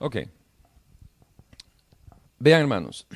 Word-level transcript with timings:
Ok. 0.00 0.16
Vean, 2.38 2.62
hermanos. 2.62 3.06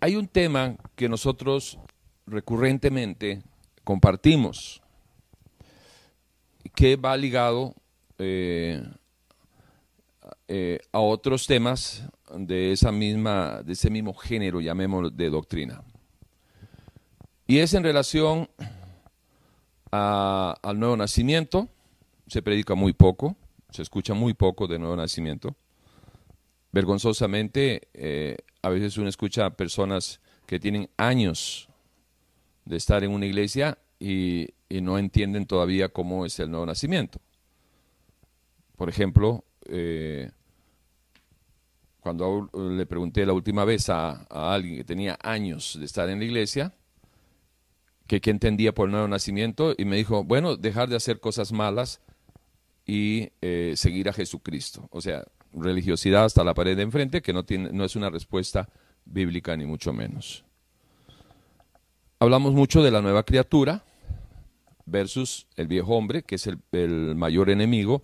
Hay 0.00 0.14
un 0.14 0.28
tema 0.28 0.76
que 0.94 1.08
nosotros 1.08 1.76
recurrentemente 2.24 3.42
compartimos, 3.82 4.80
que 6.76 6.94
va 6.94 7.16
ligado 7.16 7.74
eh, 8.18 8.80
eh, 10.46 10.78
a 10.92 11.00
otros 11.00 11.48
temas 11.48 12.04
de, 12.32 12.70
esa 12.70 12.92
misma, 12.92 13.60
de 13.64 13.72
ese 13.72 13.90
mismo 13.90 14.14
género, 14.14 14.60
llamémoslo, 14.60 15.10
de 15.10 15.30
doctrina. 15.30 15.82
Y 17.48 17.58
es 17.58 17.74
en 17.74 17.82
relación 17.82 18.48
al 19.90 20.78
nuevo 20.78 20.96
nacimiento. 20.96 21.68
Se 22.28 22.40
predica 22.40 22.74
muy 22.74 22.92
poco, 22.92 23.36
se 23.72 23.82
escucha 23.82 24.14
muy 24.14 24.34
poco 24.34 24.66
de 24.66 24.78
nuevo 24.78 24.96
nacimiento. 24.96 25.56
Vergonzosamente, 26.72 27.88
eh, 27.94 28.36
a 28.62 28.68
veces 28.68 28.96
uno 28.96 29.08
escucha 29.08 29.46
a 29.46 29.50
personas 29.56 30.20
que 30.46 30.60
tienen 30.60 30.88
años 30.96 31.68
de 32.64 32.76
estar 32.76 33.02
en 33.04 33.10
una 33.10 33.26
iglesia 33.26 33.78
y, 33.98 34.48
no 34.70 34.98
entienden 34.98 35.44
todavía 35.44 35.90
cómo 35.90 36.24
es 36.24 36.40
el 36.40 36.50
nuevo 36.50 36.64
nacimiento. 36.64 37.20
Por 38.74 38.88
ejemplo, 38.88 39.44
eh, 39.66 40.30
cuando 42.00 42.48
le 42.54 42.86
pregunté 42.86 43.26
la 43.26 43.34
última 43.34 43.66
vez 43.66 43.90
a, 43.90 44.24
alguien 44.30 44.76
que 44.76 44.84
tenía 44.84 45.18
años 45.22 45.76
de 45.78 45.84
estar 45.84 46.08
en 46.08 46.20
la 46.20 46.24
iglesia, 46.24 46.74
que 48.06 48.22
qué 48.22 48.30
entendía 48.30 48.72
por 48.72 48.86
el 48.88 48.92
nuevo 48.92 49.08
nacimiento, 49.08 49.74
y 49.76 49.84
me 49.84 49.96
dijo, 49.96 50.24
bueno, 50.24 50.56
dejar 50.56 50.88
de 50.88 50.96
hacer 50.96 51.20
cosas 51.20 51.52
malas 51.52 52.00
y 52.86 53.30
eh, 53.40 53.74
seguir 53.76 54.08
a 54.08 54.12
Jesucristo. 54.12 54.88
O 54.90 55.00
sea, 55.00 55.24
religiosidad 55.52 56.24
hasta 56.24 56.44
la 56.44 56.54
pared 56.54 56.76
de 56.76 56.82
enfrente, 56.82 57.22
que 57.22 57.32
no, 57.32 57.44
tiene, 57.44 57.70
no 57.72 57.84
es 57.84 57.96
una 57.96 58.10
respuesta 58.10 58.68
bíblica 59.04 59.56
ni 59.56 59.66
mucho 59.66 59.92
menos. 59.92 60.44
Hablamos 62.18 62.52
mucho 62.52 62.82
de 62.82 62.90
la 62.90 63.02
nueva 63.02 63.24
criatura 63.24 63.84
versus 64.86 65.46
el 65.56 65.68
viejo 65.68 65.96
hombre, 65.96 66.22
que 66.22 66.36
es 66.36 66.46
el, 66.46 67.14
mayor 67.16 67.50
enemigo 67.50 68.02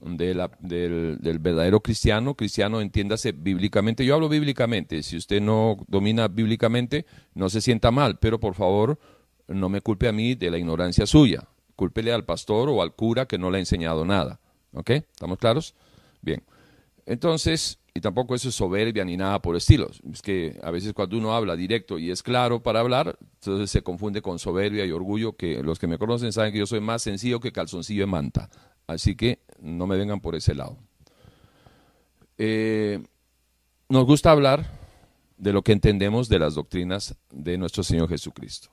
del, 0.00 0.42
del, 0.60 1.38
verdadero 1.38 1.80
cristiano. 1.80 2.34
Cristiano, 2.34 2.80
entiéndase 2.80 3.32
bíblicamente. 3.32 4.04
Yo 4.04 4.14
hablo 4.14 4.28
bíblicamente. 4.28 5.02
Si 5.02 5.16
usted 5.16 5.40
no 5.40 5.76
domina 5.86 6.28
bíblicamente, 6.28 7.06
no 7.34 7.48
se 7.48 7.60
sienta 7.60 7.90
mal, 7.90 8.18
pero 8.18 8.40
por 8.40 8.54
favor, 8.54 8.98
no 9.46 9.68
me 9.68 9.80
culpe 9.80 10.08
a 10.08 10.12
mí 10.12 10.34
de 10.34 10.50
la 10.50 10.58
ignorancia 10.58 11.06
suya. 11.06 11.46
Cúlpele 11.76 12.12
al 12.12 12.24
pastor 12.24 12.68
o 12.68 12.82
al 12.82 12.94
cura 12.94 13.26
que 13.26 13.38
no 13.38 13.50
le 13.50 13.58
ha 13.58 13.60
enseñado 13.60 14.04
nada. 14.04 14.40
¿Ok? 14.72 14.90
¿Estamos 14.90 15.38
claros? 15.38 15.74
Bien. 16.20 16.42
Entonces, 17.04 17.78
y 17.94 18.00
tampoco 18.00 18.34
eso 18.34 18.48
es 18.48 18.54
soberbia 18.54 19.04
ni 19.04 19.16
nada 19.16 19.42
por 19.42 19.54
estilo. 19.56 19.90
Es 20.10 20.22
que 20.22 20.58
a 20.62 20.70
veces 20.70 20.94
cuando 20.94 21.18
uno 21.18 21.34
habla 21.34 21.56
directo 21.56 21.98
y 21.98 22.10
es 22.10 22.22
claro 22.22 22.62
para 22.62 22.80
hablar, 22.80 23.18
entonces 23.34 23.70
se 23.70 23.82
confunde 23.82 24.22
con 24.22 24.38
soberbia 24.38 24.86
y 24.86 24.92
orgullo, 24.92 25.36
que 25.36 25.62
los 25.62 25.78
que 25.78 25.86
me 25.86 25.98
conocen 25.98 26.32
saben 26.32 26.52
que 26.52 26.58
yo 26.58 26.66
soy 26.66 26.80
más 26.80 27.02
sencillo 27.02 27.40
que 27.40 27.52
calzoncillo 27.52 28.02
de 28.02 28.06
manta. 28.06 28.48
Así 28.86 29.14
que 29.14 29.40
no 29.60 29.86
me 29.86 29.96
vengan 29.96 30.20
por 30.20 30.34
ese 30.34 30.54
lado. 30.54 30.78
Eh, 32.38 33.02
nos 33.88 34.06
gusta 34.06 34.30
hablar 34.30 34.66
de 35.36 35.52
lo 35.52 35.62
que 35.62 35.72
entendemos 35.72 36.28
de 36.28 36.38
las 36.38 36.54
doctrinas 36.54 37.14
de 37.30 37.58
nuestro 37.58 37.82
Señor 37.82 38.08
Jesucristo. 38.08 38.70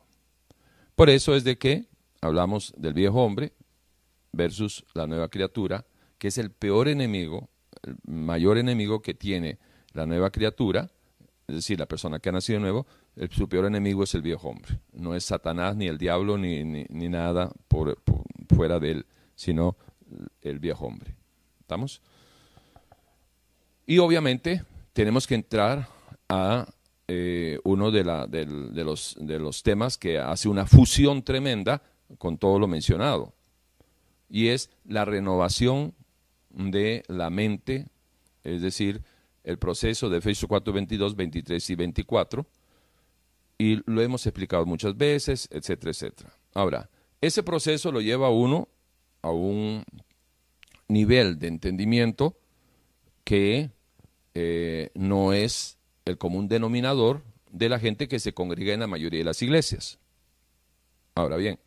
Por 0.95 1.09
eso 1.09 1.35
es 1.35 1.43
de 1.43 1.57
que 1.57 1.88
hablamos 2.21 2.73
del 2.77 2.93
viejo 2.93 3.23
hombre 3.23 3.53
versus 4.31 4.85
la 4.93 5.07
nueva 5.07 5.29
criatura, 5.29 5.85
que 6.17 6.27
es 6.27 6.37
el 6.37 6.51
peor 6.51 6.87
enemigo, 6.87 7.49
el 7.83 7.95
mayor 8.05 8.57
enemigo 8.57 9.01
que 9.01 9.13
tiene 9.13 9.57
la 9.93 10.05
nueva 10.05 10.29
criatura, 10.29 10.89
es 11.47 11.55
decir, 11.55 11.79
la 11.79 11.87
persona 11.87 12.19
que 12.19 12.29
ha 12.29 12.31
nacido 12.31 12.59
nuevo, 12.59 12.85
el, 13.15 13.31
su 13.31 13.49
peor 13.49 13.65
enemigo 13.65 14.03
es 14.03 14.13
el 14.13 14.21
viejo 14.21 14.49
hombre. 14.49 14.79
No 14.93 15.15
es 15.15 15.25
Satanás, 15.25 15.75
ni 15.75 15.87
el 15.87 15.97
diablo, 15.97 16.37
ni, 16.37 16.63
ni, 16.63 17.09
nada 17.09 17.51
por, 17.67 17.97
fuera 18.53 18.79
de 18.79 18.91
él, 18.91 19.05
sino 19.35 19.75
el 20.41 20.59
viejo 20.59 20.85
hombre. 20.85 21.15
¿Estamos? 21.59 22.01
Y 23.87 23.97
obviamente 23.97 24.63
tenemos 24.93 25.25
que 25.25 25.35
entrar 25.35 25.87
a 26.27 26.67
eh, 27.07 27.59
uno 27.63 27.89
de, 27.89 28.03
la, 28.03 28.27
de, 28.27 28.45
los, 28.45 29.17
de 29.19 29.39
los 29.39 29.63
temas 29.63 29.97
que 29.97 30.19
hace 30.19 30.47
una 30.47 30.67
fusión 30.67 31.23
tremenda 31.23 31.81
con 32.17 32.37
todo 32.37 32.59
lo 32.59 32.67
mencionado, 32.67 33.33
y 34.29 34.47
es 34.47 34.69
la 34.85 35.05
renovación 35.05 35.93
de 36.49 37.03
la 37.07 37.29
mente, 37.29 37.87
es 38.43 38.61
decir, 38.61 39.03
el 39.43 39.57
proceso 39.57 40.09
de 40.09 40.17
Efesios 40.17 40.47
4, 40.47 40.73
22, 40.73 41.15
23 41.15 41.69
y 41.69 41.75
24, 41.75 42.45
y 43.57 43.81
lo 43.91 44.01
hemos 44.01 44.25
explicado 44.25 44.65
muchas 44.65 44.95
veces, 44.95 45.47
etcétera, 45.51 45.91
etcétera. 45.91 46.33
Ahora, 46.53 46.89
ese 47.21 47.43
proceso 47.43 47.91
lo 47.91 48.01
lleva 48.01 48.27
a 48.27 48.31
uno 48.31 48.69
a 49.21 49.31
un 49.31 49.83
nivel 50.87 51.39
de 51.39 51.47
entendimiento 51.47 52.37
que 53.23 53.71
eh, 54.33 54.91
no 54.95 55.33
es 55.33 55.77
el 56.05 56.17
común 56.17 56.47
denominador 56.47 57.23
de 57.51 57.69
la 57.69 57.79
gente 57.79 58.07
que 58.07 58.19
se 58.19 58.33
congrega 58.33 58.73
en 58.73 58.79
la 58.79 58.87
mayoría 58.87 59.19
de 59.19 59.25
las 59.25 59.41
iglesias. 59.41 59.99
Ahora 61.15 61.35
bien, 61.35 61.59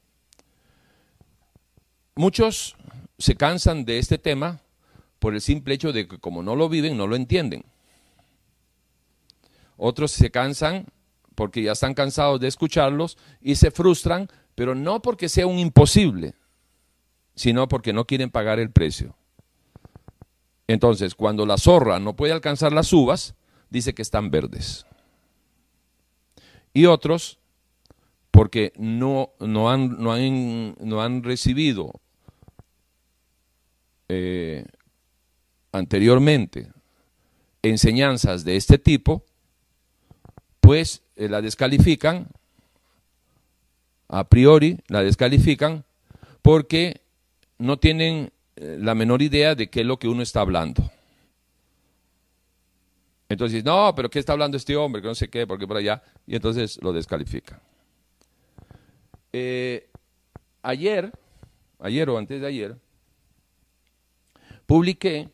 muchos 2.14 2.76
se 3.18 3.36
cansan 3.36 3.84
de 3.84 3.98
este 3.98 4.18
tema 4.18 4.60
por 5.18 5.34
el 5.34 5.40
simple 5.40 5.74
hecho 5.74 5.92
de 5.92 6.08
que 6.08 6.18
como 6.18 6.42
no 6.42 6.56
lo 6.56 6.68
viven, 6.68 6.96
no 6.96 7.06
lo 7.06 7.16
entienden. 7.16 7.64
Otros 9.76 10.10
se 10.12 10.30
cansan 10.30 10.86
porque 11.34 11.62
ya 11.62 11.72
están 11.72 11.94
cansados 11.94 12.40
de 12.40 12.48
escucharlos 12.48 13.18
y 13.40 13.54
se 13.54 13.70
frustran, 13.70 14.28
pero 14.54 14.74
no 14.74 15.00
porque 15.00 15.28
sea 15.28 15.46
un 15.46 15.58
imposible, 15.58 16.34
sino 17.34 17.68
porque 17.68 17.92
no 17.92 18.04
quieren 18.04 18.30
pagar 18.30 18.58
el 18.58 18.70
precio. 18.70 19.16
Entonces, 20.66 21.14
cuando 21.14 21.46
la 21.46 21.58
zorra 21.58 21.98
no 21.98 22.14
puede 22.14 22.32
alcanzar 22.32 22.72
las 22.72 22.92
uvas, 22.92 23.34
dice 23.70 23.94
que 23.94 24.02
están 24.02 24.30
verdes. 24.30 24.86
Y 26.74 26.86
otros, 26.86 27.38
porque 28.30 28.72
no, 28.76 29.30
no, 29.40 29.70
han, 29.70 30.02
no, 30.02 30.12
han, 30.12 30.74
no 30.80 31.02
han, 31.02 31.22
recibido 31.22 32.00
eh, 34.14 34.66
anteriormente 35.72 36.68
enseñanzas 37.62 38.44
de 38.44 38.56
este 38.56 38.76
tipo, 38.76 39.24
pues 40.60 41.02
eh, 41.16 41.28
la 41.30 41.40
descalifican, 41.40 42.28
a 44.08 44.28
priori 44.28 44.80
la 44.88 45.02
descalifican, 45.02 45.84
porque 46.42 47.00
no 47.56 47.78
tienen 47.78 48.32
eh, 48.56 48.76
la 48.78 48.94
menor 48.94 49.22
idea 49.22 49.54
de 49.54 49.70
qué 49.70 49.80
es 49.80 49.86
lo 49.86 49.98
que 49.98 50.08
uno 50.08 50.22
está 50.22 50.42
hablando. 50.42 50.90
Entonces, 53.30 53.64
no, 53.64 53.94
pero 53.94 54.10
¿qué 54.10 54.18
está 54.18 54.34
hablando 54.34 54.58
este 54.58 54.76
hombre? 54.76 55.00
Que 55.00 55.08
no 55.08 55.14
sé 55.14 55.30
qué, 55.30 55.46
porque 55.46 55.66
por 55.66 55.78
allá. 55.78 56.02
Y 56.26 56.36
entonces 56.36 56.78
lo 56.82 56.92
descalifica. 56.92 57.62
Eh, 59.32 59.88
ayer, 60.60 61.10
ayer 61.78 62.10
o 62.10 62.18
antes 62.18 62.42
de 62.42 62.46
ayer, 62.46 62.76
publiqué 64.72 65.28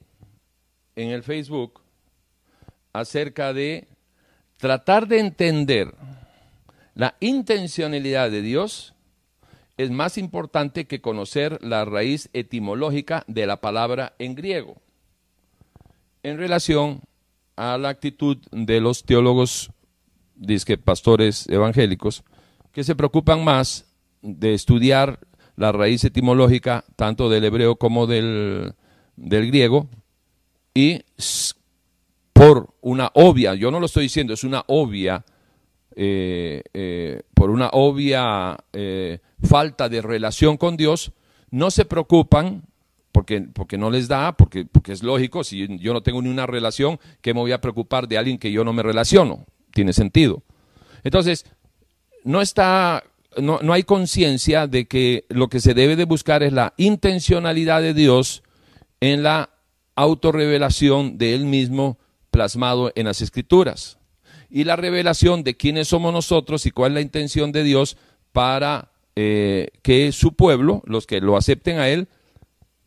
en 0.97 1.11
el 1.11 1.23
Facebook 1.23 1.81
acerca 2.93 3.53
de 3.53 3.87
tratar 4.57 5.07
de 5.07 5.21
entender 5.21 5.95
la 6.97 7.15
intencionalidad 7.21 8.33
de 8.33 8.43
Dios 8.43 8.95
es 9.77 9.93
más 9.93 10.19
importante 10.19 10.89
que 10.89 11.01
conocer 11.01 11.63
la 11.63 11.85
raíz 11.85 12.31
etimológica 12.33 13.23
de 13.29 13.47
la 13.47 13.61
palabra 13.61 14.17
en 14.19 14.35
griego 14.35 14.83
en 16.25 16.37
relación 16.37 17.03
a 17.55 17.79
la 17.79 17.91
actitud 17.91 18.39
de 18.51 18.81
los 18.81 19.05
teólogos, 19.05 19.71
disque 20.35 20.79
pastores 20.79 21.49
evangélicos, 21.49 22.25
que 22.73 22.83
se 22.83 22.97
preocupan 22.97 23.45
más 23.45 23.87
de 24.21 24.55
estudiar 24.55 25.21
la 25.55 25.71
raíz 25.71 26.03
etimológica 26.03 26.85
tanto 26.97 27.29
del 27.31 27.45
hebreo 27.45 27.77
como 27.77 28.09
del, 28.09 28.75
griego 29.21 29.89
y 30.75 31.03
por 32.33 32.75
una 32.83 33.11
obvia, 33.15 33.55
yo 33.55 33.71
no 33.71 33.81
lo 33.81 33.87
estoy 33.87 34.05
diciendo, 34.05 34.33
es 34.33 34.45
una 34.45 34.63
obvia, 34.69 35.25
eh, 35.97 36.63
eh, 36.73 37.23
por 37.35 37.51
una 37.51 37.69
obvia 37.73 38.57
eh, 38.73 39.19
falta 39.43 39.89
de 39.89 40.01
relación 40.01 40.57
con 40.57 40.77
Dios, 40.77 41.11
no 41.51 41.73
se 41.73 41.85
preocupan 41.85 42.63
porque, 43.11 43.41
porque 43.41 43.77
no 43.77 43.91
les 43.91 44.07
da, 44.07 44.37
porque, 44.37 44.65
porque 44.65 44.93
es 44.93 45.03
lógico, 45.03 45.43
si 45.43 45.79
yo 45.79 45.93
no 45.93 46.03
tengo 46.03 46.23
ni 46.23 46.29
una 46.29 46.47
relación, 46.47 47.01
¿qué 47.21 47.35
me 47.35 47.41
voy 47.41 47.51
a 47.51 47.61
preocupar 47.61 48.07
de 48.07 48.19
alguien 48.19 48.39
que 48.39 48.53
yo 48.53 48.63
no 48.63 48.73
me 48.73 48.85
relaciono? 48.85 49.45
Tiene 49.73 49.93
sentido. 49.93 50.45
Entonces, 51.03 51.45
no 52.23 52.41
está, 52.41 53.03
no, 53.37 53.59
no 53.63 53.73
hay 53.73 53.83
conciencia 53.83 54.69
de 54.69 54.87
que 54.87 55.25
lo 55.29 55.49
que 55.49 55.59
se 55.59 55.75
debe 55.75 55.97
de 55.97 56.05
buscar 56.05 56.45
es 56.45 56.53
la 56.53 56.75
intencionalidad 56.77 57.83
de 57.83 57.95
Dios 57.95 58.45
en 59.01 59.23
la 59.23 59.51
autorrevelación 59.95 61.19
de 61.19 61.35
Él 61.35 61.45
mismo 61.45 61.99
plasmado 62.31 62.93
en 62.95 63.07
las 63.07 63.21
Escrituras. 63.21 63.99
Y 64.51 64.65
la 64.65 64.77
revelación 64.77 65.45
de 65.45 65.57
quiénes 65.57 65.89
somos 65.89 66.13
nosotros 66.13 66.65
y 66.67 66.71
cuál 66.71 66.93
es 66.93 66.95
la 66.95 67.01
intención 67.01 67.53
de 67.53 67.65
Dios 67.65 67.97
para 68.33 68.93
eh, 69.17 69.71
que 69.83 70.13
su 70.13 70.35
pueblo, 70.35 70.83
los 70.87 71.07
que 71.07 71.21
lo 71.21 71.37
acepten 71.37 71.79
a 71.79 71.89
Él, 71.89 72.09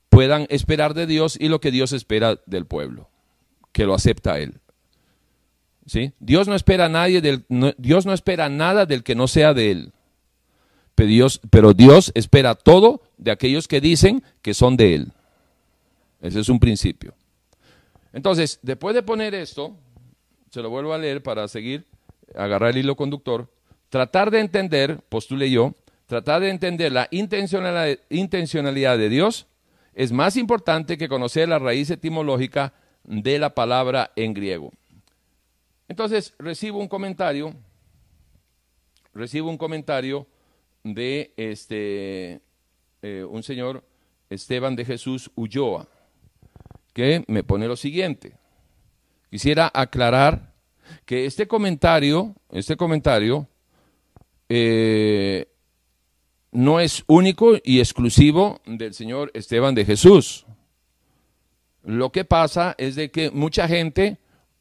puedan 0.10 0.48
esperar 0.50 0.94
de 0.94 1.06
Dios 1.06 1.38
y 1.40 1.50
lo 1.50 1.60
que 1.62 1.72
Dios 1.72 1.92
espera 1.92 2.40
del 2.46 2.66
pueblo, 2.66 3.10
que 3.72 3.86
lo 3.86 3.94
acepta 3.94 4.34
a 4.34 4.40
Él. 4.40 4.60
¿Sí? 5.86 6.14
Dios 6.20 6.48
no 6.48 6.56
espera 6.56 6.86
a 6.86 6.90
nadie 6.90 7.22
del, 7.22 7.44
Dios 7.78 8.06
no 8.06 8.14
espera 8.14 8.50
nada 8.50 8.86
del 8.86 9.04
que 9.04 9.16
no 9.16 9.28
sea 9.28 9.54
de 9.54 9.72
Él. 9.72 9.94
Pero 10.96 11.10
Dios, 11.10 11.42
pero 11.50 11.74
Dios 11.74 12.12
espera 12.16 12.56
todo 12.56 13.02
de 13.18 13.32
aquellos 13.32 13.68
que 13.68 13.82
dicen 13.82 14.24
que 14.42 14.54
son 14.54 14.78
de 14.78 14.96
Él. 14.96 15.14
Ese 16.22 16.40
es 16.40 16.50
un 16.50 16.60
principio. 16.60 17.14
Entonces, 18.14 18.60
después 18.62 18.94
de 18.94 19.04
poner 19.04 19.34
esto, 19.34 19.76
se 20.50 20.62
lo 20.62 20.70
vuelvo 20.70 20.94
a 20.94 20.98
leer 20.98 21.24
para 21.24 21.48
seguir, 21.48 21.86
agarrar 22.36 22.72
el 22.72 22.78
hilo 22.78 22.96
conductor, 22.96 23.50
tratar 23.90 24.30
de 24.32 24.40
entender, 24.40 25.00
postule 25.10 25.50
yo, 25.50 25.74
tratar 26.06 26.42
de 26.42 26.50
entender 26.50 26.92
la 26.92 27.08
intencionalidad 27.12 28.98
de 28.98 29.10
Dios 29.10 29.48
es 29.94 30.12
más 30.12 30.38
importante 30.38 30.98
que 30.98 31.10
conocer 31.10 31.50
la 31.50 31.60
raíz 31.60 31.90
etimológica 31.90 32.74
de 33.04 33.40
la 33.40 33.54
palabra 33.56 34.12
en 34.16 34.34
griego. 34.34 34.72
Entonces, 35.88 36.34
recibo 36.38 36.80
un 36.80 36.88
comentario, 36.88 37.54
recibo 39.14 39.50
un 39.50 39.58
comentario 39.58 40.28
de 40.84 41.34
este, 41.36 42.42
eh, 43.02 43.26
un 43.30 43.44
señor 43.44 43.84
Esteban 44.30 44.76
de 44.76 44.86
Jesús 44.86 45.30
Ulloa 45.36 45.88
que 46.94 47.24
me 47.28 47.44
pone 47.44 47.68
lo 47.68 47.76
siguiente. 47.76 48.38
Quisiera 49.30 49.72
aclarar 49.74 50.54
que 51.06 51.26
este 51.26 51.48
comentario, 51.48 52.36
este 52.52 52.76
comentario, 52.76 53.48
eh, 54.50 55.48
no 56.52 56.80
es 56.80 57.04
único 57.08 57.54
y 57.64 57.80
exclusivo 57.80 58.60
del 58.66 58.94
señor 58.94 59.32
Esteban 59.34 59.74
de 59.74 59.86
Jesús. 59.86 60.46
Lo 61.84 62.12
que 62.12 62.26
pasa 62.26 62.76
es 62.78 62.96
de 62.96 63.10
que 63.10 63.32
mucha 63.32 63.68
gente 63.68 64.20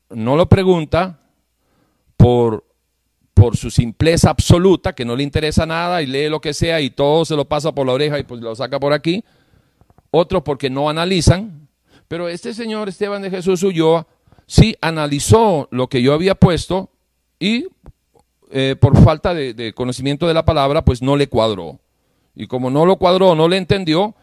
no 0.08 0.36
lo 0.36 0.48
pregunta 0.48 1.20
por, 2.16 2.64
por 3.34 3.56
su 3.56 3.70
simpleza 3.70 4.30
absoluta, 4.30 4.94
que 4.94 5.04
no 5.04 5.16
le 5.16 5.24
interesa 5.24 5.66
nada 5.66 6.02
y 6.02 6.06
lee 6.06 6.28
lo 6.28 6.40
que 6.40 6.54
sea 6.54 6.80
y 6.80 6.90
todo 6.90 7.24
se 7.24 7.36
lo 7.36 7.46
pasa 7.46 7.72
por 7.72 7.86
la 7.86 7.92
oreja 7.92 8.18
y 8.18 8.22
pues 8.22 8.40
lo 8.40 8.54
saca 8.54 8.78
por 8.78 8.92
aquí. 8.92 9.24
Otros 10.12 10.42
porque 10.42 10.70
no 10.70 10.88
analizan 10.88 11.68
pero 12.10 12.28
este 12.28 12.54
señor 12.54 12.88
Esteban 12.88 13.22
de 13.22 13.30
Jesús 13.30 13.62
Ulloa 13.62 14.04
sí 14.44 14.76
analizó 14.80 15.68
lo 15.70 15.86
que 15.86 16.02
yo 16.02 16.12
había 16.12 16.34
puesto 16.34 16.90
y 17.38 17.68
eh, 18.50 18.74
por 18.74 19.00
falta 19.04 19.32
de, 19.32 19.72
conocimiento 19.76 20.26
de 20.26 20.34
la 20.34 20.44
palabra, 20.44 20.84
pues 20.84 21.02
no 21.02 21.16
le 21.16 21.28
cuadró. 21.28 21.78
Y 22.34 22.48
como 22.48 22.68
no 22.68 22.84
lo 22.84 22.96
cuadró, 22.96 23.36
no 23.36 23.46
le 23.46 23.58
entendió, 23.58 24.16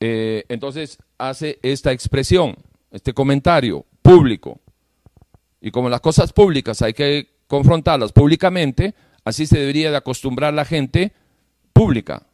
eh, 0.00 0.44
entonces 0.48 0.98
hace 1.18 1.60
esta 1.62 1.92
expresión, 1.92 2.56
este 2.90 3.14
comentario 3.14 3.86
público. 4.02 4.58
Y 5.60 5.70
como 5.70 5.88
las 5.88 6.00
cosas 6.00 6.32
públicas 6.32 6.82
hay 6.82 6.94
que 6.94 7.28
confrontarlas 7.46 8.10
públicamente, 8.10 8.92
así 9.24 9.46
se 9.46 9.60
debería 9.60 9.92
de 9.92 9.98
acostumbrar 9.98 10.52
la 10.52 10.64
gente 10.64 11.12
pública. 11.72 12.26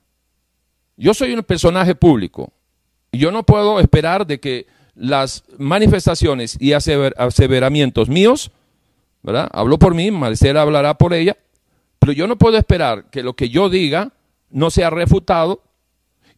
Yo 0.96 1.12
soy 1.12 1.34
un 1.34 1.42
personaje 1.42 1.94
público 1.94 2.50
y 3.12 3.18
yo 3.18 3.30
no 3.30 3.44
puedo 3.44 3.78
esperar 3.78 4.26
de 4.26 4.40
que 4.40 4.74
las 4.96 5.44
manifestaciones 5.58 6.56
y 6.58 6.72
aseveramientos 6.72 8.08
míos, 8.08 8.50
¿verdad? 9.22 9.48
Hablo 9.52 9.78
por 9.78 9.94
mí, 9.94 10.10
Marcela 10.10 10.62
hablará 10.62 10.96
por 10.96 11.14
ella, 11.14 11.36
pero 11.98 12.12
yo 12.12 12.26
no 12.26 12.36
puedo 12.36 12.56
esperar 12.56 13.10
que 13.10 13.22
lo 13.22 13.34
que 13.34 13.50
yo 13.50 13.68
diga 13.68 14.12
no 14.50 14.70
sea 14.70 14.90
refutado 14.90 15.62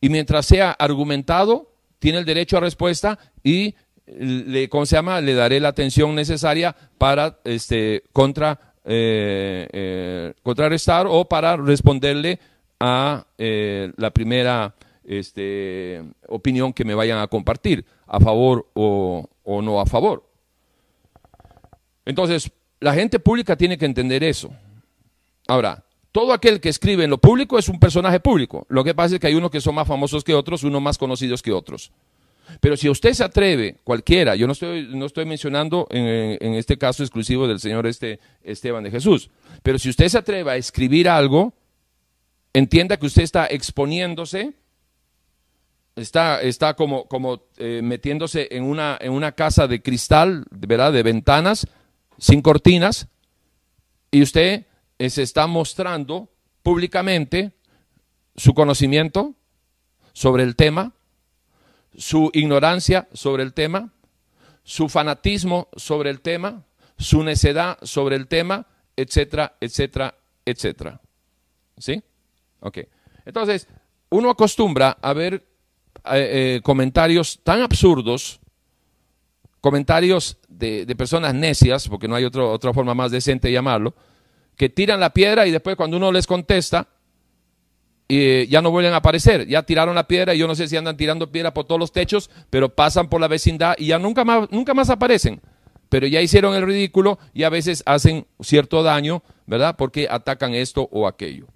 y 0.00 0.08
mientras 0.08 0.46
sea 0.46 0.72
argumentado, 0.72 1.70
tiene 1.98 2.18
el 2.18 2.24
derecho 2.24 2.56
a 2.56 2.60
respuesta 2.60 3.18
y 3.42 3.74
le, 4.06 4.68
¿cómo 4.68 4.86
se 4.86 4.96
llama? 4.96 5.20
le 5.20 5.34
daré 5.34 5.60
la 5.60 5.68
atención 5.68 6.14
necesaria 6.14 6.74
para 6.96 7.38
este, 7.44 8.04
contra, 8.12 8.74
eh, 8.84 9.68
eh, 9.72 10.34
contrarrestar 10.42 11.06
o 11.08 11.26
para 11.26 11.56
responderle 11.56 12.38
a 12.80 13.26
eh, 13.36 13.92
la 13.96 14.10
primera 14.10 14.74
este, 15.08 16.04
opinión 16.28 16.74
que 16.74 16.84
me 16.84 16.94
vayan 16.94 17.18
a 17.18 17.26
compartir 17.28 17.84
a 18.06 18.20
favor 18.20 18.68
o, 18.74 19.26
no 19.46 19.80
a 19.80 19.86
favor. 19.86 20.22
Entonces, 22.04 22.50
la 22.78 22.92
gente 22.92 23.18
pública 23.18 23.56
tiene 23.56 23.78
que 23.78 23.86
entender 23.86 24.22
eso. 24.22 24.50
Ahora, 25.48 25.82
todo 26.12 26.32
aquel 26.32 26.60
que 26.60 26.68
escribe 26.68 27.04
en 27.04 27.10
lo 27.10 27.18
público 27.18 27.58
es 27.58 27.68
un 27.70 27.80
personaje 27.80 28.20
público. 28.20 28.66
Lo 28.68 28.84
que 28.84 28.94
pasa 28.94 29.14
es 29.14 29.20
que 29.20 29.26
hay 29.26 29.34
unos 29.34 29.50
que 29.50 29.62
son 29.62 29.74
más 29.74 29.88
famosos 29.88 30.22
que 30.22 30.34
otros, 30.34 30.62
unos 30.62 30.82
más 30.82 30.98
conocidos 30.98 31.42
que 31.42 31.52
otros. 31.52 31.90
Pero 32.60 32.76
si 32.76 32.88
usted 32.88 33.14
se 33.14 33.24
atreve, 33.24 33.76
cualquiera, 33.84 34.36
yo 34.36 34.46
no 34.46 34.52
estoy, 34.52 34.88
no 34.90 35.06
estoy 35.06 35.24
mencionando 35.24 35.86
en, 35.90 36.54
este 36.54 36.76
caso 36.76 37.02
exclusivo 37.02 37.46
del 37.46 37.60
señor 37.60 37.86
este, 37.86 38.20
Esteban 38.42 38.84
de 38.84 38.90
Jesús, 38.90 39.30
pero 39.62 39.78
si 39.78 39.90
usted 39.90 40.08
se 40.08 40.18
atreve 40.18 40.50
a 40.50 40.56
escribir 40.56 41.10
algo, 41.10 41.52
entienda 42.54 42.96
que 42.96 43.06
usted 43.06 43.22
está 43.22 43.46
exponiéndose 43.46 44.54
está, 45.98 46.40
está 46.40 46.74
como, 46.74 47.06
como 47.06 47.42
eh, 47.56 47.80
metiéndose 47.82 48.48
en 48.50 48.64
una, 48.64 48.96
en 49.00 49.12
una 49.12 49.32
casa 49.32 49.66
de 49.66 49.82
cristal, 49.82 50.44
¿verdad? 50.50 50.92
De 50.92 51.02
ventanas, 51.02 51.66
sin 52.18 52.42
cortinas, 52.42 53.08
y 54.10 54.22
usted 54.22 54.66
eh, 54.98 55.10
se 55.10 55.22
está 55.22 55.46
mostrando 55.46 56.30
públicamente 56.62 57.52
su 58.36 58.54
conocimiento 58.54 59.34
sobre 60.12 60.42
el 60.42 60.56
tema, 60.56 60.92
su 61.96 62.30
ignorancia 62.32 63.08
sobre 63.12 63.42
el 63.42 63.52
tema, 63.52 63.92
su 64.62 64.88
fanatismo 64.88 65.68
sobre 65.76 66.10
el 66.10 66.20
tema, 66.20 66.64
su 66.98 67.22
necedad 67.22 67.78
sobre 67.82 68.16
el 68.16 68.28
tema, 68.28 68.66
etcétera, 68.96 69.56
etcétera, 69.60 70.14
etcétera. 70.44 71.00
¿Sí? 71.76 72.02
Ok. 72.60 72.78
Entonces, 73.24 73.68
uno 74.10 74.30
acostumbra 74.30 74.96
a 75.00 75.12
ver 75.12 75.46
eh, 76.04 76.56
eh, 76.56 76.60
comentarios 76.62 77.40
tan 77.42 77.62
absurdos, 77.62 78.40
comentarios 79.60 80.38
de, 80.48 80.86
personas 80.96 81.34
necias, 81.34 81.88
porque 81.88 82.08
no 82.08 82.14
hay 82.14 82.24
otra 82.24 82.72
forma 82.72 82.94
más 82.94 83.10
decente 83.10 83.48
de 83.48 83.54
llamarlo, 83.54 83.94
que 84.56 84.68
tiran 84.68 85.00
la 85.00 85.10
piedra 85.10 85.46
y 85.46 85.50
después 85.50 85.76
cuando 85.76 85.96
uno 85.96 86.10
les 86.12 86.26
contesta, 86.26 86.88
eh, 88.08 88.46
ya 88.48 88.62
no 88.62 88.70
vuelven 88.70 88.94
a 88.94 88.96
aparecer. 88.96 89.46
Ya 89.46 89.62
tiraron 89.62 89.94
la 89.94 90.08
piedra 90.08 90.34
y 90.34 90.38
yo 90.38 90.46
no 90.46 90.54
sé 90.54 90.66
si 90.66 90.76
andan 90.76 90.96
tirando 90.96 91.30
piedra 91.30 91.52
por 91.52 91.66
todos 91.66 91.78
los 91.78 91.92
techos, 91.92 92.30
pero 92.50 92.74
pasan 92.74 93.08
por 93.08 93.20
la 93.20 93.28
vecindad 93.28 93.74
y 93.78 93.86
ya 93.86 93.98
nunca 93.98 94.24
más, 94.24 94.50
nunca 94.50 94.74
más 94.74 94.90
aparecen. 94.90 95.40
Pero 95.88 96.06
ya 96.06 96.20
hicieron 96.20 96.54
el 96.54 96.66
ridículo 96.66 97.18
y 97.32 97.44
a 97.44 97.50
veces 97.50 97.82
hacen 97.86 98.26
cierto 98.40 98.82
daño, 98.82 99.22
¿verdad? 99.46 99.76
Porque 99.76 100.08
atacan 100.10 100.54
esto 100.54 100.88
o 100.90 101.06
aquello. 101.06 101.46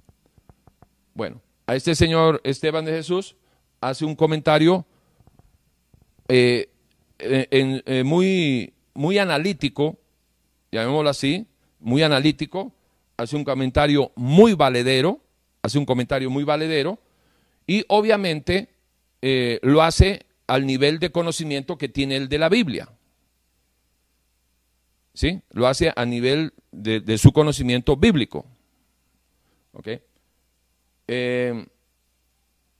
Bueno, 1.15 1.41
a 1.67 1.75
este 1.75 1.95
señor 1.95 2.41
Esteban 2.45 2.85
de 2.85 2.93
Jesús 2.93 3.37
hace 3.83 4.05
un 4.07 4.15
comentario 4.15 4.87
eh, 6.29 6.71
eh, 7.19 7.83
eh, 7.85 8.05
muy, 8.05 8.73
muy 8.95 9.19
analítico, 9.19 9.99
llamémoslo 10.71 11.11
así, 11.11 11.47
muy 11.81 12.03
analítico, 12.03 12.73
hace 13.17 13.37
un 13.37 13.45
comentario 13.45 14.13
muy 14.15 14.55
valedero, 14.55 15.21
hace 15.63 15.79
un 15.79 15.85
comentario 15.85 16.31
muy 16.31 16.45
valedero, 16.45 16.99
y 17.67 17.85
obviamente 17.89 18.71
lo 19.63 19.83
hace 19.83 20.27
al 20.49 20.67
nivel 20.67 20.99
de 20.99 21.13
conocimiento 21.13 21.79
que 21.79 21.89
tiene 21.89 22.17
el 22.17 22.29
de 22.29 22.39
la 22.39 22.49
Biblia. 22.49 22.89
¿Sí? 25.15 25.43
Lo 25.51 25.69
hace 25.69 25.93
a 25.95 26.05
nivel 26.05 26.55
de, 26.73 27.19
su 27.19 27.33
conocimiento 27.33 27.97
bíblico. 27.97 28.47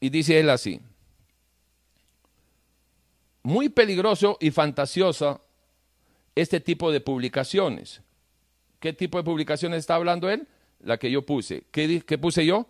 Y 0.01 0.09
dice 0.09 0.41
él 0.41 0.51
así 0.51 0.81
muy 3.43 3.69
peligroso 3.69 4.39
y 4.41 4.51
fantasiosa 4.51 5.41
este 6.35 6.61
tipo 6.61 6.93
de 6.93 7.01
publicaciones. 7.01 8.01
¿Qué 8.81 8.93
tipo 8.93 9.19
de 9.19 9.25
publicaciones 9.25 9.81
está 9.81 9.97
hablando 9.97 10.31
él? 10.31 10.47
La 10.81 10.99
que 10.99 11.11
yo 11.11 11.25
puse. 11.25 11.65
¿Qué, 11.71 12.19
puse 12.21 12.45
yo? 12.45 12.67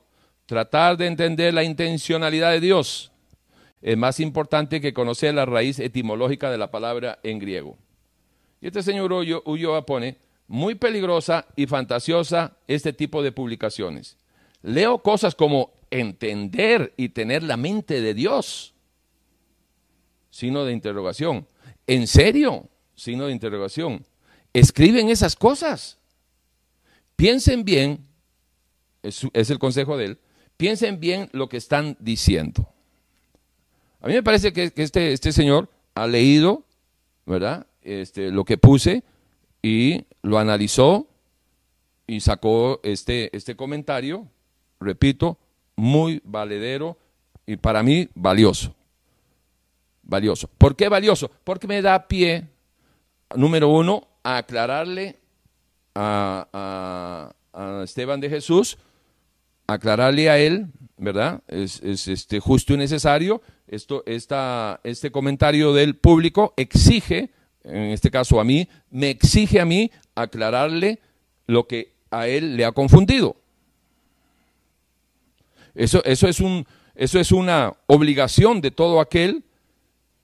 Tratar 0.47 0.97
de 0.97 1.07
entender 1.07 1.55
la 1.55 1.65
intencionalidad 1.65 2.51
de 2.51 2.61
Dios. 2.61 3.13
Es 3.81 3.97
más 3.97 4.21
importante 4.21 4.81
que 4.81 4.93
conocer 4.93 5.35
la 5.35 5.47
raíz 5.47 5.79
etimológica 5.79 6.51
de 6.51 6.59
la 6.59 6.71
palabra 6.71 7.19
en 7.23 7.39
griego. 7.39 7.77
Y 8.61 8.67
este 8.69 8.83
señor 8.83 9.13
Ulloa 9.13 9.87
pone, 9.87 10.19
muy 10.47 10.75
peligrosa 10.75 11.47
y 11.57 11.67
fantasiosa 11.67 12.57
este 12.69 12.93
tipo 12.93 13.23
de 13.23 13.33
publicaciones. 13.33 14.19
Leo 14.63 14.99
cosas 14.99 15.35
como 15.35 15.73
entender 15.91 16.93
y 16.97 17.09
tener 17.09 17.43
la 17.43 17.57
mente 17.57 18.01
de 18.01 18.15
Dios 18.15 18.72
Signo 20.33 20.65
de 20.65 20.73
interrogación. 20.73 21.47
¿En 21.87 22.07
serio? 22.07 22.67
Signo 22.97 23.27
de 23.27 23.33
interrogación. 23.33 24.05
Escriben 24.55 25.11
esas 25.11 25.37
cosas. 25.37 25.99
Piensen 27.17 27.65
bien, 27.65 28.07
es, 29.03 29.51
el 29.51 29.59
consejo 29.59 29.99
de 29.99 30.07
él, 30.07 30.19
piensen 30.57 30.99
bien 30.99 31.29
lo 31.33 31.51
que 31.51 31.59
están 31.59 31.99
diciendo. 32.01 32.67
A 34.01 34.09
mí 34.09 34.15
me 34.15 34.23
parece 34.23 34.55
que, 34.55 34.73
este, 34.75 35.13
este 35.13 35.33
señor 35.33 35.69
ha 35.95 36.07
leído, 36.07 36.65
¿verdad? 37.27 37.67
Este, 37.83 38.31
lo 38.31 38.45
que 38.45 38.57
puse 38.57 39.05
y 39.61 40.07
lo 40.23 40.39
analizó 40.39 41.07
y 42.07 42.21
sacó 42.21 42.81
este, 42.83 43.37
este 43.37 43.55
comentario, 43.55 44.27
repito, 44.81 45.39
muy 45.77 46.23
valedero 46.25 46.97
y 47.47 47.57
para 47.57 47.83
mí 47.83 48.09
valioso. 48.15 48.75
Valioso. 50.13 50.47
¿Por 50.59 50.77
qué 50.77 50.91
valioso? 50.91 51.31
Porque 51.43 51.67
me 51.67 51.81
da 51.81 52.07
pie, 52.07 52.47
número 53.35 53.71
uno, 53.71 54.09
a 54.23 54.37
aclararle 54.37 55.19
a, 55.95 57.33
Esteban 57.83 58.21
de 58.21 58.29
Jesús, 58.29 58.77
aclararle 59.67 60.29
a 60.29 60.39
él, 60.39 60.67
¿verdad? 60.99 61.41
Es, 61.49 61.81
este, 61.83 62.41
justo 62.41 62.75
y 62.75 62.77
necesario. 62.77 63.41
Esto, 63.67 64.03
esta, 64.05 64.81
este 64.85 65.11
comentario 65.11 65.73
del 65.73 65.97
público 65.97 66.53
exige, 66.59 67.31
en 67.65 67.85
este 67.85 68.11
caso 68.11 68.39
a 68.39 68.45
mí, 68.45 68.69
me 68.91 69.09
exige 69.09 69.61
a 69.61 69.65
mí 69.65 69.91
aclararle 70.15 71.01
lo 71.47 71.67
que 71.67 71.95
a 72.11 72.29
él 72.29 72.59
le 72.59 72.67
ha 72.67 72.73
confundido. 72.73 73.37
Eso, 75.75 76.05
eso, 76.05 76.29
es 76.29 76.39
un, 76.39 76.67
eso 76.95 77.19
es 77.19 77.33
una 77.33 77.73
obligación 77.87 78.61
de 78.61 78.73
todo 78.73 79.01
aquel 79.01 79.45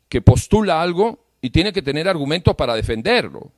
que 0.09 0.23
postula 0.23 0.81
algo 0.81 1.25
y 1.41 1.51
tiene 1.51 1.73
que 1.73 1.83
tener 1.83 2.09
argumentos 2.09 2.55
para 2.55 2.75
defenderlo. 2.75 3.53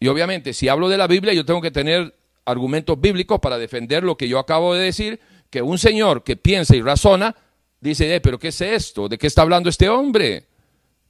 Y 0.00 0.08
obviamente, 0.08 0.52
si 0.52 0.68
hablo 0.68 0.88
de 0.88 0.98
la 0.98 1.06
Biblia, 1.06 1.32
yo 1.32 1.44
tengo 1.44 1.60
que 1.60 1.70
tener 1.70 2.14
argumentos 2.44 3.00
bíblicos 3.00 3.38
para 3.40 3.58
defender 3.58 4.02
lo 4.02 4.16
que 4.16 4.28
yo 4.28 4.38
acabo 4.38 4.74
de 4.74 4.84
decir, 4.84 5.20
que 5.48 5.62
un 5.62 5.78
señor 5.78 6.24
que 6.24 6.36
piensa 6.36 6.74
y 6.74 6.82
razona, 6.82 7.36
dice, 7.80 8.14
eh, 8.14 8.20
pero 8.20 8.38
¿qué 8.38 8.48
es 8.48 8.60
esto? 8.60 9.08
¿De 9.08 9.18
qué 9.18 9.26
está 9.26 9.42
hablando 9.42 9.68
este 9.68 9.88
hombre? 9.88 10.46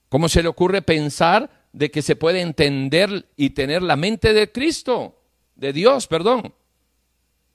¿Cómo 0.09 0.29
se 0.29 0.43
le 0.43 0.49
ocurre 0.49 0.83
pensar 0.83 1.49
de 1.73 1.91
que 1.91 2.03
se 2.03 2.17
puede 2.17 2.43
entender 2.43 3.29
y 3.37 3.51
tener 3.51 3.83
la 3.83 3.97
mente 3.97 4.35
de 4.35 4.53
Cristo, 4.53 5.17
de 5.55 5.73
Dios, 5.73 6.07
perdón? 6.07 6.53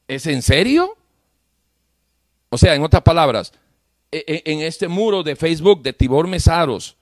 ¿Es 0.07 0.25
en 0.25 0.41
serio? 0.41 0.97
O 2.49 2.57
sea, 2.57 2.73
en 2.73 2.83
otras 2.83 3.03
palabras, 3.03 3.53
en 4.11 4.61
este 4.61 4.87
muro 4.87 5.23
de 5.23 5.35
Facebook 5.35 5.83
de 5.83 5.93
Tibor 5.93 6.27
Mesaros, 6.27 6.97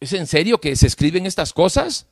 ¿es 0.00 0.12
en 0.12 0.26
serio 0.26 0.60
que 0.60 0.74
se 0.76 0.86
escriben 0.86 1.26
estas 1.26 1.52
cosas? 1.52 2.06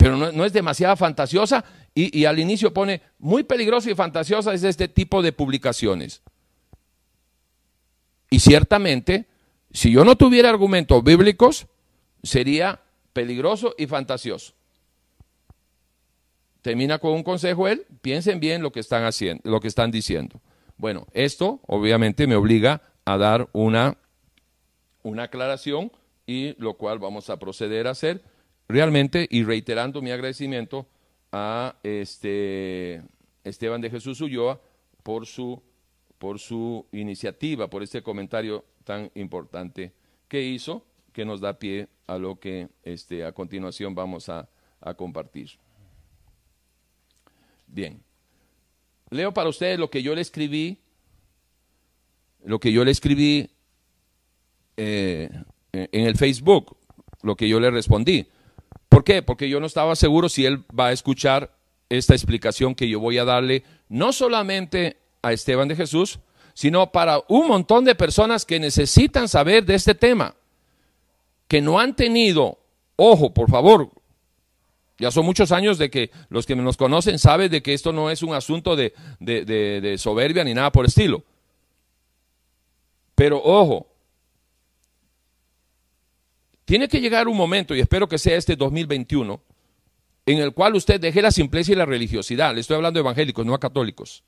Pero 0.00 0.16
no, 0.16 0.44
es 0.46 0.52
demasiada 0.54 0.96
fantasiosa 0.96 1.62
y, 1.94 2.24
al 2.24 2.38
inicio 2.38 2.72
pone 2.72 3.02
muy 3.18 3.42
peligrosa 3.42 3.90
y 3.90 3.94
fantasiosa 3.94 4.54
es 4.54 4.64
este 4.64 4.88
tipo 4.88 5.20
de 5.20 5.32
publicaciones. 5.32 6.22
Y 8.30 8.40
ciertamente, 8.40 9.26
si 9.70 9.92
yo 9.92 10.02
no 10.06 10.16
tuviera 10.16 10.48
argumentos 10.48 11.04
bíblicos, 11.04 11.66
sería 12.22 12.80
peligroso 13.12 13.74
y 13.76 13.86
fantasioso. 13.86 14.54
Termina 16.62 16.98
con 16.98 17.12
un 17.12 17.22
consejo 17.22 17.68
él, 17.68 17.84
piensen 18.00 18.40
bien 18.40 18.62
lo 18.62 18.72
que 18.72 18.80
están 18.80 19.04
haciendo, 19.04 19.42
lo 19.44 19.60
que 19.60 19.68
están 19.68 19.90
diciendo. 19.90 20.40
Bueno, 20.78 21.06
esto 21.12 21.60
obviamente 21.66 22.26
me 22.26 22.36
obliga 22.36 22.80
a 23.04 23.16
dar 23.16 23.48
una, 23.52 23.96
una 25.02 25.24
aclaración 25.24 25.92
y 26.26 26.54
lo 26.62 26.74
cual 26.74 26.98
vamos 26.98 27.30
a 27.30 27.38
proceder 27.38 27.86
a 27.86 27.90
hacer 27.90 28.22
realmente 28.68 29.26
y 29.30 29.42
reiterando 29.42 30.00
mi 30.00 30.10
agradecimiento 30.10 30.86
a 31.32 31.76
este 31.82 33.02
Esteban 33.44 33.80
de 33.80 33.90
Jesús 33.90 34.20
Ulloa 34.20 34.60
por 35.02 35.26
su, 35.26 35.62
por 36.18 36.38
su 36.38 36.86
iniciativa, 36.92 37.68
por 37.68 37.82
este 37.82 38.02
comentario 38.02 38.64
tan 38.84 39.10
importante 39.14 39.92
que 40.28 40.42
hizo, 40.42 40.84
que 41.12 41.24
nos 41.24 41.40
da 41.40 41.58
pie 41.58 41.88
a 42.06 42.18
lo 42.18 42.38
que 42.38 42.68
este, 42.82 43.24
a 43.24 43.32
continuación 43.32 43.94
vamos 43.94 44.28
a, 44.28 44.48
a 44.80 44.94
compartir. 44.94 45.50
Bien. 47.66 48.02
Leo 49.10 49.32
para 49.32 49.48
ustedes 49.48 49.78
lo 49.78 49.90
que 49.90 50.02
yo 50.02 50.14
le 50.14 50.20
escribí, 50.20 50.78
lo 52.44 52.58
que 52.58 52.72
yo 52.72 52.84
le 52.84 52.90
escribí 52.90 53.50
eh, 54.76 55.30
en 55.72 56.06
el 56.06 56.16
Facebook, 56.16 56.76
lo 57.22 57.36
que 57.36 57.48
yo 57.48 57.60
le 57.60 57.70
respondí. 57.70 58.26
¿Por 58.88 59.04
qué? 59.04 59.22
Porque 59.22 59.48
yo 59.48 59.60
no 59.60 59.66
estaba 59.66 59.94
seguro 59.96 60.28
si 60.28 60.46
él 60.46 60.64
va 60.78 60.88
a 60.88 60.92
escuchar 60.92 61.52
esta 61.88 62.14
explicación 62.14 62.74
que 62.74 62.88
yo 62.88 63.00
voy 63.00 63.18
a 63.18 63.24
darle, 63.24 63.64
no 63.88 64.12
solamente 64.12 64.96
a 65.22 65.32
Esteban 65.32 65.68
de 65.68 65.76
Jesús, 65.76 66.20
sino 66.54 66.92
para 66.92 67.22
un 67.28 67.48
montón 67.48 67.84
de 67.84 67.94
personas 67.94 68.44
que 68.44 68.60
necesitan 68.60 69.28
saber 69.28 69.64
de 69.64 69.74
este 69.74 69.94
tema, 69.94 70.34
que 71.48 71.60
no 71.60 71.80
han 71.80 71.96
tenido, 71.96 72.58
ojo, 72.96 73.32
por 73.34 73.50
favor, 73.50 73.90
ya 74.98 75.10
son 75.10 75.24
muchos 75.24 75.50
años 75.50 75.78
de 75.78 75.90
que 75.90 76.10
los 76.28 76.46
que 76.46 76.54
nos 76.54 76.76
conocen 76.76 77.18
saben 77.18 77.50
de 77.50 77.62
que 77.62 77.72
esto 77.72 77.92
no 77.92 78.10
es 78.10 78.22
un 78.22 78.34
asunto 78.34 78.76
de, 78.76 78.92
de, 79.18 79.96
soberbia 79.98 80.44
ni 80.44 80.52
nada 80.52 80.70
por 80.70 80.84
estilo. 80.84 81.24
Pero 83.20 83.38
ojo, 83.44 83.86
tiene 86.64 86.88
que 86.88 87.02
llegar 87.02 87.28
un 87.28 87.36
momento, 87.36 87.74
y 87.74 87.80
espero 87.80 88.08
que 88.08 88.16
sea 88.16 88.38
este 88.38 88.56
2021, 88.56 89.42
en 90.24 90.38
el 90.38 90.54
cual 90.54 90.74
usted 90.74 90.98
deje 90.98 91.20
la 91.20 91.30
simpleza 91.30 91.72
y 91.72 91.74
la 91.74 91.84
religiosidad. 91.84 92.54
Le 92.54 92.62
estoy 92.62 92.76
hablando 92.76 92.96
de 92.96 93.02
evangélicos, 93.02 93.44
no 93.44 93.52
a 93.52 93.60
católicos. 93.60 94.24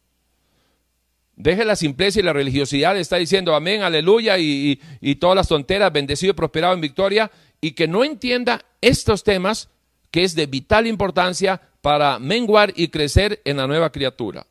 Deje 1.36 1.64
la 1.64 1.74
simpleza 1.74 2.20
y 2.20 2.22
la 2.22 2.34
religiosidad, 2.34 2.98
está 2.98 3.16
diciendo 3.16 3.54
amén, 3.54 3.80
aleluya 3.80 4.36
y, 4.36 4.78
y 5.00 5.14
todas 5.14 5.36
las 5.36 5.48
tonteras, 5.48 5.90
bendecido 5.90 6.32
y 6.32 6.36
prosperado 6.36 6.74
en 6.74 6.82
victoria, 6.82 7.30
y 7.62 7.70
que 7.70 7.88
no 7.88 8.04
entienda 8.04 8.62
estos 8.82 9.24
temas 9.24 9.70
que 10.10 10.22
es 10.22 10.34
de 10.34 10.44
vital 10.44 10.86
importancia 10.86 11.62
para 11.80 12.18
menguar 12.18 12.74
y 12.76 12.88
crecer 12.88 13.40
en 13.46 13.56
la 13.56 13.66
nueva 13.66 13.90
criatura. 13.90 14.46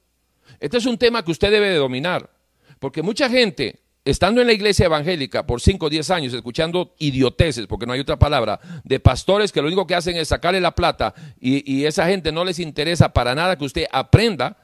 Este 0.60 0.80
es 0.80 0.88
un 0.88 0.98
tema 0.98 1.24
que 1.24 1.30
usted 1.30 1.52
debe 1.52 1.70
de 1.70 1.76
dominar, 1.76 2.32
porque 2.80 3.04
mucha 3.04 3.30
gente, 3.30 3.81
estando 4.06 4.42
en 4.42 4.48
la 4.48 4.54
iglesia 4.54 4.86
evangélica 4.86 5.46
por 5.46 5.62
5 5.62 5.86
o 5.86 5.90
10 5.90 6.10
años, 6.12 6.34
escuchando 6.34 6.96
idioteces, 7.00 7.68
porque 7.68 7.86
no 7.86 7.94
hay 7.94 8.00
otra 8.00 8.18
palabra, 8.18 8.60
de 8.84 9.00
pastores 9.00 9.52
que 9.52 9.62
lo 9.62 9.68
único 9.68 9.86
que 9.88 9.96
hacen 9.96 10.18
es 10.18 10.28
sacarle 10.28 10.60
la 10.60 10.76
plata 10.76 11.14
y, 11.40 11.72
y 11.72 11.86
esa 11.86 12.08
gente 12.08 12.32
no 12.32 12.44
les 12.44 12.60
interesa 12.60 13.14
para 13.14 13.36
nada 13.36 13.58
que 13.58 13.66
usted 13.66 13.86
aprenda, 13.92 14.58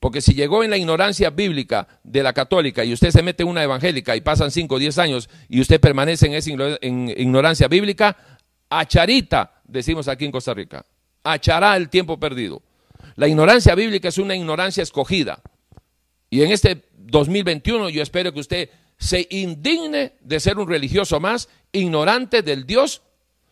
porque 0.00 0.20
si 0.20 0.34
llegó 0.34 0.62
en 0.62 0.70
la 0.70 0.76
ignorancia 0.76 1.30
bíblica 1.30 1.88
de 2.04 2.22
la 2.22 2.32
católica 2.32 2.84
y 2.84 2.92
usted 2.92 3.10
se 3.10 3.22
mete 3.22 3.42
en 3.42 3.48
una 3.48 3.64
evangélica 3.64 4.14
y 4.14 4.20
pasan 4.20 4.50
5 4.50 4.74
o 4.74 4.78
10 4.78 4.98
años 4.98 5.28
y 5.48 5.60
usted 5.60 5.80
permanece 5.80 6.26
en 6.26 6.34
esa 6.34 6.50
ignorancia 6.80 7.66
bíblica, 7.66 8.16
acharita 8.70 9.58
decimos 9.68 10.08
aquí 10.08 10.24
en 10.24 10.32
Costa 10.32 10.54
Rica. 10.54 10.84
Achará 11.22 11.76
el 11.76 11.88
tiempo 11.88 12.18
perdido. 12.18 12.62
La 13.14 13.28
ignorancia 13.28 13.74
bíblica 13.74 14.08
es 14.08 14.18
una 14.18 14.34
ignorancia 14.34 14.82
escogida. 14.82 15.40
Y 16.30 16.42
en 16.42 16.52
este 16.52 16.84
2021 16.96 17.88
yo 17.90 18.02
espero 18.02 18.32
que 18.32 18.40
usted 18.40 18.70
se 18.98 19.26
indigne 19.30 20.14
de 20.20 20.40
ser 20.40 20.58
un 20.58 20.68
religioso 20.68 21.20
más, 21.20 21.48
ignorante 21.72 22.42
del 22.42 22.66
Dios, 22.66 23.02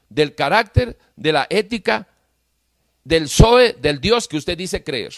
del 0.09 0.35
carácter, 0.35 0.99
de 1.17 1.33
la 1.33 1.47
ética, 1.51 2.09
del 3.05 3.29
Zoe, 3.29 3.75
del 3.75 4.01
Dios 4.01 4.29
que 4.29 4.37
usted 4.37 4.59
dice 4.59 4.83
creer. 4.83 5.15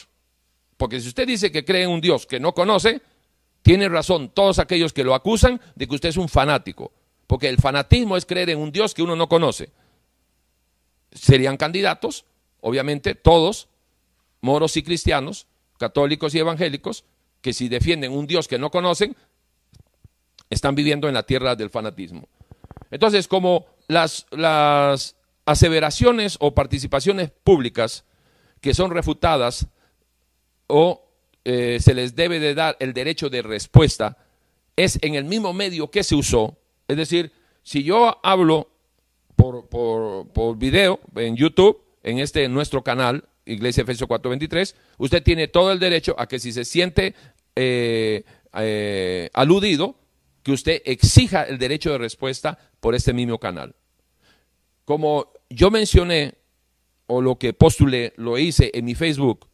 Porque 0.76 1.00
si 1.00 1.08
usted 1.08 1.26
dice 1.26 1.50
que 1.50 1.64
cree 1.64 1.84
en 1.84 1.90
un 1.90 2.00
Dios 2.00 2.26
que 2.26 2.38
no 2.38 2.54
conoce, 2.54 3.00
tiene 3.62 3.88
razón 3.88 4.30
todos 4.30 4.58
aquellos 4.58 4.92
que 4.92 5.04
lo 5.04 5.14
acusan 5.14 5.60
de 5.74 5.88
que 5.88 5.94
usted 5.94 6.10
es 6.10 6.16
un 6.16 6.28
fanático. 6.28 6.92
Porque 7.26 7.48
el 7.48 7.58
fanatismo 7.58 8.16
es 8.16 8.24
creer 8.24 8.50
en 8.50 8.58
un 8.58 8.70
Dios 8.70 8.94
que 8.94 9.02
uno 9.02 9.16
no 9.16 9.28
conoce 9.28 9.70
serían 11.12 11.56
candidatos, 11.56 12.24
obviamente 12.60 13.14
todos, 13.14 13.68
moros 14.40 14.76
y 14.76 14.82
cristianos, 14.82 15.46
católicos 15.78 16.34
y 16.34 16.38
evangélicos, 16.38 17.04
que 17.40 17.52
si 17.52 17.68
defienden 17.68 18.12
un 18.12 18.26
Dios 18.26 18.48
que 18.48 18.58
no 18.58 18.70
conocen, 18.70 19.16
están 20.50 20.74
viviendo 20.74 21.08
en 21.08 21.14
la 21.14 21.24
tierra 21.24 21.56
del 21.56 21.70
fanatismo. 21.70 22.28
Entonces, 22.90 23.28
como 23.28 23.66
las, 23.86 24.26
las 24.30 25.16
aseveraciones 25.44 26.36
o 26.40 26.54
participaciones 26.54 27.30
públicas 27.30 28.04
que 28.60 28.74
son 28.74 28.90
refutadas 28.90 29.66
o 30.66 31.04
eh, 31.44 31.78
se 31.80 31.94
les 31.94 32.14
debe 32.14 32.40
de 32.40 32.54
dar 32.54 32.76
el 32.80 32.92
derecho 32.92 33.30
de 33.30 33.42
respuesta, 33.42 34.18
es 34.76 34.98
en 35.02 35.14
el 35.14 35.24
mismo 35.24 35.52
medio 35.52 35.90
que 35.90 36.02
se 36.02 36.14
usó. 36.14 36.56
Es 36.86 36.96
decir, 36.96 37.32
si 37.62 37.82
yo 37.82 38.18
hablo 38.22 38.70
por, 39.36 39.68
por, 39.68 40.28
por 40.28 40.56
video 40.56 41.00
en 41.16 41.36
YouTube, 41.36 41.82
en 42.02 42.18
este 42.18 42.48
nuestro 42.48 42.82
canal, 42.82 43.28
Iglesia 43.48 43.82
Efesios 43.82 44.06
423, 44.06 44.74
usted 44.98 45.22
tiene 45.22 45.48
todo 45.48 45.72
el 45.72 45.78
derecho 45.78 46.14
a 46.18 46.26
que 46.26 46.38
si 46.38 46.52
se 46.52 46.64
siente 46.64 47.14
eh, 47.56 48.24
eh, 48.54 49.30
aludido, 49.32 49.96
que 50.42 50.52
usted 50.52 50.82
exija 50.84 51.42
el 51.42 51.58
derecho 51.58 51.90
de 51.90 51.98
respuesta 51.98 52.58
por 52.80 52.94
este 52.94 53.12
mismo 53.12 53.38
canal. 53.38 53.74
Como 54.84 55.32
yo 55.50 55.70
mencioné, 55.70 56.34
o 57.06 57.20
lo 57.20 57.36
que 57.36 57.52
postulé, 57.52 58.12
lo 58.16 58.38
hice 58.38 58.70
en 58.74 58.84
mi 58.84 58.94
Facebook, 58.94 59.48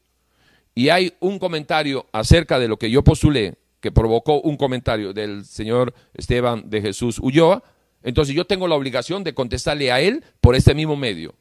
y 0.74 0.88
hay 0.88 1.14
un 1.20 1.38
comentario 1.38 2.06
acerca 2.12 2.58
de 2.58 2.68
lo 2.68 2.78
que 2.78 2.90
yo 2.90 3.02
postulé, 3.02 3.54
que 3.80 3.92
provocó 3.92 4.40
un 4.40 4.56
comentario 4.56 5.12
del 5.12 5.44
señor 5.44 5.94
Esteban 6.14 6.68
de 6.68 6.80
Jesús 6.80 7.18
Ulloa, 7.20 7.62
entonces 8.02 8.34
yo 8.34 8.44
tengo 8.44 8.68
la 8.68 8.74
obligación 8.74 9.24
de 9.24 9.34
contestarle 9.34 9.90
a 9.90 10.00
él 10.00 10.24
por 10.40 10.54
este 10.54 10.74
mismo 10.74 10.94
medio. 10.94 11.34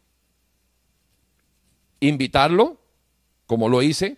Invitarlo, 2.08 2.80
como 3.46 3.70
lo 3.70 3.82
hice, 3.82 4.18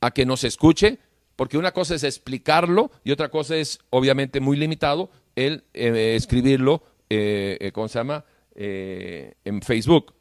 a 0.00 0.10
que 0.10 0.26
nos 0.26 0.44
escuche, 0.44 0.98
porque 1.36 1.58
una 1.58 1.72
cosa 1.72 1.94
es 1.94 2.04
explicarlo 2.04 2.90
y 3.04 3.12
otra 3.12 3.30
cosa 3.30 3.56
es, 3.56 3.78
obviamente, 3.90 4.40
muy 4.40 4.56
limitado, 4.56 5.10
el 5.36 5.64
eh, 5.74 6.14
escribirlo, 6.16 6.82
eh, 7.08 7.58
eh, 7.60 7.72
¿cómo 7.72 7.88
se 7.88 7.98
llama?, 7.98 8.24
en 8.54 9.62
Facebook. 9.62 10.14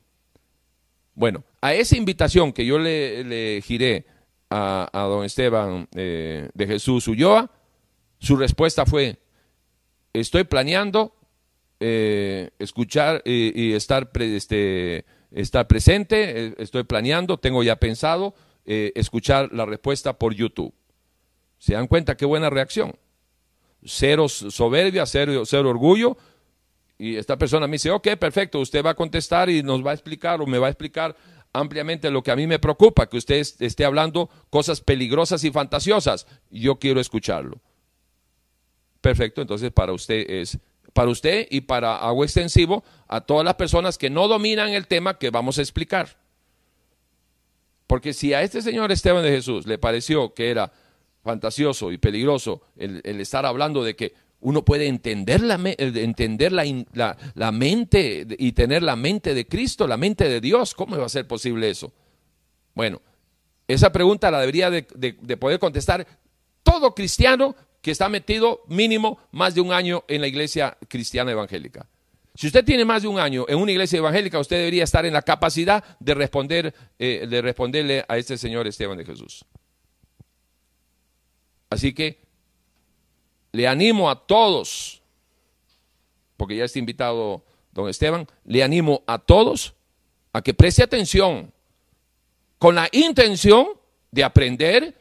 Bueno, 1.15 1.43
a 1.59 1.73
esa 1.73 1.97
invitación 1.97 2.53
que 2.53 2.65
yo 2.65 2.79
le 2.79 3.61
giré 3.61 4.05
a, 4.51 5.07
don 5.09 5.23
Esteban 5.23 5.87
eh, 5.95 6.49
de 6.53 6.67
Jesús 6.67 7.07
Ulloa, 7.07 7.49
su 8.19 8.35
respuesta 8.35 8.85
fue, 8.85 9.17
estoy 10.13 10.43
planeando 10.43 11.15
eh, 11.79 12.51
escuchar 12.59 13.21
y 13.25 13.73
estar, 13.73 14.11
este, 14.19 15.05
estar 15.31 15.67
presente, 15.67 16.47
eh, 16.47 16.55
estoy 16.57 16.83
planeando, 16.83 17.37
tengo 17.37 17.63
ya 17.63 17.75
pensado 17.77 18.35
escuchar 18.63 19.51
la 19.51 19.65
respuesta 19.65 20.17
por 20.17 20.33
YouTube. 20.33 20.73
¿Se 21.57 21.73
dan 21.73 21.87
cuenta 21.87 22.15
qué 22.15 22.25
buena 22.25 22.49
reacción? 22.49 22.95
Cero 23.83 24.29
soberbia, 24.29 25.05
cero, 25.05 25.43
cero 25.45 25.69
orgullo. 25.69 26.15
Y 26.97 27.17
esta 27.17 27.37
persona 27.37 27.67
me 27.67 27.73
dice, 27.73 27.89
ok, 27.89 28.09
perfecto, 28.19 28.59
usted 28.59 28.85
va 28.85 28.91
a 28.91 28.95
contestar 28.95 29.49
y 29.49 29.63
nos 29.63 29.85
va 29.85 29.91
a 29.91 29.93
explicar 29.93 30.41
o 30.41 30.45
me 30.45 30.59
va 30.59 30.67
a 30.67 30.69
explicar 30.69 31.15
ampliamente 31.53 32.09
lo 32.09 32.23
que 32.23 32.31
a 32.31 32.35
mí 32.35 32.47
me 32.47 32.59
preocupa, 32.59 33.07
que 33.07 33.17
usted 33.17 33.45
esté 33.59 33.85
hablando 33.85 34.29
cosas 34.49 34.81
peligrosas 34.81 35.43
y 35.43 35.51
fantasiosas. 35.51 36.27
Yo 36.49 36.79
quiero 36.79 36.99
escucharlo. 36.99 37.59
Perfecto, 39.01 39.41
entonces 39.41 39.71
para 39.71 39.93
usted 39.93 40.29
es, 40.29 40.59
para 40.93 41.09
usted 41.09 41.47
y 41.49 41.61
para 41.61 41.97
agua 41.97 42.25
extensivo, 42.25 42.83
a 43.07 43.21
todas 43.21 43.45
las 43.45 43.55
personas 43.55 43.97
que 43.97 44.09
no 44.09 44.27
dominan 44.27 44.69
el 44.69 44.87
tema 44.87 45.17
que 45.17 45.29
vamos 45.29 45.57
a 45.57 45.61
explicar. 45.61 46.17
Porque 47.87 48.13
si 48.13 48.33
a 48.33 48.41
este 48.41 48.61
señor 48.61 48.91
Esteban 48.91 49.23
de 49.23 49.31
Jesús 49.31 49.67
le 49.67 49.77
pareció 49.77 50.33
que 50.33 50.49
era 50.49 50.71
fantasioso 51.23 51.91
y 51.91 51.97
peligroso 51.97 52.61
el, 52.77 53.01
estar 53.19 53.45
hablando 53.45 53.83
de 53.83 53.95
que 53.95 54.13
uno 54.39 54.65
puede 54.65 54.87
entender, 54.87 55.41
la, 55.41 55.59
entender 55.77 56.51
la, 56.51 56.65
la, 57.35 57.51
mente 57.51 58.25
y 58.39 58.53
tener 58.53 58.81
la 58.81 58.95
mente 58.95 59.35
de 59.35 59.45
Cristo, 59.45 59.87
la 59.87 59.97
mente 59.97 60.27
de 60.27 60.41
Dios. 60.41 60.73
¿Cómo 60.73 60.97
va 60.97 61.05
a 61.05 61.09
ser 61.09 61.27
posible 61.27 61.69
eso? 61.69 61.91
Bueno, 62.73 63.01
esa 63.67 63.91
pregunta 63.91 64.31
la 64.31 64.39
debería 64.39 64.69
de, 64.69 64.87
de, 64.95 65.37
poder 65.37 65.59
contestar 65.59 66.07
todo 66.63 66.95
cristiano 66.95 67.55
que 67.81 67.91
está 67.91 68.09
metido 68.09 68.63
mínimo 68.67 69.19
más 69.31 69.55
de 69.55 69.61
un 69.61 69.73
año 69.73 70.03
en 70.07 70.21
la 70.21 70.27
iglesia 70.27 70.77
cristiana 70.87 71.31
evangélica. 71.31 71.87
Si 72.35 72.47
usted 72.47 72.63
tiene 72.63 72.85
más 72.85 73.01
de 73.01 73.07
un 73.07 73.19
año 73.19 73.45
en 73.47 73.57
una 73.57 73.71
iglesia 73.71 73.97
evangélica, 73.97 74.39
usted 74.39 74.57
debería 74.57 74.83
estar 74.83 75.05
en 75.05 75.13
la 75.13 75.21
capacidad 75.21 75.83
de 75.99 76.13
responder, 76.13 76.73
eh, 76.97 77.27
de 77.29 77.41
responderle 77.41 78.05
a 78.07 78.17
este 78.17 78.37
señor 78.37 78.67
Esteban 78.67 78.97
de 78.97 79.05
Jesús. 79.05 79.43
Así 81.69 81.93
que 81.93 82.21
le 83.51 83.67
animo 83.67 84.09
a 84.09 84.25
todos, 84.25 85.01
porque 86.37 86.55
ya 86.55 86.65
está 86.65 86.79
invitado 86.79 87.43
don 87.73 87.89
Esteban, 87.89 88.27
le 88.45 88.63
animo 88.63 89.03
a 89.07 89.17
todos 89.19 89.73
a 90.33 90.41
que 90.41 90.53
preste 90.53 90.83
atención 90.83 91.51
con 92.57 92.75
la 92.75 92.87
intención 92.91 93.67
de 94.11 94.23
aprender, 94.23 94.95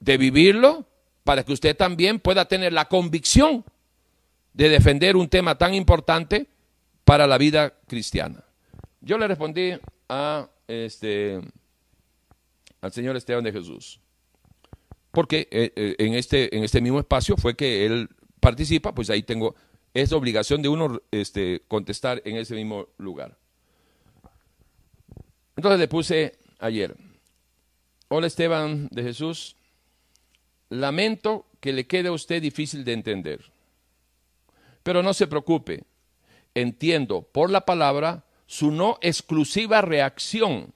de 0.00 0.16
vivirlo, 0.16 0.86
para 1.24 1.44
que 1.44 1.52
usted 1.52 1.76
también 1.76 2.18
pueda 2.18 2.46
tener 2.46 2.72
la 2.72 2.86
convicción 2.88 3.64
de 4.54 4.68
defender 4.68 5.16
un 5.16 5.28
tema 5.28 5.56
tan 5.56 5.74
importante 5.74 6.46
para 7.04 7.26
la 7.26 7.38
vida 7.38 7.74
cristiana. 7.86 8.44
Yo 9.00 9.18
le 9.18 9.28
respondí 9.28 9.72
a 10.08 10.48
este 10.68 11.40
al 12.80 12.92
señor 12.92 13.16
Esteban 13.16 13.44
de 13.44 13.52
Jesús 13.52 14.00
porque 15.12 15.46
eh, 15.50 15.72
eh, 15.76 15.94
en, 15.98 16.14
este, 16.14 16.56
en 16.56 16.64
este 16.64 16.80
mismo 16.80 16.98
espacio 16.98 17.36
fue 17.36 17.54
que 17.54 17.86
él 17.86 18.08
participa, 18.40 18.94
pues 18.94 19.10
ahí 19.10 19.22
tengo, 19.22 19.54
es 19.94 20.10
obligación 20.12 20.62
de 20.62 20.68
uno 20.68 21.00
este, 21.10 21.62
contestar 21.68 22.22
en 22.24 22.36
ese 22.36 22.54
mismo 22.54 22.88
lugar. 22.96 23.38
Entonces 25.54 25.78
le 25.78 25.86
puse 25.86 26.38
ayer, 26.58 26.96
hola 28.08 28.26
Esteban 28.26 28.88
de 28.90 29.02
Jesús, 29.02 29.54
lamento 30.72 31.46
que 31.60 31.72
le 31.72 31.86
quede 31.86 32.08
a 32.08 32.12
usted 32.12 32.42
difícil 32.42 32.84
de 32.84 32.92
entender, 32.92 33.52
pero 34.82 35.02
no 35.02 35.14
se 35.14 35.26
preocupe, 35.26 35.84
entiendo 36.54 37.22
por 37.22 37.50
la 37.50 37.64
palabra 37.64 38.24
su 38.46 38.70
no 38.70 38.98
exclusiva 39.00 39.80
reacción, 39.82 40.72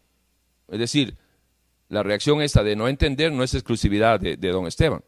es 0.68 0.78
decir, 0.78 1.16
la 1.88 2.02
reacción 2.02 2.42
esta 2.42 2.62
de 2.62 2.76
no 2.76 2.88
entender 2.88 3.32
no 3.32 3.42
es 3.42 3.54
exclusividad 3.54 4.20
de, 4.20 4.36
don 4.36 4.66
Esteban. 4.66 5.02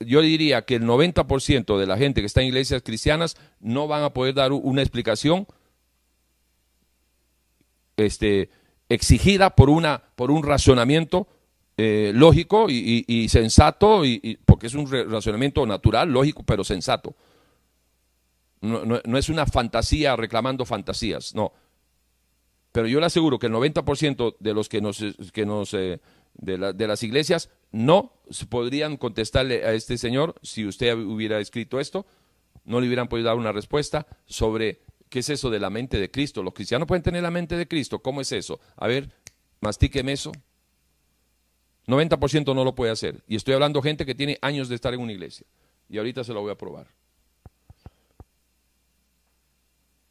yo 0.00 0.20
diría 0.20 0.62
que 0.62 0.76
el 0.76 0.84
90% 0.84 1.78
de 1.78 1.86
la 1.86 1.96
gente 1.96 2.20
que 2.20 2.26
está 2.26 2.40
en 2.40 2.48
iglesias 2.48 2.82
cristianas 2.82 3.36
no 3.60 3.88
van 3.88 4.04
a 4.04 4.12
poder 4.12 4.34
dar 4.34 4.52
una 4.52 4.82
explicación 4.82 5.46
este, 7.96 8.50
exigida 8.88 9.56
por, 9.56 9.70
una, 9.70 10.02
por 10.14 10.30
un 10.30 10.42
razonamiento 10.44 11.26
eh, 11.82 12.12
lógico 12.14 12.66
y, 12.68 13.28
sensato, 13.28 14.04
y, 14.04 14.38
porque 14.44 14.66
es 14.66 14.74
un 14.74 14.90
razonamiento 14.90 15.66
natural, 15.66 16.10
lógico, 16.10 16.42
pero 16.44 16.64
sensato. 16.64 17.14
no 18.60 19.18
es 19.18 19.28
una 19.28 19.46
fantasía 19.46 20.16
reclamando 20.16 20.64
fantasías, 20.64 21.34
no 21.34 21.52
pero 22.72 22.88
yo 22.88 22.98
le 23.00 23.06
aseguro 23.06 23.38
que 23.38 23.46
el 23.46 23.52
90% 23.52 24.36
de 24.40 24.54
los 24.54 24.68
que 24.68 24.80
nos, 24.80 25.04
que 25.32 25.46
nos 25.46 25.74
eh, 25.74 26.00
de, 26.34 26.56
las 26.58 27.02
iglesias 27.02 27.50
no 27.70 28.14
podrían 28.48 28.96
contestarle 28.96 29.64
a 29.64 29.74
este 29.74 29.98
señor 29.98 30.34
si 30.42 30.66
usted 30.66 30.96
hubiera 30.96 31.38
escrito 31.38 31.78
esto, 31.78 32.06
no 32.64 32.80
le 32.80 32.86
hubieran 32.86 33.08
podido 33.08 33.28
dar 33.28 33.36
una 33.36 33.52
respuesta 33.52 34.06
sobre 34.24 34.80
qué 35.10 35.18
es 35.18 35.28
eso 35.28 35.50
de 35.50 35.60
la 35.60 35.68
mente 35.68 36.00
de 36.00 36.10
Cristo. 36.10 36.42
Los 36.42 36.54
cristianos 36.54 36.88
pueden 36.88 37.02
tener 37.02 37.22
la 37.22 37.30
mente 37.30 37.56
de 37.56 37.68
Cristo, 37.68 37.98
¿cómo 38.00 38.22
es 38.22 38.32
eso? 38.32 38.58
A 38.76 38.86
ver, 38.86 39.10
mastíqueme 39.60 40.12
eso. 40.12 40.32
90% 41.86 42.54
no 42.54 42.64
lo 42.64 42.74
puede 42.74 42.92
hacer. 42.92 43.22
Y 43.26 43.36
estoy 43.36 43.54
hablando 43.54 43.82
gente 43.82 44.06
que 44.06 44.14
tiene 44.14 44.38
años 44.40 44.68
de 44.68 44.74
estar 44.74 44.94
en 44.94 45.00
una 45.00 45.12
iglesia. 45.12 45.46
Y 45.88 45.98
ahorita 45.98 46.24
se 46.24 46.32
lo 46.32 46.40
voy 46.40 46.52
a 46.52 46.56
probar. 46.56 46.88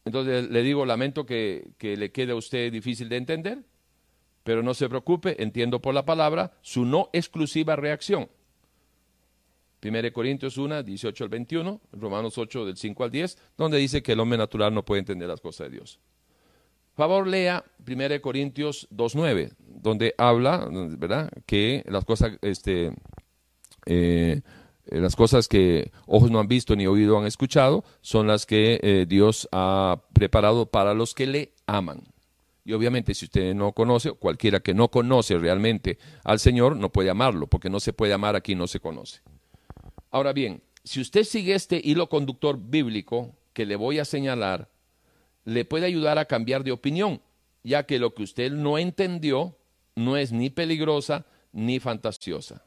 Entonces 0.05 0.49
le 0.49 0.63
digo, 0.63 0.85
lamento 0.85 1.25
que, 1.25 1.73
le 1.79 2.11
quede 2.11 2.31
a 2.31 2.35
usted 2.35 2.71
difícil 2.71 3.07
de 3.07 3.17
entender, 3.17 3.63
pero 4.43 4.63
no 4.63 4.73
se 4.73 4.89
preocupe, 4.89 5.41
entiendo 5.41 5.79
por 5.79 5.93
la 5.93 6.05
palabra 6.05 6.51
su 6.61 6.85
no 6.85 7.09
exclusiva 7.13 7.75
reacción. 7.75 8.29
1 9.83 10.13
Corintios 10.13 10.57
1, 10.57 10.83
18 10.83 11.23
al 11.23 11.29
21, 11.29 11.81
Romanos 11.93 12.37
8, 12.37 12.65
del 12.65 12.77
5 12.77 13.03
al 13.03 13.11
10, 13.11 13.37
donde 13.57 13.77
dice 13.77 14.03
que 14.03 14.11
el 14.13 14.19
hombre 14.19 14.37
natural 14.37 14.73
no 14.73 14.85
puede 14.85 14.99
entender 14.99 15.27
las 15.27 15.41
cosas 15.41 15.69
de 15.69 15.77
Dios. 15.77 15.99
Favor 16.93 17.27
lea 17.27 17.63
1 17.87 18.21
Corintios 18.21 18.87
2, 18.91 19.15
9, 19.15 19.51
donde 19.59 20.13
habla, 20.17 20.67
¿verdad?, 20.97 21.31
que 21.45 21.83
las 21.87 22.05
cosas, 22.05 22.37
este, 22.41 22.93
eh, 23.85 24.41
las 24.85 25.15
cosas 25.15 25.47
que 25.47 25.91
ojos 26.05 26.31
no 26.31 26.39
han 26.39 26.47
visto 26.47 26.75
ni 26.75 26.87
oído 26.87 27.17
han 27.17 27.25
escuchado 27.25 27.83
son 28.01 28.27
las 28.27 28.45
que 28.45 28.79
eh, 28.83 29.05
Dios 29.07 29.47
ha 29.51 30.01
preparado 30.13 30.65
para 30.65 30.93
los 30.93 31.13
que 31.13 31.27
le 31.27 31.53
aman. 31.65 32.03
Y 32.63 32.73
obviamente 32.73 33.13
si 33.13 33.25
usted 33.25 33.55
no 33.55 33.71
conoce, 33.71 34.11
cualquiera 34.11 34.59
que 34.59 34.73
no 34.73 34.89
conoce 34.89 35.37
realmente 35.37 35.97
al 36.23 36.39
Señor, 36.39 36.75
no 36.75 36.91
puede 36.91 37.09
amarlo, 37.09 37.47
porque 37.47 37.69
no 37.69 37.79
se 37.79 37.93
puede 37.93 38.13
amar 38.13 38.35
aquí 38.35 38.53
no 38.53 38.67
se 38.67 38.79
conoce. 38.79 39.21
Ahora 40.11 40.33
bien, 40.33 40.61
si 40.83 40.99
usted 40.99 41.23
sigue 41.23 41.55
este 41.55 41.81
hilo 41.83 42.09
conductor 42.09 42.59
bíblico 42.59 43.35
que 43.53 43.65
le 43.65 43.75
voy 43.75 43.99
a 43.99 44.05
señalar, 44.05 44.69
le 45.45 45.65
puede 45.65 45.85
ayudar 45.85 46.17
a 46.17 46.25
cambiar 46.25 46.63
de 46.63 46.71
opinión, 46.71 47.21
ya 47.63 47.83
que 47.83 47.99
lo 47.99 48.13
que 48.13 48.23
usted 48.23 48.51
no 48.51 48.77
entendió 48.77 49.57
no 49.95 50.17
es 50.17 50.31
ni 50.31 50.49
peligrosa 50.49 51.25
ni 51.51 51.79
fantasiosa. 51.79 52.63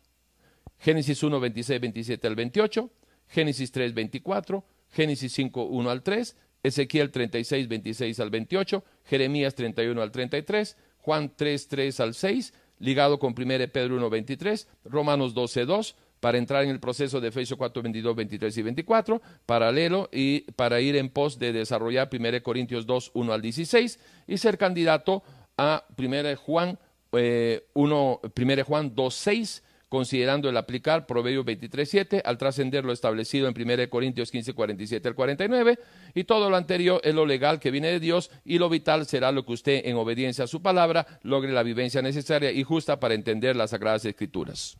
Génesis 0.78 1.22
1, 1.22 1.40
26, 1.40 1.80
27 1.80 2.26
al 2.26 2.34
28, 2.34 2.90
Génesis 3.28 3.72
3, 3.72 3.94
24, 3.94 4.64
Génesis 4.90 5.32
5, 5.32 5.64
1 5.64 5.90
al 5.90 6.02
3, 6.02 6.37
Ezequiel 6.62 7.10
36, 7.10 7.68
26 7.68 8.20
al 8.20 8.30
28, 8.30 8.84
Jeremías 9.04 9.54
31 9.54 10.00
al 10.02 10.10
33, 10.10 10.76
Juan 10.98 11.32
3, 11.37 11.68
3 11.68 12.00
al 12.00 12.14
6, 12.14 12.54
ligado 12.78 13.18
con 13.18 13.34
1 13.38 13.68
Pedro 13.72 13.96
1, 13.96 14.10
23, 14.10 14.68
Romanos 14.84 15.34
12, 15.34 15.64
2, 15.64 15.96
para 16.24 16.38
entrar 16.38 16.64
en 16.64 16.70
el 16.70 16.80
proceso 16.80 17.20
de 17.20 17.28
Efesios 17.28 17.58
4, 17.58 17.82
22, 17.82 18.16
23 18.16 18.56
y 18.56 18.62
24, 18.62 19.20
paralelo 19.44 20.08
y 20.10 20.50
para 20.52 20.80
ir 20.80 20.96
en 20.96 21.10
pos 21.10 21.38
de 21.38 21.52
desarrollar 21.52 22.08
1 22.10 22.42
Corintios 22.42 22.87
2, 22.87 23.10
1 23.12 23.30
al 23.30 23.42
16 23.42 24.00
y 24.26 24.38
ser 24.38 24.56
candidato 24.56 25.22
a 25.58 25.84
1 25.98 26.37
Juan, 26.37 26.78
eh, 27.12 27.66
1, 27.74 28.20
1 28.34 28.64
Juan 28.64 28.94
2, 28.94 29.14
6 29.14 29.62
considerando 29.90 30.48
el 30.48 30.56
aplicar 30.56 31.06
Proverbios 31.06 31.44
23.7 31.44 32.22
al 32.24 32.38
trascender 32.38 32.87
lo 32.87 32.94
establecido 32.94 33.46
en 33.46 33.54
1 33.54 33.90
Corintios 33.90 34.30
15, 34.30 34.54
47 34.54 35.06
al 35.06 35.14
49, 35.14 35.78
y 36.14 36.24
todo 36.24 36.48
lo 36.48 36.56
anterior 36.56 37.02
es 37.04 37.14
lo 37.14 37.26
legal 37.26 37.60
que 37.60 37.70
viene 37.70 37.88
de 37.88 38.00
Dios, 38.00 38.30
y 38.46 38.56
lo 38.56 38.70
vital 38.70 39.04
será 39.04 39.30
lo 39.30 39.44
que 39.44 39.52
usted, 39.52 39.82
en 39.84 39.96
obediencia 39.96 40.44
a 40.44 40.48
su 40.48 40.62
palabra, 40.62 41.06
logre 41.22 41.52
la 41.52 41.62
vivencia 41.62 42.00
necesaria 42.00 42.50
y 42.50 42.62
justa 42.62 42.98
para 42.98 43.12
entender 43.12 43.56
las 43.56 43.70
Sagradas 43.72 44.06
Escrituras. 44.06 44.78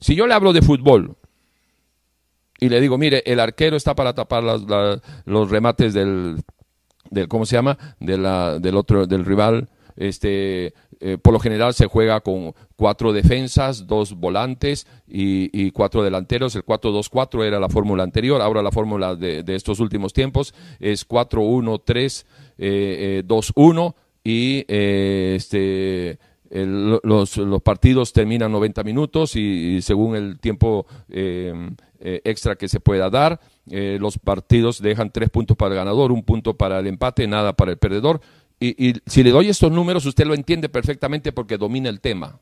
Si 0.00 0.14
yo 0.14 0.26
le 0.26 0.34
hablo 0.34 0.52
de 0.52 0.62
fútbol 0.62 1.16
y 2.58 2.68
le 2.68 2.80
digo, 2.80 2.98
mire, 2.98 3.22
el 3.26 3.40
arquero 3.40 3.76
está 3.76 3.94
para 3.94 4.14
tapar 4.14 4.42
los 4.42 5.50
remates 5.50 5.94
del, 5.94 6.42
del, 7.10 7.28
¿cómo 7.28 7.46
se 7.46 7.56
llama? 7.56 7.78
De 8.00 8.16
la, 8.16 8.58
del 8.58 8.76
otro, 8.76 9.06
del 9.06 9.24
rival, 9.24 9.68
este, 9.96 10.74
eh, 11.00 11.18
por 11.20 11.32
lo 11.32 11.40
general 11.40 11.74
se 11.74 11.86
juega 11.86 12.20
con 12.20 12.54
cuatro 12.76 13.12
defensas, 13.12 13.86
dos 13.86 14.14
volantes 14.14 14.86
y, 15.06 15.70
cuatro 15.72 16.02
delanteros. 16.02 16.54
El 16.56 16.64
4-2-4 16.64 17.44
era 17.44 17.60
la 17.60 17.68
fórmula 17.68 18.02
anterior, 18.02 18.40
ahora 18.40 18.62
la 18.62 18.70
fórmula 18.70 19.14
de, 19.14 19.44
estos 19.48 19.80
últimos 19.80 20.12
tiempos 20.12 20.54
es 20.80 21.06
4-1-3-2-1 21.08 22.24
eh, 22.58 23.22
eh, 23.24 23.92
y 24.24 24.64
este, 24.68 26.18
los, 26.64 27.38
partidos 27.62 28.12
terminan 28.12 28.52
90 28.52 28.84
minutos 28.84 29.36
y, 29.36 29.82
según 29.82 30.16
el 30.16 30.38
tiempo 30.38 30.86
extra 31.98 32.56
que 32.56 32.68
se 32.68 32.80
pueda 32.80 33.10
dar, 33.10 33.40
los 33.66 34.18
partidos 34.18 34.80
dejan 34.80 35.10
tres 35.10 35.30
puntos 35.30 35.56
para 35.56 35.74
el 35.74 35.78
ganador, 35.78 36.12
un 36.12 36.22
punto 36.22 36.54
para 36.54 36.78
el 36.78 36.86
empate, 36.86 37.26
nada 37.26 37.52
para 37.54 37.72
el 37.72 37.78
perdedor 37.78 38.20
y, 38.58 38.94
si 39.06 39.22
le 39.22 39.30
doy 39.30 39.48
estos 39.48 39.70
números, 39.70 40.06
usted 40.06 40.26
lo 40.26 40.34
entiende 40.34 40.68
perfectamente 40.68 41.32
porque 41.32 41.58
domina 41.58 41.90
el 41.90 42.00
tema. 42.00 42.40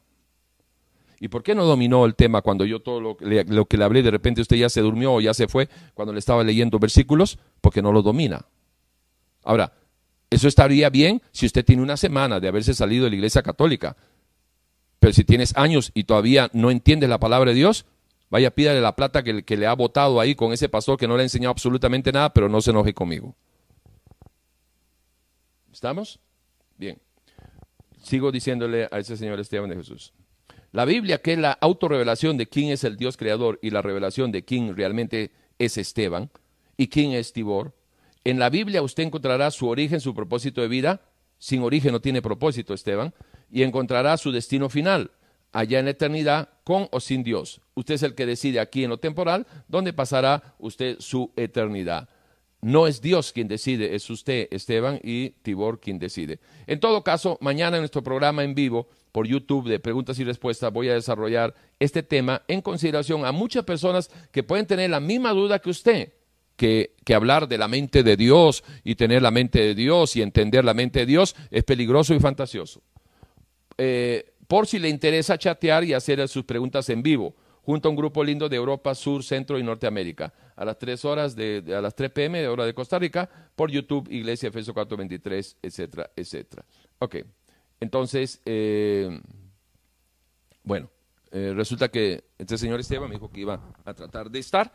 ¿Y 1.20 1.28
por 1.28 1.42
qué 1.42 1.54
no 1.54 1.64
dominó 1.64 2.04
el 2.04 2.14
tema 2.14 2.42
cuando 2.42 2.64
yo 2.64 2.80
todo 2.80 3.00
lo, 3.00 3.16
lo, 3.20 3.64
que 3.66 3.76
le 3.76 3.84
hablé, 3.84 4.02
de 4.02 4.10
repente 4.10 4.40
usted 4.40 4.56
ya 4.56 4.68
se 4.68 4.80
durmió 4.80 5.14
o 5.14 5.20
ya 5.20 5.32
se 5.34 5.48
fue 5.48 5.68
cuando 5.94 6.12
le 6.12 6.18
estaba 6.18 6.44
leyendo 6.44 6.78
versículos? 6.78 7.38
Porque 7.60 7.82
no 7.82 7.92
lo 7.92 8.02
domina. 8.02 8.46
Ahora, 9.42 9.72
eso 10.34 10.48
estaría 10.48 10.90
bien 10.90 11.22
si 11.32 11.46
usted 11.46 11.64
tiene 11.64 11.82
una 11.82 11.96
semana 11.96 12.40
de 12.40 12.48
haberse 12.48 12.74
salido 12.74 13.04
de 13.04 13.10
la 13.10 13.16
iglesia 13.16 13.42
católica. 13.42 13.96
Pero 14.98 15.12
si 15.12 15.24
tienes 15.24 15.56
años 15.56 15.90
y 15.94 16.04
todavía 16.04 16.50
no 16.52 16.70
entiendes 16.70 17.08
la 17.08 17.18
palabra 17.18 17.50
de 17.50 17.56
Dios, 17.56 17.84
vaya, 18.30 18.50
pídale 18.50 18.80
la 18.80 18.96
plata 18.96 19.22
que, 19.22 19.44
que 19.44 19.56
le 19.56 19.66
ha 19.66 19.74
votado 19.74 20.20
ahí 20.20 20.34
con 20.34 20.52
ese 20.52 20.68
pastor 20.68 20.98
que 20.98 21.06
no 21.06 21.16
le 21.16 21.22
ha 21.22 21.24
enseñado 21.24 21.50
absolutamente 21.50 22.10
nada, 22.10 22.32
pero 22.32 22.48
no 22.48 22.60
se 22.60 22.70
enoje 22.70 22.94
conmigo. 22.94 23.34
¿Estamos? 25.72 26.20
Bien. 26.78 26.98
Sigo 28.02 28.30
diciéndole 28.32 28.88
a 28.90 28.98
ese 28.98 29.16
señor 29.16 29.40
Esteban 29.40 29.70
de 29.70 29.76
Jesús. 29.76 30.12
La 30.72 30.84
Biblia, 30.84 31.22
que 31.22 31.34
es 31.34 31.38
la 31.38 31.52
autorrevelación 31.52 32.36
de 32.36 32.48
quién 32.48 32.70
es 32.70 32.82
el 32.84 32.96
Dios 32.96 33.16
creador 33.16 33.58
y 33.62 33.70
la 33.70 33.82
revelación 33.82 34.32
de 34.32 34.44
quién 34.44 34.76
realmente 34.76 35.30
es 35.58 35.78
Esteban 35.78 36.30
y 36.76 36.88
quién 36.88 37.12
es 37.12 37.32
Tibor, 37.32 37.74
en 38.24 38.38
la 38.38 38.50
Biblia 38.50 38.82
usted 38.82 39.02
encontrará 39.02 39.50
su 39.50 39.68
origen, 39.68 40.00
su 40.00 40.14
propósito 40.14 40.60
de 40.60 40.68
vida. 40.68 41.02
Sin 41.38 41.62
origen 41.62 41.92
no 41.92 42.00
tiene 42.00 42.22
propósito, 42.22 42.72
Esteban. 42.72 43.12
Y 43.50 43.62
encontrará 43.62 44.16
su 44.16 44.32
destino 44.32 44.68
final, 44.70 45.10
allá 45.52 45.78
en 45.78 45.84
la 45.84 45.90
eternidad, 45.92 46.48
con 46.64 46.88
o 46.90 47.00
sin 47.00 47.22
Dios. 47.22 47.60
Usted 47.74 47.94
es 47.94 48.02
el 48.02 48.14
que 48.14 48.26
decide 48.26 48.60
aquí 48.60 48.84
en 48.84 48.90
lo 48.90 48.98
temporal, 48.98 49.46
dónde 49.68 49.92
pasará 49.92 50.54
usted 50.58 50.96
su 51.00 51.32
eternidad. 51.36 52.08
No 52.62 52.86
es 52.86 53.02
Dios 53.02 53.32
quien 53.32 53.46
decide, 53.46 53.94
es 53.94 54.08
usted, 54.08 54.48
Esteban, 54.50 54.98
y 55.02 55.30
Tibor 55.42 55.80
quien 55.80 55.98
decide. 55.98 56.40
En 56.66 56.80
todo 56.80 57.04
caso, 57.04 57.36
mañana 57.42 57.76
en 57.76 57.82
nuestro 57.82 58.02
programa 58.02 58.42
en 58.42 58.54
vivo 58.54 58.88
por 59.12 59.26
YouTube 59.26 59.68
de 59.68 59.78
preguntas 59.78 60.18
y 60.18 60.24
respuestas 60.24 60.72
voy 60.72 60.88
a 60.88 60.94
desarrollar 60.94 61.54
este 61.78 62.02
tema 62.02 62.40
en 62.48 62.62
consideración 62.62 63.26
a 63.26 63.32
muchas 63.32 63.64
personas 63.64 64.10
que 64.32 64.42
pueden 64.42 64.66
tener 64.66 64.88
la 64.88 65.00
misma 65.00 65.32
duda 65.32 65.58
que 65.58 65.68
usted. 65.68 66.14
Que, 66.56 66.92
hablar 67.14 67.48
de 67.48 67.58
la 67.58 67.68
mente 67.68 68.02
de 68.02 68.16
Dios 68.16 68.64
y 68.84 68.94
tener 68.94 69.22
la 69.22 69.30
mente 69.30 69.60
de 69.60 69.74
Dios 69.74 70.16
y 70.16 70.22
entender 70.22 70.64
la 70.64 70.74
mente 70.74 71.00
de 71.00 71.06
Dios 71.06 71.36
es 71.50 71.64
peligroso 71.64 72.14
y 72.14 72.20
fantasioso. 72.20 72.82
Eh, 73.76 74.32
por 74.46 74.66
si 74.66 74.78
le 74.78 74.88
interesa 74.88 75.36
chatear 75.36 75.84
y 75.84 75.94
hacer 75.94 76.26
sus 76.28 76.44
preguntas 76.44 76.88
en 76.90 77.02
vivo 77.02 77.34
junto 77.64 77.88
a 77.88 77.90
un 77.90 77.96
grupo 77.96 78.22
lindo 78.22 78.48
de 78.48 78.56
Europa, 78.56 78.94
Sur, 78.94 79.24
Centro 79.24 79.58
y 79.58 79.62
Norteamérica. 79.62 80.32
A 80.56 80.64
las 80.64 80.78
3 80.78 81.04
horas 81.04 81.34
de, 81.34 81.64
a 81.76 81.80
las 81.80 81.94
3 81.94 82.10
pm 82.10 82.40
de 82.40 82.48
hora 82.48 82.64
de 82.66 82.74
Costa 82.74 82.98
Rica, 82.98 83.28
por 83.56 83.70
YouTube, 83.70 84.08
Iglesia 84.10 84.48
Efeso 84.48 84.74
423, 84.74 85.56
etcétera, 85.62 86.10
etcétera. 86.14 86.64
Ok, 86.98 87.16
entonces, 87.80 88.40
eh, 88.44 89.20
bueno, 90.62 90.90
eh, 91.32 91.52
resulta 91.54 91.88
que 91.88 92.24
este 92.38 92.56
señor 92.58 92.80
Esteban 92.80 93.08
me 93.08 93.16
dijo 93.16 93.30
que 93.30 93.40
iba 93.40 93.60
a 93.84 93.94
tratar 93.94 94.30
de 94.30 94.38
estar, 94.38 94.72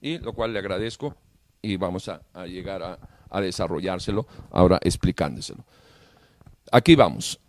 y 0.00 0.18
lo 0.18 0.32
cual 0.32 0.52
le 0.52 0.58
agradezco, 0.58 1.14
y 1.62 1.76
vamos 1.76 2.08
a, 2.08 2.22
llegar 2.46 2.82
a, 3.30 3.40
desarrollárselo 3.40 4.26
ahora 4.50 4.78
explicándoselo. 4.82 5.64
Aquí 6.72 6.94
vamos. 6.94 7.40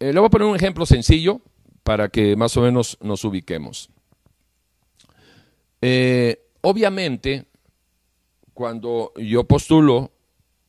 Eh, 0.00 0.12
le 0.12 0.18
voy 0.18 0.26
a 0.26 0.30
poner 0.30 0.48
un 0.48 0.56
ejemplo 0.56 0.84
sencillo 0.84 1.40
para 1.84 2.08
que 2.08 2.34
más 2.34 2.56
o 2.56 2.62
menos 2.62 2.98
nos 3.00 3.24
ubiquemos. 3.24 3.88
Eh, 5.80 6.48
obviamente, 6.62 7.46
cuando 8.52 9.12
yo 9.16 9.44
postulo, 9.44 10.12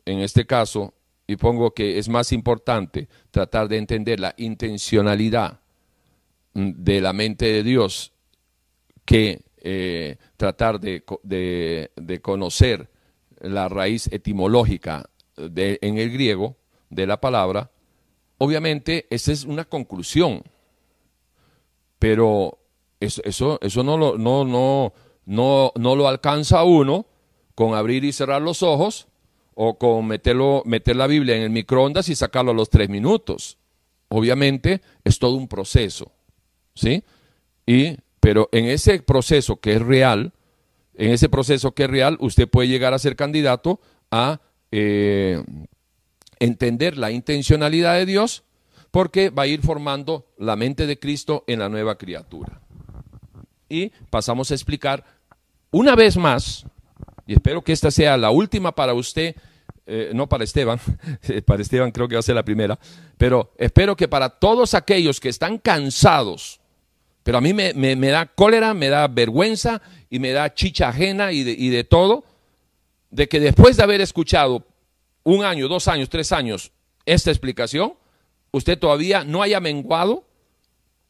en 0.05 0.19
este 0.19 0.45
caso, 0.45 0.93
y 1.27 1.37
pongo 1.37 1.73
que 1.73 1.97
es 1.97 2.09
más 2.09 2.31
importante 2.31 3.07
tratar 3.31 3.67
de 3.67 3.77
entender 3.77 4.19
la 4.19 4.33
intencionalidad 4.37 5.59
de 6.53 7.01
la 7.01 7.13
mente 7.13 7.45
de 7.45 7.63
Dios 7.63 8.13
que 9.05 9.44
eh, 9.67 10.17
tratar 10.37 10.79
de, 10.79 11.03
conocer 12.21 12.89
la 13.41 13.67
raíz 13.67 14.07
etimológica 14.11 15.09
en 15.35 15.97
el 15.97 16.11
griego 16.11 16.55
de 16.89 17.07
la 17.07 17.19
palabra, 17.19 17.71
obviamente 18.37 19.07
esa 19.09 19.31
es 19.31 19.43
una 19.43 19.65
conclusión 19.65 20.43
pero 22.05 22.59
eso, 22.99 23.21
eso, 23.23 23.59
eso 23.61 23.83
no, 23.83 23.97
lo, 23.97 24.17
no, 24.17 24.45
no, 24.45 24.93
no, 25.25 25.71
no 25.75 25.95
lo 25.95 26.07
alcanza 26.07 26.63
uno 26.63 27.07
con 27.55 27.73
abrir 27.73 28.03
y 28.03 28.11
cerrar 28.11 28.43
los 28.43 28.63
ojos 28.63 29.07
o 29.55 29.77
con 29.79 30.05
meterlo, 30.05 30.61
meter 30.65 30.95
la 30.97 31.07
Biblia 31.07 31.35
en 31.35 31.41
el 31.41 31.49
microondas 31.49 32.09
y 32.09 32.15
sacarlo 32.15 32.51
a 32.51 32.53
los 32.53 32.69
tres 32.69 32.89
minutos. 32.89 33.57
Obviamente 34.09 34.81
es 35.03 35.17
todo 35.17 35.35
un 35.35 35.47
proceso, 35.47 36.11
¿sí? 36.75 37.03
Y, 37.65 37.97
pero 38.25 38.49
en 38.51 38.65
ese 38.65 39.03
proceso 39.03 39.57
que 39.57 39.73
es 39.73 39.81
real, 39.83 40.33
en 40.95 41.11
ese 41.11 41.29
proceso 41.29 41.73
que 41.73 41.83
es 41.83 41.89
real, 41.91 42.17
usted 42.19 42.49
puede 42.49 42.67
llegar 42.67 42.91
a 42.91 42.97
ser 42.97 43.15
candidato 43.15 43.79
a 44.09 44.41
eh, 44.71 45.43
entender 46.39 46.97
la 46.97 47.11
intencionalidad 47.11 47.93
de 47.93 48.07
Dios 48.07 48.43
porque 48.89 49.29
va 49.29 49.43
a 49.43 49.47
ir 49.47 49.61
formando 49.61 50.25
la 50.39 50.55
mente 50.55 50.87
de 50.87 50.97
Cristo 50.97 51.43
en 51.45 51.59
la 51.59 51.69
nueva 51.69 51.99
criatura. 51.99 52.61
Y 53.69 53.91
pasamos 54.09 54.49
a 54.49 54.55
explicar 54.55 55.05
una 55.69 55.95
vez 55.95 56.17
más, 56.17 56.65
y 57.27 57.33
espero 57.33 57.63
que 57.63 57.73
esta 57.73 57.91
sea 57.91 58.17
la 58.17 58.31
última 58.31 58.73
para 58.73 58.95
usted, 58.95 59.35
eh, 59.85 60.09
no 60.15 60.27
para 60.27 60.45
Esteban, 60.45 60.79
para 61.45 61.61
Esteban 61.61 61.91
creo 61.91 62.07
que 62.07 62.15
va 62.15 62.21
a 62.21 62.23
ser 62.23 62.33
la 62.33 62.43
primera, 62.43 62.79
pero 63.19 63.53
espero 63.59 63.95
que 63.95 64.07
para 64.07 64.29
todos 64.29 64.73
aquellos 64.73 65.19
que 65.19 65.29
están 65.29 65.59
cansados, 65.59 66.59
pero 67.25 67.39
a 67.39 67.41
mí 67.41 67.55
me, 67.55 68.11
da 68.11 68.27
cólera, 68.27 68.75
me 68.75 68.87
da 68.87 69.07
vergüenza 69.07 69.81
y 70.11 70.19
me 70.19 70.29
da 70.29 70.53
chicha 70.53 70.89
ajena 70.89 71.31
y 71.31 71.43
de, 71.43 71.53
y 71.53 71.69
de 71.69 71.83
todo, 71.83 72.23
de 73.09 73.27
que 73.27 73.39
después 73.39 73.77
de 73.77 73.81
haber 73.81 73.99
escuchado 73.99 74.63
un 75.23 75.43
año, 75.43 75.67
dos 75.67 75.87
años, 75.87 76.07
tres 76.07 76.31
años 76.31 76.71
esta 77.03 77.31
explicación, 77.31 77.95
usted 78.51 78.77
todavía 78.77 79.23
no 79.23 79.41
haya 79.41 79.59
menguado 79.59 80.27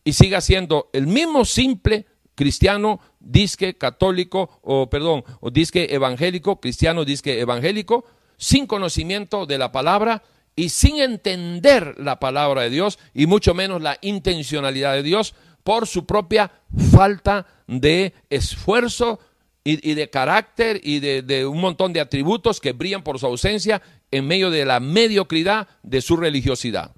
y 0.05 0.13
siga 0.13 0.39
siendo 0.39 0.89
el 0.93 1.05
mismo 1.05 1.43
simple 1.43 2.05
cristiano, 2.33 3.01
disque 3.19 3.77
católico, 3.77 4.61
o 4.61 4.89
perdón, 4.89 5.25
o 5.41 5.51
disque 5.51 5.93
evangélico, 5.93 6.61
cristiano, 6.61 7.03
disque 7.03 7.41
evangélico, 7.41 8.05
sin 8.37 8.67
conocimiento 8.67 9.45
de 9.45 9.57
la 9.57 9.73
palabra 9.73 10.23
y 10.55 10.69
sin 10.69 11.01
entender 11.01 11.95
la 11.99 12.21
palabra 12.21 12.61
de 12.61 12.69
Dios 12.69 12.99
y 13.13 13.27
mucho 13.27 13.53
menos 13.53 13.81
la 13.81 13.97
intencionalidad 13.99 14.93
de 14.93 15.03
Dios 15.03 15.35
por 15.65 15.87
su 15.87 16.05
propia 16.05 16.51
falta 16.91 17.47
de 17.65 18.13
esfuerzo 18.29 19.19
y, 19.63 19.95
de 19.95 20.09
carácter 20.11 20.79
y 20.83 20.99
de 20.99 21.47
un 21.47 21.59
montón 21.59 21.91
de 21.91 21.99
atributos 21.99 22.61
que 22.61 22.71
brillan 22.71 23.03
por 23.03 23.17
su 23.17 23.25
ausencia 23.25 23.81
en 24.11 24.27
medio 24.27 24.51
de 24.51 24.63
la 24.63 24.79
mediocridad 24.79 25.67
de 25.81 26.01
su 26.01 26.17
religiosidad. 26.17 26.91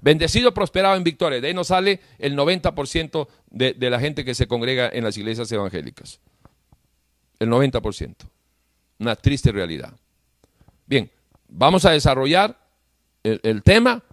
Bendecido, 0.00 0.54
prosperado 0.54 0.94
en 0.94 1.02
victoria. 1.02 1.40
De 1.40 1.48
ahí 1.48 1.54
nos 1.54 1.66
sale 1.66 2.00
el 2.20 2.36
90% 2.36 3.26
de, 3.50 3.74
de 3.74 3.90
la 3.90 3.98
gente 3.98 4.24
que 4.24 4.36
se 4.36 4.46
congrega 4.46 4.88
en 4.92 5.02
las 5.02 5.16
iglesias 5.16 5.50
evangélicas. 5.50 6.20
El 7.40 7.48
90%. 7.48 8.14
Una 9.00 9.16
triste 9.16 9.50
realidad. 9.50 9.92
Bien, 10.86 11.10
vamos 11.48 11.84
a 11.84 11.90
desarrollar 11.90 12.64
el, 13.24 13.40
el 13.42 13.64
tema 13.64 14.04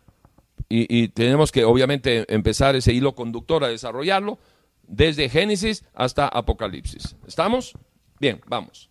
y, 0.70 1.08
tenemos 1.10 1.52
que 1.52 1.64
obviamente 1.64 2.26
empezar 2.34 2.76
ese 2.76 2.92
hilo 2.92 3.16
conductor 3.16 3.64
a 3.64 3.70
desarrollarlo 3.70 4.38
desde 4.84 5.30
Génesis 5.30 5.86
hasta 5.94 6.28
Apocalipsis. 6.28 7.16
¿Estamos? 7.26 7.74
Bien, 8.20 8.42
vamos. 8.48 8.90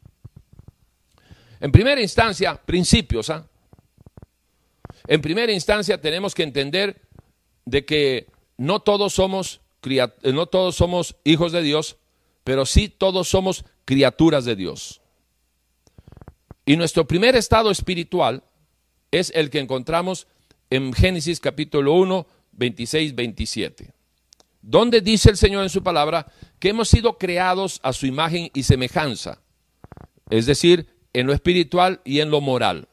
En 1.61 1.73
primera 1.73 2.01
instancia, 2.01 2.55
principios. 2.55 3.29
¿ah? 3.29 3.47
En 5.07 5.21
primera 5.21 5.53
instancia 5.53 6.01
tenemos 6.01 6.35
que 6.35 6.45
entender 6.45 7.03
de 7.67 7.85
que 7.85 8.29
no 8.57 8.81
todos 8.81 9.15
somos 9.15 9.61
no 10.23 10.47
todos 10.47 10.75
somos 10.75 11.17
hijos 11.23 11.53
de 11.53 11.63
Dios, 11.63 11.97
pero 12.43 12.67
sí 12.67 12.89
todos 12.89 13.29
somos 13.29 13.65
criaturas 13.85 14.45
de 14.45 14.57
Dios. 14.57 15.01
Y 16.65 16.77
nuestro 16.77 17.07
primer 17.07 17.37
estado 17.37 17.71
espiritual 17.71 18.43
es 19.13 19.31
el 19.35 19.51
que 19.51 19.61
encontramos 19.61 20.27
en 20.71 20.93
Génesis 20.93 21.41
capítulo 21.41 21.95
1, 21.95 22.27
26, 22.53 23.15
27. 23.15 23.93
Donde 24.63 25.01
dice 25.01 25.31
el 25.31 25.37
Señor 25.37 25.63
en 25.63 25.71
su 25.71 25.83
palabra 25.83 26.27
que 26.59 26.71
hemos 26.71 26.89
sido 26.89 27.19
creados 27.19 27.81
a 27.83 27.93
su 27.93 28.07
imagen 28.07 28.51
y 28.55 28.65
semejanza. 28.65 29.41
Es 30.29 30.47
decir, 30.47 30.89
en 31.13 31.27
lo 31.27 31.33
espiritual 31.33 32.01
y 32.05 32.21
en 32.21 32.31
lo 32.31 32.41
moral. 32.41 32.89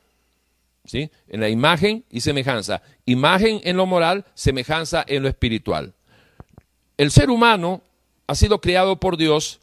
¿Sí? 0.86 1.10
En 1.30 1.40
la 1.40 1.50
imagen 1.50 2.06
y 2.10 2.22
semejanza. 2.22 2.82
Imagen 3.06 3.62
en 3.64 3.78
lo 3.78 3.86
moral, 3.86 4.26
semejanza 4.34 5.04
en 5.08 5.24
lo 5.24 5.30
espiritual. 5.30 5.94
El 6.98 7.10
ser 7.10 7.30
humano 7.30 7.82
ha 8.28 8.36
sido 8.36 8.62
creado 8.62 9.00
por 9.00 9.18
Dios 9.18 9.62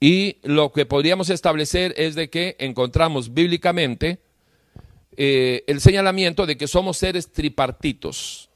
y 0.00 0.38
lo 0.42 0.72
que 0.72 0.86
podríamos 0.86 1.30
establecer 1.30 1.94
es 1.96 2.14
de 2.14 2.28
que 2.28 2.56
encontramos 2.58 3.32
bíblicamente 3.32 4.20
eh, 5.16 5.64
el 5.66 5.80
señalamiento 5.80 6.46
de 6.46 6.56
que 6.56 6.68
somos 6.68 6.96
seres 6.98 7.30
tripartitos. 7.32 8.50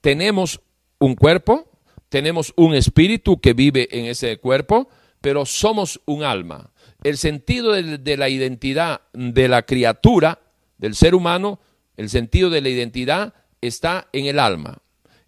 Tenemos 0.00 0.60
un 0.98 1.14
cuerpo, 1.14 1.70
tenemos 2.08 2.52
un 2.56 2.74
espíritu 2.74 3.40
que 3.40 3.52
vive 3.52 3.88
en 3.90 4.06
ese 4.06 4.38
cuerpo, 4.38 4.88
pero 5.20 5.46
somos 5.46 6.00
un 6.06 6.24
alma 6.24 6.72
el 7.02 7.18
sentido 7.18 7.72
de, 7.72 8.16
la 8.16 8.28
identidad 8.28 9.02
de 9.12 9.48
la 9.48 9.62
criatura, 9.62 10.38
del 10.78 10.94
ser 10.94 11.14
humano, 11.14 11.60
el 11.96 12.08
sentido 12.08 12.50
de 12.50 12.60
la 12.60 12.68
identidad 12.68 13.34
está 13.60 14.08
en 14.12 14.26
el 14.26 14.38
alma. 14.38 14.78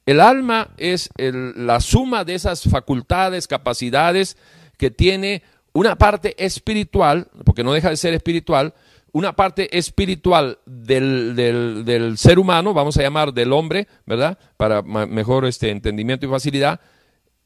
El 0.07 0.21
alma 0.21 0.71
es 0.77 1.11
la 1.17 1.81
suma 1.81 2.25
de 2.25 2.35
esas 2.35 2.63
facultades, 2.65 3.49
capacidades 3.49 4.37
que 4.77 4.91
tiene 4.91 5.43
una 5.73 5.97
parte 5.97 6.35
espiritual, 6.45 7.29
porque 7.45 7.65
no 7.65 7.73
deja 7.73 7.91
de 7.91 7.97
ser 7.97 8.15
espiritual, 8.15 8.75
una 9.15 9.35
parte 9.35 9.77
espiritual 9.77 10.59
del, 10.67 11.35
del, 11.37 12.19
ser 12.19 12.39
humano, 12.39 12.75
vamos 12.75 12.97
a 12.99 13.03
llamar 13.03 13.33
del 13.33 13.53
hombre, 13.53 13.87
¿verdad? 14.07 14.39
Para 14.57 14.83
mejor 14.83 15.47
este 15.47 15.71
entendimiento 15.71 16.27
y 16.27 16.29
facilidad, 16.29 16.81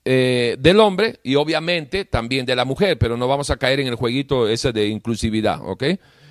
eh, 0.05 0.57
del 0.59 0.81
hombre 0.81 1.21
y 1.23 1.35
obviamente 1.35 2.07
también 2.07 2.47
de 2.47 2.57
la 2.57 2.65
mujer, 2.65 2.99
pero 2.99 3.19
no 3.19 3.29
vamos 3.29 3.51
a 3.51 3.59
caer 3.59 3.81
en 3.81 3.89
el 3.89 3.97
jueguito 3.97 4.49
ese 4.49 4.73
de 4.73 4.89
inclusividad, 4.89 5.61
¿ok? 5.63 5.85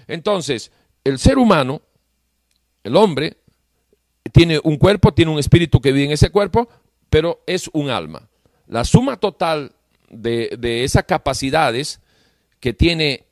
Entonces, 0.07 0.71
el 1.03 1.19
ser 1.19 1.37
humano, 1.37 1.83
el 2.83 2.95
hombre, 2.95 3.37
tiene 4.33 4.59
un 4.63 4.77
cuerpo, 4.77 5.13
tiene 5.13 5.31
un 5.31 5.37
espíritu 5.37 5.79
que 5.79 5.91
vive 5.91 6.05
en 6.05 6.11
ese 6.13 6.31
cuerpo, 6.31 6.67
pero 7.11 7.43
es 7.45 7.69
un 7.73 7.91
alma. 7.91 8.27
La 8.65 8.83
suma 8.83 9.17
total 9.17 9.73
de, 10.09 10.83
esas 10.83 11.03
capacidades 11.03 12.01
que 12.59 12.73
tiene 12.73 13.26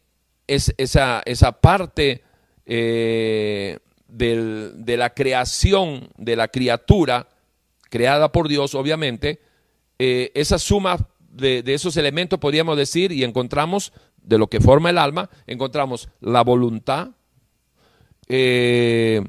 es, 0.48 0.74
esa, 0.78 1.22
esa, 1.26 1.54
parte 1.54 2.24
eh, 2.66 3.80
de 4.08 4.98
la 4.98 5.14
creación 5.14 6.10
de 6.18 6.36
la 6.36 6.48
criatura, 6.48 7.28
creada 7.90 8.32
por 8.32 8.48
Dios, 8.48 8.76
obviamente, 8.76 9.42
eh, 10.00 10.32
esa 10.36 10.60
suma 10.60 11.08
de, 11.20 11.64
esos 11.68 11.98
elementos, 11.98 12.40
podríamos 12.40 12.78
decir, 12.78 13.12
y 13.12 13.24
encontramos 13.24 13.94
de 14.22 14.38
lo 14.38 14.48
que 14.48 14.60
forma 14.60 14.90
el 14.90 14.98
alma, 14.98 15.30
encontramos 15.48 16.10
la 16.20 16.44
voluntad, 16.44 17.10
eh, 18.28 19.22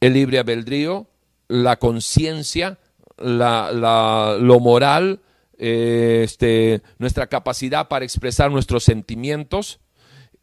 el 0.00 0.12
libre 0.12 0.38
albedrío, 0.38 1.08
la 1.48 1.78
conciencia, 1.78 2.78
lo 3.18 4.60
moral, 4.60 5.20
este, 5.56 6.82
nuestra 6.98 7.28
capacidad 7.28 7.88
para 7.88 8.04
expresar 8.04 8.50
nuestros 8.50 8.84
sentimientos, 8.84 9.80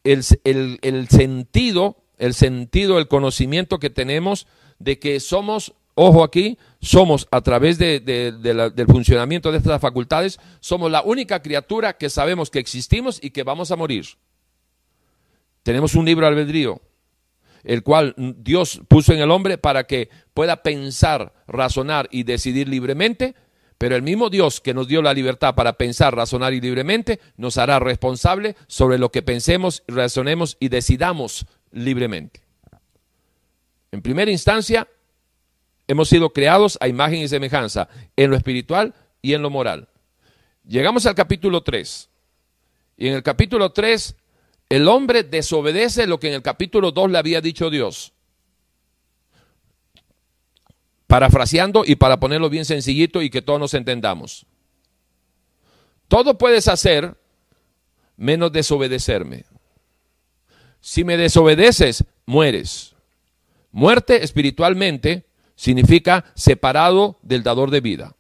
el, 0.04 0.80
el, 0.82 1.08
sentido, 1.10 1.98
el 2.18 2.34
sentido, 2.34 3.00
el 3.00 3.08
conocimiento 3.08 3.80
que 3.80 3.90
tenemos 3.90 4.48
de 4.80 5.00
que 5.00 5.20
somos 5.20 5.74
ojo 5.96 6.24
aquí, 6.24 6.58
somos 6.80 7.28
a 7.32 7.42
través 7.42 7.78
del 7.78 8.86
funcionamiento 8.88 9.52
de 9.52 9.58
estas 9.58 9.82
facultades, 9.82 10.40
somos 10.60 10.92
la 10.92 11.02
única 11.02 11.42
criatura 11.42 11.98
que 11.98 12.10
sabemos 12.10 12.50
que 12.50 12.60
existimos 12.60 13.20
y 13.22 13.32
que 13.32 13.44
vamos 13.44 13.72
a 13.72 13.76
morir. 13.76 14.06
Tenemos 15.64 15.94
un 15.96 16.06
libro 16.06 16.26
albedrío, 16.26 16.82
el 17.64 17.84
cual 17.84 18.16
Dios 18.18 18.82
puso 18.88 19.14
en 19.14 19.20
el 19.20 19.30
hombre 19.30 19.58
para 19.58 19.86
que 19.86 20.10
pueda 20.34 20.64
pensar, 20.64 21.34
razonar 21.48 22.08
y 22.12 22.24
decidir 22.24 22.68
libremente, 22.68 23.36
pero 23.82 23.96
el 23.96 24.04
mismo 24.04 24.30
Dios 24.30 24.62
que 24.62 24.76
nos 24.76 24.88
dio 24.88 25.02
la 25.02 25.12
libertad 25.12 25.56
para 25.56 25.74
pensar, 25.74 26.16
razonar 26.16 26.54
y 26.54 26.62
libremente, 26.62 27.20
nos 27.36 27.58
hará 27.58 27.80
responsable 27.80 28.56
sobre 28.68 29.00
lo 29.00 29.12
que 29.12 29.24
pensemos, 29.24 29.82
razonemos 29.88 30.56
y 30.60 30.70
decidamos 30.70 31.48
libremente. 31.72 32.42
En 33.92 34.04
primera 34.04 34.30
instancia, 34.30 34.88
Hemos 35.92 36.08
sido 36.08 36.32
creados 36.32 36.78
a 36.80 36.88
imagen 36.88 37.20
y 37.20 37.28
semejanza 37.28 37.90
en 38.16 38.30
lo 38.30 38.38
espiritual 38.38 38.94
y 39.22 39.34
en 39.34 39.42
lo 39.42 39.50
moral. 39.50 39.90
Llegamos 40.66 41.06
al 41.06 41.16
capítulo 41.16 41.64
3. 41.64 42.10
Y 42.96 43.10
en 43.10 43.16
el 43.16 43.24
capítulo 43.24 43.74
3, 43.74 44.16
el 44.70 44.88
hombre 44.88 45.24
desobedece 45.24 46.08
lo 46.08 46.18
que 46.18 46.30
en 46.30 46.36
el 46.36 46.42
capítulo 46.44 46.94
2 46.94 47.12
le 47.12 47.18
había 47.18 47.42
dicho 47.42 47.70
Dios. 47.70 48.14
Parafraseando 51.12 51.84
y 51.86 51.98
para 51.98 52.22
ponerlo 52.22 52.50
bien 52.50 52.64
sencillito 52.64 53.22
y 53.22 53.30
que 53.30 53.42
todos 53.42 53.60
nos 53.60 53.74
entendamos. 53.74 54.46
Todo 56.08 56.38
puedes 56.38 56.70
hacer 56.70 57.18
menos 58.16 58.54
desobedecerme. 58.54 59.44
Si 60.80 61.04
me 61.04 61.18
desobedeces, 61.18 62.06
mueres. 62.26 62.96
Muerte 63.74 64.24
espiritualmente 64.24 65.26
significa 65.58 66.24
separado 66.34 67.20
del 67.24 67.44
dador 67.44 67.72
de 67.72 67.82
vida. 67.82 68.16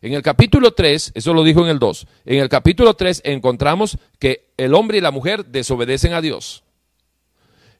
En 0.00 0.14
el 0.14 0.22
capítulo 0.22 0.72
3, 0.72 1.12
eso 1.14 1.34
lo 1.34 1.44
dijo 1.44 1.60
en 1.60 1.68
el 1.68 1.78
2, 1.78 2.06
en 2.24 2.38
el 2.38 2.48
capítulo 2.48 2.94
3 2.94 3.20
encontramos 3.26 3.98
que 4.18 4.46
el 4.56 4.72
hombre 4.72 4.96
y 4.96 5.02
la 5.02 5.10
mujer 5.10 5.44
desobedecen 5.44 6.14
a 6.14 6.22
Dios. 6.22 6.64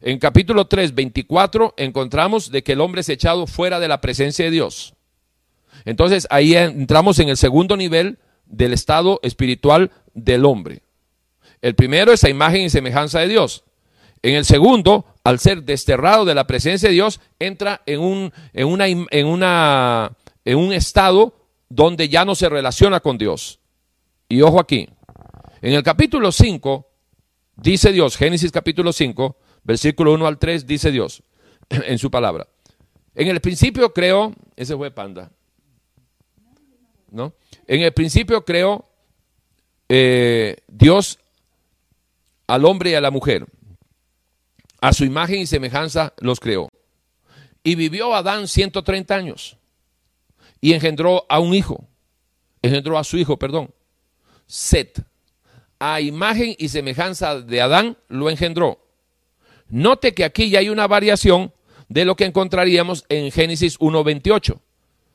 En 0.02 0.18
capítulo 0.18 0.66
3, 0.66 0.94
24, 0.94 1.74
encontramos 1.76 2.50
de 2.50 2.62
que 2.62 2.72
el 2.72 2.80
hombre 2.80 3.02
es 3.02 3.08
echado 3.10 3.46
fuera 3.46 3.78
de 3.80 3.88
la 3.88 4.00
presencia 4.00 4.46
de 4.46 4.50
Dios. 4.50 4.94
Entonces 5.84 6.26
ahí 6.30 6.54
entramos 6.54 7.18
en 7.18 7.28
el 7.28 7.36
segundo 7.36 7.76
nivel 7.76 8.18
del 8.46 8.72
estado 8.72 9.20
espiritual 9.22 9.90
del 10.14 10.46
hombre. 10.46 10.82
El 11.60 11.74
primero 11.74 12.12
es 12.12 12.22
la 12.22 12.30
imagen 12.30 12.62
y 12.62 12.70
semejanza 12.70 13.20
de 13.20 13.28
Dios. 13.28 13.64
En 14.22 14.34
el 14.34 14.44
segundo, 14.44 15.04
al 15.22 15.38
ser 15.38 15.64
desterrado 15.64 16.24
de 16.24 16.34
la 16.34 16.46
presencia 16.46 16.88
de 16.88 16.94
Dios, 16.94 17.20
entra 17.38 17.82
en 17.84 18.00
un, 18.00 18.32
en 18.54 18.68
una, 18.68 18.86
en 18.86 19.26
una, 19.26 20.16
en 20.44 20.58
un 20.58 20.72
estado 20.72 21.34
donde 21.68 22.08
ya 22.08 22.24
no 22.24 22.34
se 22.34 22.48
relaciona 22.48 23.00
con 23.00 23.18
Dios. 23.18 23.60
Y 24.28 24.40
ojo 24.42 24.60
aquí, 24.60 24.88
en 25.60 25.74
el 25.74 25.82
capítulo 25.82 26.32
5, 26.32 26.86
dice 27.56 27.92
Dios, 27.92 28.16
Génesis 28.16 28.50
capítulo 28.50 28.92
5, 28.92 29.36
versículo 29.64 30.12
1 30.14 30.26
al 30.26 30.38
3, 30.38 30.66
dice 30.66 30.90
Dios 30.90 31.22
en 31.70 31.98
su 31.98 32.10
palabra. 32.10 32.46
En 33.14 33.28
el 33.28 33.40
principio 33.40 33.92
creó, 33.92 34.34
ese 34.56 34.76
fue 34.76 34.90
Panda, 34.90 35.30
¿no? 37.10 37.34
En 37.66 37.82
el 37.82 37.92
principio 37.92 38.44
creó 38.44 38.88
eh, 39.88 40.56
Dios 40.68 41.18
al 42.46 42.64
hombre 42.64 42.90
y 42.90 42.94
a 42.94 43.00
la 43.00 43.10
mujer. 43.10 43.46
A 44.80 44.92
su 44.92 45.04
imagen 45.04 45.40
y 45.40 45.46
semejanza 45.46 46.14
los 46.18 46.40
creó. 46.40 46.68
Y 47.62 47.74
vivió 47.74 48.14
Adán 48.14 48.48
130 48.48 49.14
años. 49.14 49.56
Y 50.60 50.72
engendró 50.72 51.26
a 51.28 51.38
un 51.38 51.54
hijo. 51.54 51.86
Engendró 52.62 52.98
a 52.98 53.04
su 53.04 53.18
hijo, 53.18 53.38
perdón. 53.38 53.74
Set. 54.46 55.04
A 55.78 56.00
imagen 56.00 56.54
y 56.58 56.68
semejanza 56.68 57.40
de 57.40 57.60
Adán 57.60 57.98
lo 58.08 58.30
engendró. 58.30 58.78
Note 59.70 60.14
que 60.14 60.24
aquí 60.24 60.50
ya 60.50 60.58
hay 60.58 60.68
una 60.68 60.86
variación 60.86 61.52
de 61.88 62.04
lo 62.04 62.16
que 62.16 62.24
encontraríamos 62.24 63.04
en 63.08 63.30
Génesis 63.30 63.78
1.28, 63.78 64.60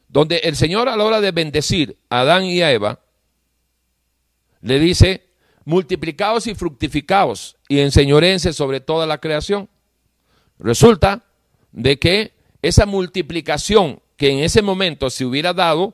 donde 0.08 0.38
el 0.38 0.56
Señor 0.56 0.90
a 0.90 0.98
la 0.98 1.04
hora 1.04 1.22
de 1.22 1.32
bendecir 1.32 1.98
a 2.10 2.22
Adán 2.22 2.46
y 2.46 2.62
a 2.62 2.72
Eva, 2.72 3.00
le 4.62 4.80
dice, 4.80 5.26
multiplicaos 5.66 6.48
y 6.48 6.56
fructificaos 6.56 7.58
y 7.68 7.80
enseñorense 7.80 8.54
sobre 8.54 8.80
toda 8.80 9.06
la 9.06 9.20
creación. 9.20 9.70
Resulta 10.60 11.24
de 11.72 12.00
que 12.00 12.34
esa 12.62 12.86
multiplicación 12.86 14.02
que 14.18 14.32
en 14.32 14.40
ese 14.40 14.62
momento 14.62 15.10
se 15.10 15.26
hubiera 15.26 15.54
dado 15.54 15.94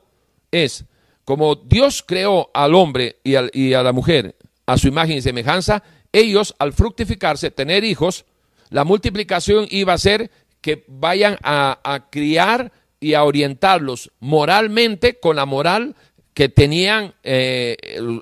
es 0.52 0.86
como 1.26 1.56
Dios 1.56 2.04
creó 2.06 2.50
al 2.54 2.76
hombre 2.76 3.18
y, 3.24 3.36
a 3.74 3.84
la 3.84 3.94
mujer 3.94 4.36
a 4.66 4.78
su 4.78 4.88
imagen 4.88 5.18
y 5.18 5.22
semejanza, 5.22 5.84
ellos 6.12 6.56
al 6.60 6.74
fructificarse, 6.74 7.52
tener 7.52 7.84
hijos, 7.84 8.26
la 8.72 8.86
multiplicación 8.86 9.68
iba 9.70 9.94
a 9.94 9.98
ser 9.98 10.32
que 10.62 10.86
vayan 10.88 11.38
a, 11.44 12.08
criar 12.10 12.72
y 13.00 13.14
a 13.14 13.24
orientarlos 13.24 14.12
moralmente 14.20 15.20
con 15.20 15.36
la 15.36 15.46
moral 15.46 15.96
que 16.34 16.48
tenían 16.48 17.14
eh, 17.24 17.76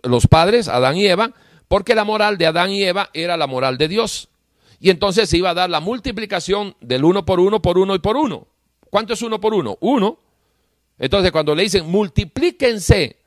los 0.04 0.26
padres, 0.26 0.68
Adán 0.68 0.98
y 0.98 1.06
Eva, 1.06 1.34
porque 1.68 1.94
la 1.94 2.04
moral 2.04 2.40
de 2.40 2.48
Adán 2.48 2.72
y 2.72 2.84
Eva 2.84 3.12
era 3.14 3.38
la 3.38 3.46
moral 3.46 3.78
de 3.78 3.88
Dios. 3.88 4.30
Y 4.80 4.90
entonces 4.90 5.30
se 5.30 5.38
iba 5.38 5.52
a 5.52 5.54
dar 5.54 5.70
la 5.70 5.82
multiplicación 5.82 6.76
del 6.82 7.04
uno 7.04 7.26
por 7.26 7.40
uno, 7.40 7.62
por 7.62 7.78
uno 7.78 7.94
y 7.94 8.00
por 8.00 8.18
uno. 8.18 8.48
¿Cuánto 8.90 9.14
es 9.14 9.22
uno 9.22 9.40
por 9.40 9.54
uno? 9.54 9.78
Uno. 9.82 10.18
Entonces 10.98 11.32
cuando 11.32 11.54
le 11.54 11.64
dicen 11.64 11.88
multiplíquense, 11.88 13.18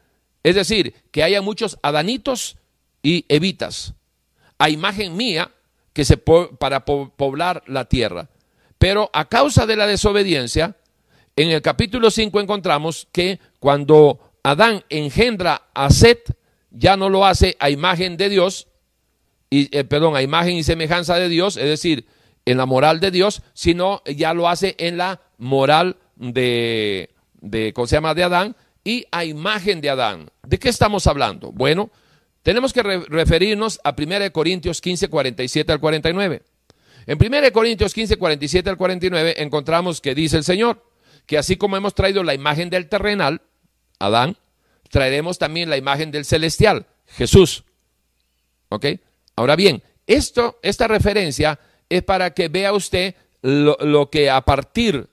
es 0.43 0.55
decir, 0.57 0.93
que 1.13 1.23
haya 1.23 1.41
muchos 1.41 1.79
adanitos 1.83 2.57
y 3.01 3.27
evitas, 3.29 3.95
a 4.59 4.71
imagen 4.71 5.17
mía, 5.17 5.53
que 5.93 6.05
se 6.05 6.17
para 6.17 6.85
poblar 6.85 7.63
la 7.67 7.85
tierra. 7.87 8.29
Pero 8.79 9.11
a 9.13 9.29
causa 9.29 9.67
de 9.67 9.77
la 9.77 9.87
desobediencia, 9.87 10.77
en 11.37 11.51
el 11.51 11.63
capítulo 11.63 12.11
5 12.11 12.41
encontramos 12.41 13.09
que 13.13 13.39
cuando 13.59 14.33
Adán 14.43 14.85
engendra 14.89 15.63
a 15.75 15.91
Set, 15.91 16.37
ya 16.71 16.97
no 16.97 17.09
lo 17.09 17.25
hace 17.25 17.57
a 17.61 17.71
imagen 17.71 18.17
de 18.17 18.29
Dios, 18.29 18.69
y, 19.51 19.77
eh, 19.77 19.85
perdón, 19.85 20.17
a 20.17 20.23
imagen 20.23 20.57
y 20.57 20.63
semejanza 20.63 21.17
de 21.17 21.29
Dios, 21.29 21.57
es 21.57 21.67
decir, 21.67 22.07
en 22.45 22.57
la 22.57 22.67
moral 22.67 23.01
de 23.01 23.11
Dios, 23.11 23.43
sino 23.53 24.03
ya 24.05 24.35
lo 24.35 24.49
hace 24.49 24.75
en 24.79 24.97
la 24.97 25.21
moral 25.39 25.97
de, 26.17 27.11
de 27.41 27.73
¿cómo 27.73 27.87
se 27.87 27.97
llama?, 27.97 28.15
de 28.15 28.25
Adán, 28.25 28.57
y 28.83 29.07
a 29.13 29.25
imagen 29.25 29.81
de 29.81 29.91
Adán. 29.91 30.31
¿De 30.43 30.59
qué 30.59 30.69
estamos 30.69 31.07
hablando? 31.07 31.53
Bueno, 31.53 31.91
tenemos 32.43 32.73
que 32.73 32.83
referirnos 32.83 33.81
a 33.85 33.95
1 33.97 34.33
Corintios 34.33 34.81
15, 34.81 35.09
47 35.09 35.73
al 35.73 35.81
49. 35.81 36.43
En 37.07 37.19
1 37.21 37.53
Corintios 37.53 37.95
15, 37.95 38.17
47 38.17 38.71
al 38.71 38.77
49 38.77 39.35
encontramos 39.39 40.01
que 40.01 40.15
dice 40.15 40.37
el 40.37 40.45
Señor, 40.45 40.85
que 41.27 41.39
así 41.39 41.57
como 41.57 41.77
hemos 41.77 41.95
traído 41.95 42.23
la 42.25 42.35
imagen 42.35 42.69
del 42.71 42.89
terrenal, 42.89 43.43
Adán, 43.99 44.37
traeremos 44.91 45.39
también 45.39 45.71
la 45.71 45.77
imagen 45.77 46.11
del 46.11 46.25
celestial, 46.25 46.87
Jesús. 47.07 47.65
¿Ok? 48.69 48.87
Ahora 49.37 49.57
bien, 49.57 49.83
esto, 50.07 50.59
esta 50.63 50.89
referencia 50.89 51.61
es 51.89 52.03
para 52.03 52.35
que 52.35 52.49
vea 52.49 52.73
usted 52.73 53.15
lo, 53.41 53.77
lo 53.81 54.11
que 54.11 54.31
a 54.31 54.41
partir, 54.43 55.09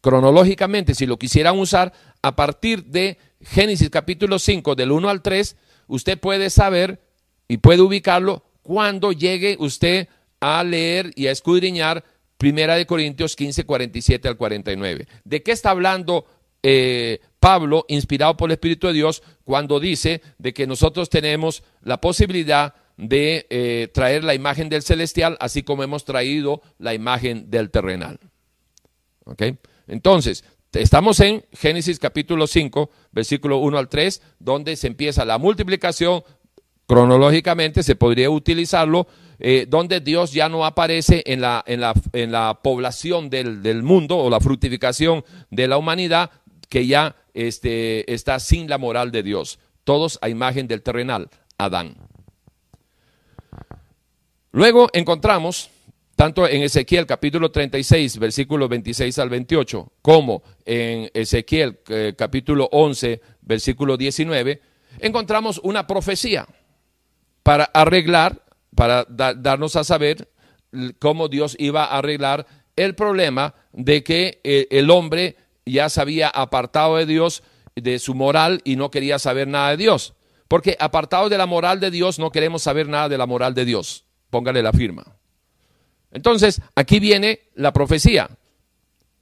cronológicamente, 0.00 0.94
si 0.94 1.06
lo 1.06 1.18
quisieran 1.18 1.58
usar, 1.58 1.92
a 2.20 2.36
partir 2.36 2.84
de 2.84 3.18
Génesis 3.40 3.90
capítulo 3.90 4.38
5, 4.38 4.74
del 4.74 4.92
1 4.92 5.08
al 5.08 5.22
3, 5.22 5.56
usted 5.86 6.18
puede 6.18 6.50
saber 6.50 7.00
y 7.48 7.58
puede 7.58 7.82
ubicarlo 7.82 8.44
cuando 8.62 9.12
llegue 9.12 9.56
usted 9.58 10.08
a 10.40 10.62
leer 10.64 11.10
y 11.14 11.26
a 11.26 11.32
escudriñar 11.32 12.04
Primera 12.36 12.76
de 12.76 12.86
Corintios 12.86 13.36
15, 13.36 13.64
47 13.64 14.28
al 14.28 14.36
49. 14.36 15.06
¿De 15.24 15.42
qué 15.42 15.52
está 15.52 15.70
hablando 15.70 16.26
eh, 16.62 17.20
Pablo, 17.38 17.84
inspirado 17.88 18.36
por 18.38 18.48
el 18.48 18.54
Espíritu 18.54 18.86
de 18.86 18.94
Dios, 18.94 19.22
cuando 19.44 19.80
dice 19.80 20.22
de 20.38 20.54
que 20.54 20.66
nosotros 20.66 21.10
tenemos 21.10 21.62
la 21.82 22.00
posibilidad 22.00 22.74
de 22.96 23.46
eh, 23.50 23.88
traer 23.92 24.24
la 24.24 24.34
imagen 24.34 24.70
del 24.70 24.82
celestial, 24.82 25.36
así 25.40 25.62
como 25.62 25.82
hemos 25.82 26.06
traído 26.06 26.62
la 26.78 26.94
imagen 26.94 27.50
del 27.50 27.70
terrenal? 27.70 28.18
¿Ok? 29.24 29.42
Entonces, 29.86 30.42
Estamos 30.74 31.20
en 31.20 31.44
Génesis 31.52 31.98
capítulo 31.98 32.46
5, 32.46 32.90
versículo 33.12 33.58
1 33.58 33.78
al 33.78 33.88
3, 33.88 34.20
donde 34.40 34.74
se 34.76 34.88
empieza 34.88 35.24
la 35.24 35.38
multiplicación, 35.38 36.24
cronológicamente 36.86 37.82
se 37.82 37.94
podría 37.94 38.28
utilizarlo, 38.30 39.06
eh, 39.38 39.66
donde 39.68 40.00
Dios 40.00 40.32
ya 40.32 40.48
no 40.48 40.64
aparece 40.64 41.22
en 41.26 41.40
la, 41.40 41.62
en 41.66 41.80
la, 41.80 41.94
en 42.12 42.32
la 42.32 42.60
población 42.62 43.30
del, 43.30 43.62
del, 43.62 43.82
mundo 43.82 44.18
o 44.18 44.30
la 44.30 44.40
fructificación 44.40 45.24
de 45.50 45.68
la 45.68 45.76
humanidad, 45.76 46.30
que 46.68 46.86
ya 46.86 47.16
este, 47.34 48.12
está 48.12 48.40
sin 48.40 48.68
la 48.68 48.78
moral 48.78 49.12
de 49.12 49.22
Dios. 49.22 49.58
Todos 49.84 50.18
a 50.22 50.28
imagen 50.28 50.66
del 50.66 50.82
terrenal, 50.82 51.30
Adán. 51.56 51.96
Luego 54.50 54.88
encontramos 54.92 55.70
tanto 56.16 56.46
en 56.48 56.62
Ezequiel 56.62 57.06
capítulo 57.06 57.50
36, 57.50 58.18
versículos 58.18 58.68
26 58.68 59.18
al 59.18 59.30
28, 59.30 59.92
como 60.02 60.42
en 60.64 61.10
Ezequiel 61.12 61.80
eh, 61.88 62.14
capítulo 62.16 62.68
11, 62.70 63.20
versículo 63.42 63.96
19, 63.96 64.60
encontramos 65.00 65.60
una 65.62 65.86
profecía 65.86 66.46
para 67.42 67.64
arreglar, 67.64 68.44
para 68.74 69.04
darnos 69.08 69.76
a 69.76 69.84
saber 69.84 70.28
cómo 70.98 71.28
Dios 71.28 71.56
iba 71.58 71.84
a 71.84 71.98
arreglar 71.98 72.46
el 72.76 72.94
problema 72.94 73.54
de 73.72 74.02
que 74.02 74.40
eh, 74.44 74.66
el 74.70 74.90
hombre 74.90 75.36
ya 75.66 75.88
se 75.88 76.00
había 76.00 76.28
apartado 76.28 76.96
de 76.96 77.06
Dios, 77.06 77.42
de 77.76 77.98
su 77.98 78.14
moral, 78.14 78.60
y 78.64 78.76
no 78.76 78.90
quería 78.90 79.18
saber 79.18 79.48
nada 79.48 79.70
de 79.70 79.76
Dios. 79.76 80.14
Porque 80.48 80.76
apartado 80.78 81.28
de 81.28 81.38
la 81.38 81.46
moral 81.46 81.80
de 81.80 81.90
Dios, 81.90 82.18
no 82.18 82.30
queremos 82.30 82.62
saber 82.62 82.88
nada 82.88 83.08
de 83.08 83.18
la 83.18 83.26
moral 83.26 83.54
de 83.54 83.64
Dios. 83.64 84.04
Póngale 84.30 84.62
la 84.62 84.72
firma. 84.72 85.13
Entonces, 86.14 86.62
aquí 86.76 87.00
viene 87.00 87.40
la 87.56 87.72
profecía. 87.72 88.30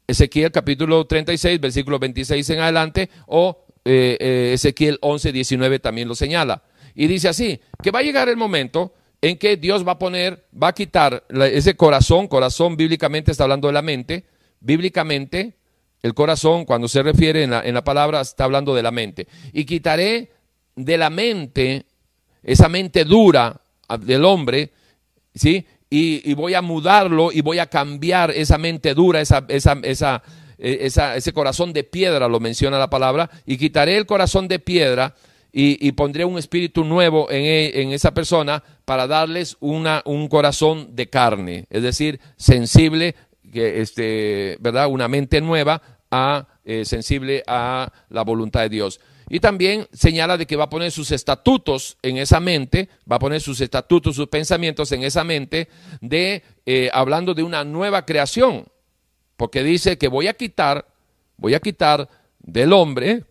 Ezequiel 0.06 0.52
capítulo 0.52 1.06
36, 1.06 1.58
versículo 1.58 1.98
26 1.98 2.50
en 2.50 2.60
adelante, 2.60 3.10
o 3.26 3.64
eh, 3.84 4.16
eh, 4.20 4.50
Ezequiel 4.54 4.98
11, 5.00 5.32
19 5.32 5.78
también 5.78 6.06
lo 6.06 6.14
señala. 6.14 6.62
Y 6.94 7.06
dice 7.06 7.28
así, 7.28 7.58
que 7.82 7.90
va 7.90 8.00
a 8.00 8.02
llegar 8.02 8.28
el 8.28 8.36
momento 8.36 8.92
en 9.22 9.38
que 9.38 9.56
Dios 9.56 9.86
va 9.88 9.92
a 9.92 9.98
poner, 9.98 10.46
va 10.60 10.68
a 10.68 10.74
quitar 10.74 11.24
ese 11.30 11.76
corazón, 11.76 12.28
corazón 12.28 12.76
bíblicamente 12.76 13.30
está 13.30 13.44
hablando 13.44 13.68
de 13.68 13.74
la 13.74 13.82
mente, 13.82 14.26
bíblicamente 14.60 15.56
el 16.02 16.12
corazón 16.12 16.64
cuando 16.66 16.88
se 16.88 17.02
refiere 17.02 17.44
en 17.44 17.50
la, 17.52 17.62
en 17.62 17.72
la 17.72 17.84
palabra 17.84 18.20
está 18.20 18.44
hablando 18.44 18.74
de 18.74 18.82
la 18.82 18.90
mente. 18.90 19.28
Y 19.52 19.64
quitaré 19.64 20.30
de 20.76 20.98
la 20.98 21.08
mente, 21.08 21.86
esa 22.42 22.68
mente 22.68 23.04
dura 23.04 23.60
del 24.00 24.24
hombre, 24.24 24.72
¿sí? 25.34 25.66
Y, 25.94 26.32
voy 26.32 26.54
a 26.54 26.62
mudarlo 26.62 27.30
y 27.32 27.42
voy 27.42 27.58
a 27.58 27.66
cambiar 27.66 28.30
esa 28.30 28.56
mente 28.56 28.94
dura, 28.94 29.20
esa, 29.20 29.44
esa, 29.48 29.78
esa, 29.82 30.22
e, 30.56 30.86
ese 30.86 31.32
corazón 31.34 31.74
de 31.74 31.84
piedra, 31.84 32.28
lo 32.28 32.40
menciona 32.40 32.78
la 32.78 32.88
palabra, 32.88 33.28
y 33.44 33.58
quitaré 33.58 33.98
el 33.98 34.06
corazón 34.06 34.48
de 34.48 34.58
piedra 34.58 35.14
y, 35.52 35.92
pondré 35.92 36.24
un 36.24 36.38
espíritu 36.38 36.82
nuevo 36.82 37.30
en, 37.30 37.44
e, 37.44 37.82
en, 37.82 37.92
esa 37.92 38.14
persona 38.14 38.64
para 38.86 39.06
darles 39.06 39.58
una, 39.60 40.00
un 40.06 40.28
corazón 40.28 40.96
de 40.96 41.10
carne, 41.10 41.66
es 41.68 41.82
decir, 41.82 42.20
sensible, 42.36 43.14
que, 43.52 43.82
este, 43.82 44.56
¿verdad? 44.60 44.88
Una 44.88 45.08
mente 45.08 45.42
nueva, 45.42 45.82
a, 46.10 46.46
eh, 46.64 46.86
sensible 46.86 47.42
a 47.46 47.92
la 48.08 48.22
voluntad 48.22 48.62
de 48.62 48.70
Dios. 48.70 48.98
Y 49.28 49.40
también 49.40 49.86
señala 49.92 50.36
de 50.36 50.46
que 50.46 50.56
va 50.56 50.64
a 50.64 50.70
poner 50.70 50.90
sus 50.90 51.10
estatutos 51.10 51.96
en 52.02 52.16
esa 52.16 52.40
mente, 52.40 52.88
va 53.10 53.16
a 53.16 53.20
poner 53.20 53.40
sus 53.40 53.60
estatutos, 53.60 54.16
sus 54.16 54.28
pensamientos 54.28 54.92
en 54.92 55.04
esa 55.04 55.24
mente, 55.24 55.68
de 56.00 56.42
eh, 56.66 56.90
hablando 56.92 57.34
de 57.34 57.42
una 57.42 57.64
nueva 57.64 58.04
creación, 58.04 58.66
porque 59.36 59.62
dice 59.62 59.98
que 59.98 60.08
voy 60.08 60.28
a 60.28 60.34
quitar, 60.34 60.86
voy 61.36 61.54
a 61.54 61.60
quitar 61.60 62.08
del 62.38 62.72
hombre, 62.72 63.24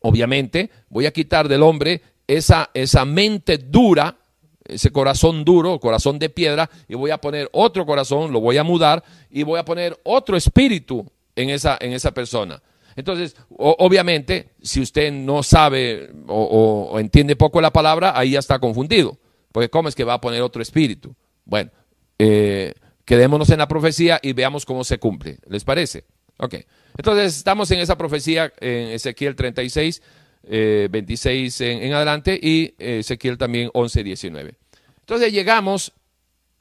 obviamente, 0.00 0.70
voy 0.88 1.06
a 1.06 1.12
quitar 1.12 1.48
del 1.48 1.62
hombre 1.62 2.02
esa, 2.26 2.70
esa 2.74 3.04
mente 3.04 3.58
dura, 3.58 4.16
ese 4.64 4.90
corazón 4.90 5.44
duro, 5.44 5.78
corazón 5.78 6.18
de 6.18 6.30
piedra, 6.30 6.70
y 6.88 6.94
voy 6.94 7.10
a 7.10 7.18
poner 7.18 7.48
otro 7.52 7.84
corazón, 7.84 8.32
lo 8.32 8.40
voy 8.40 8.56
a 8.56 8.64
mudar, 8.64 9.04
y 9.30 9.42
voy 9.42 9.58
a 9.58 9.64
poner 9.64 9.98
otro 10.04 10.36
espíritu 10.36 11.10
en 11.36 11.50
esa, 11.50 11.76
en 11.80 11.92
esa 11.92 12.12
persona. 12.12 12.62
Entonces, 12.96 13.36
obviamente, 13.56 14.50
si 14.62 14.80
usted 14.80 15.12
no 15.12 15.42
sabe 15.42 16.10
o, 16.26 16.96
entiende 16.98 17.36
poco 17.36 17.60
la 17.60 17.72
palabra, 17.72 18.16
ahí 18.16 18.32
ya 18.32 18.38
está 18.38 18.58
confundido. 18.58 19.18
Porque 19.52 19.68
¿cómo 19.68 19.88
es 19.88 19.94
que 19.94 20.04
va 20.04 20.14
a 20.14 20.20
poner 20.20 20.42
otro 20.42 20.62
espíritu? 20.62 21.14
Bueno, 21.44 21.70
eh, 22.18 22.74
quedémonos 23.04 23.50
en 23.50 23.58
la 23.58 23.68
profecía 23.68 24.18
y 24.22 24.32
veamos 24.32 24.64
cómo 24.64 24.84
se 24.84 24.98
cumple. 24.98 25.38
¿Les 25.48 25.64
parece? 25.64 26.04
Ok. 26.38 26.56
Entonces, 26.96 27.36
estamos 27.36 27.70
en 27.70 27.80
esa 27.80 27.96
profecía 27.98 28.52
en 28.60 28.88
Ezequiel 28.88 29.34
36, 29.34 30.02
26 30.42 31.60
eh, 31.60 31.72
en, 31.72 31.82
en, 31.82 31.92
adelante 31.92 32.38
y 32.40 32.74
Ezequiel 32.78 33.38
también 33.38 33.70
11, 33.72 34.04
19. 34.04 34.54
Entonces, 35.00 35.32
llegamos 35.32 35.92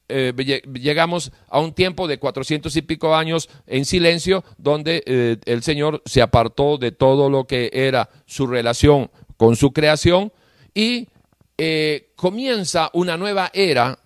eh, 0.10 0.34
llegamos 0.74 1.32
a 1.48 1.60
un 1.60 1.74
tiempo 1.74 2.08
de 2.08 2.20
cuatrocientos 2.20 2.76
y 2.76 2.82
pico 2.82 3.16
años 3.16 3.50
en 3.66 3.86
silencio, 3.86 4.44
donde 4.58 5.02
eh, 5.06 5.38
el 5.46 5.64
Señor 5.64 6.02
se 6.06 6.22
apartó 6.22 6.78
de 6.78 6.92
todo 6.92 7.30
lo 7.30 7.46
que 7.48 7.72
era 7.74 8.10
su 8.26 8.46
relación 8.46 9.10
con 9.38 9.56
su 9.56 9.72
creación 9.72 10.34
y 10.74 11.08
eh, 11.58 12.12
comienza 12.16 12.90
una 12.94 13.18
nueva 13.18 13.50
era 13.54 14.00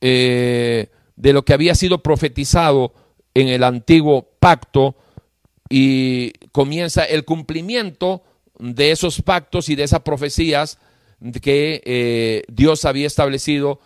de 0.00 0.88
lo 1.16 1.44
que 1.44 1.52
había 1.52 1.74
sido 1.74 2.04
profetizado 2.04 2.94
en 3.34 3.48
el 3.48 3.64
antiguo 3.64 4.30
pacto 4.38 4.94
y 5.68 6.30
comienza 6.52 7.02
el 7.02 7.24
cumplimiento 7.24 8.22
de 8.60 8.92
esos 8.92 9.20
pactos 9.22 9.68
y 9.68 9.74
de 9.74 9.82
esas 9.82 10.02
profecías 10.02 10.78
que 11.42 12.44
Dios 12.48 12.84
había 12.84 13.08
establecido 13.08 13.80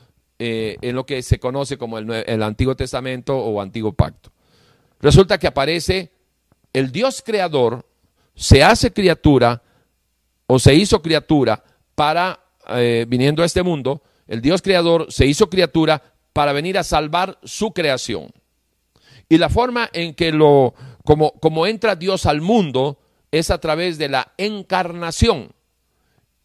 eh, 0.44 0.76
en 0.82 0.96
lo 0.96 1.06
que 1.06 1.22
se 1.22 1.38
conoce 1.38 1.78
como 1.78 1.98
el, 1.98 2.42
Antiguo 2.42 2.74
Testamento 2.74 3.38
o 3.38 3.60
Antiguo 3.60 3.92
Pacto. 3.92 4.32
Resulta 4.98 5.38
que 5.38 5.46
aparece 5.46 6.10
el 6.72 6.90
Dios 6.90 7.22
creador, 7.24 7.86
se 8.34 8.64
hace 8.64 8.92
criatura 8.92 9.62
o 10.48 10.58
se 10.58 10.74
hizo 10.74 11.00
criatura 11.00 11.62
para, 11.94 12.40
eh, 12.70 13.06
viniendo 13.06 13.44
a 13.44 13.46
este 13.46 13.62
mundo, 13.62 14.02
el 14.26 14.42
Dios 14.42 14.62
creador 14.62 15.12
se 15.12 15.26
hizo 15.26 15.48
criatura 15.48 16.02
para 16.32 16.52
venir 16.52 16.76
a 16.76 16.82
salvar 16.82 17.38
su 17.44 17.72
creación. 17.72 18.32
Y 19.28 19.38
la 19.38 19.48
forma 19.48 19.90
en 19.92 20.12
que 20.12 20.32
lo, 20.32 20.74
como, 21.04 21.34
como 21.34 21.68
entra 21.68 21.94
Dios 21.94 22.26
al 22.26 22.40
mundo, 22.40 22.98
es 23.30 23.52
a 23.52 23.58
través 23.58 23.96
de 23.96 24.08
la 24.08 24.32
encarnación. 24.38 25.52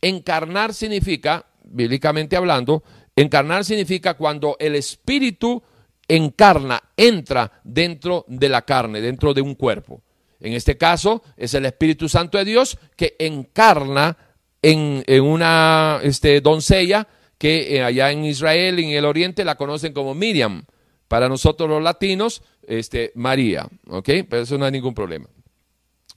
Encarnar 0.02 0.76
significa, 0.76 1.48
bíblicamente 1.64 2.38
hablando, 2.38 2.84
Encarnar 3.18 3.66
significa 3.66 4.14
cuando 4.14 4.56
el 4.60 4.76
espíritu 4.76 5.62
encarna, 6.08 6.82
entra 6.96 7.60
dentro 7.64 8.24
de 8.28 8.48
la 8.48 8.62
carne, 8.62 9.02
dentro 9.02 9.34
de 9.34 9.42
un 9.42 9.56
cuerpo. 9.56 10.02
En 10.40 10.54
este 10.54 10.78
caso 10.78 11.24
es 11.36 11.54
el 11.54 11.66
Espíritu 11.66 12.08
Santo 12.08 12.38
de 12.38 12.46
Dios 12.46 12.78
que 12.96 13.16
encarna 13.20 14.16
en, 14.62 15.04
una 15.22 16.00
este, 16.04 16.42
doncella 16.42 17.08
que 17.38 17.76
eh, 17.76 17.84
allá 17.84 18.12
en 18.12 18.24
Israel, 18.24 18.80
en 18.80 18.90
el 18.92 19.06
oriente, 19.06 19.44
la 19.44 19.56
conocen 19.56 19.94
como 19.94 20.14
Miriam. 20.14 20.66
Para 21.08 21.28
nosotros 21.28 21.70
los 21.70 21.82
latinos, 21.82 22.44
este, 22.68 23.12
María. 23.16 23.68
¿Ok? 23.88 24.10
Pero 24.30 24.44
eso 24.44 24.58
no 24.58 24.66
hay 24.66 24.72
ningún 24.72 24.94
problema. 24.94 25.28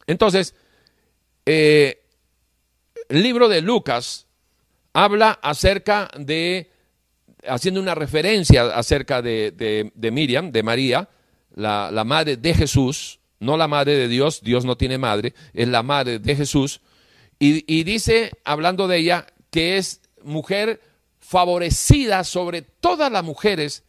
Entonces, 0.07 0.55
eh, 1.47 2.03
el 3.09 3.23
libro 3.23 3.49
de 3.49 3.63
Lucas 3.63 4.27
habla 4.93 5.39
acerca 5.43 6.11
de 6.19 6.71
haciendo 7.49 7.81
una 7.81 7.95
referencia 7.95 8.67
acerca 8.67 9.23
de, 9.23 9.93
Miriam, 10.13 10.53
de 10.53 10.63
María, 10.63 11.09
la, 11.55 12.05
madre 12.05 12.37
de 12.37 12.55
Jesús, 12.55 13.21
no 13.39 13.57
la 13.57 13.69
madre 13.69 13.97
de 13.97 14.09
Dios, 14.09 14.43
Dios 14.43 14.65
no 14.65 14.77
tiene 14.77 14.99
madre, 14.99 15.35
es 15.55 15.69
la 15.69 15.83
madre 15.83 16.19
de 16.19 16.37
Jesús, 16.37 16.81
y, 17.39 17.65
y 17.73 17.85
dice, 17.85 18.33
hablando 18.45 18.87
de 18.87 18.99
ella, 18.99 19.27
que 19.51 19.79
es 19.79 20.03
mujer 20.23 20.81
favorecida 21.21 22.25
sobre 22.25 22.63
todas 22.63 23.11
las 23.11 23.25
mujeres 23.25 23.85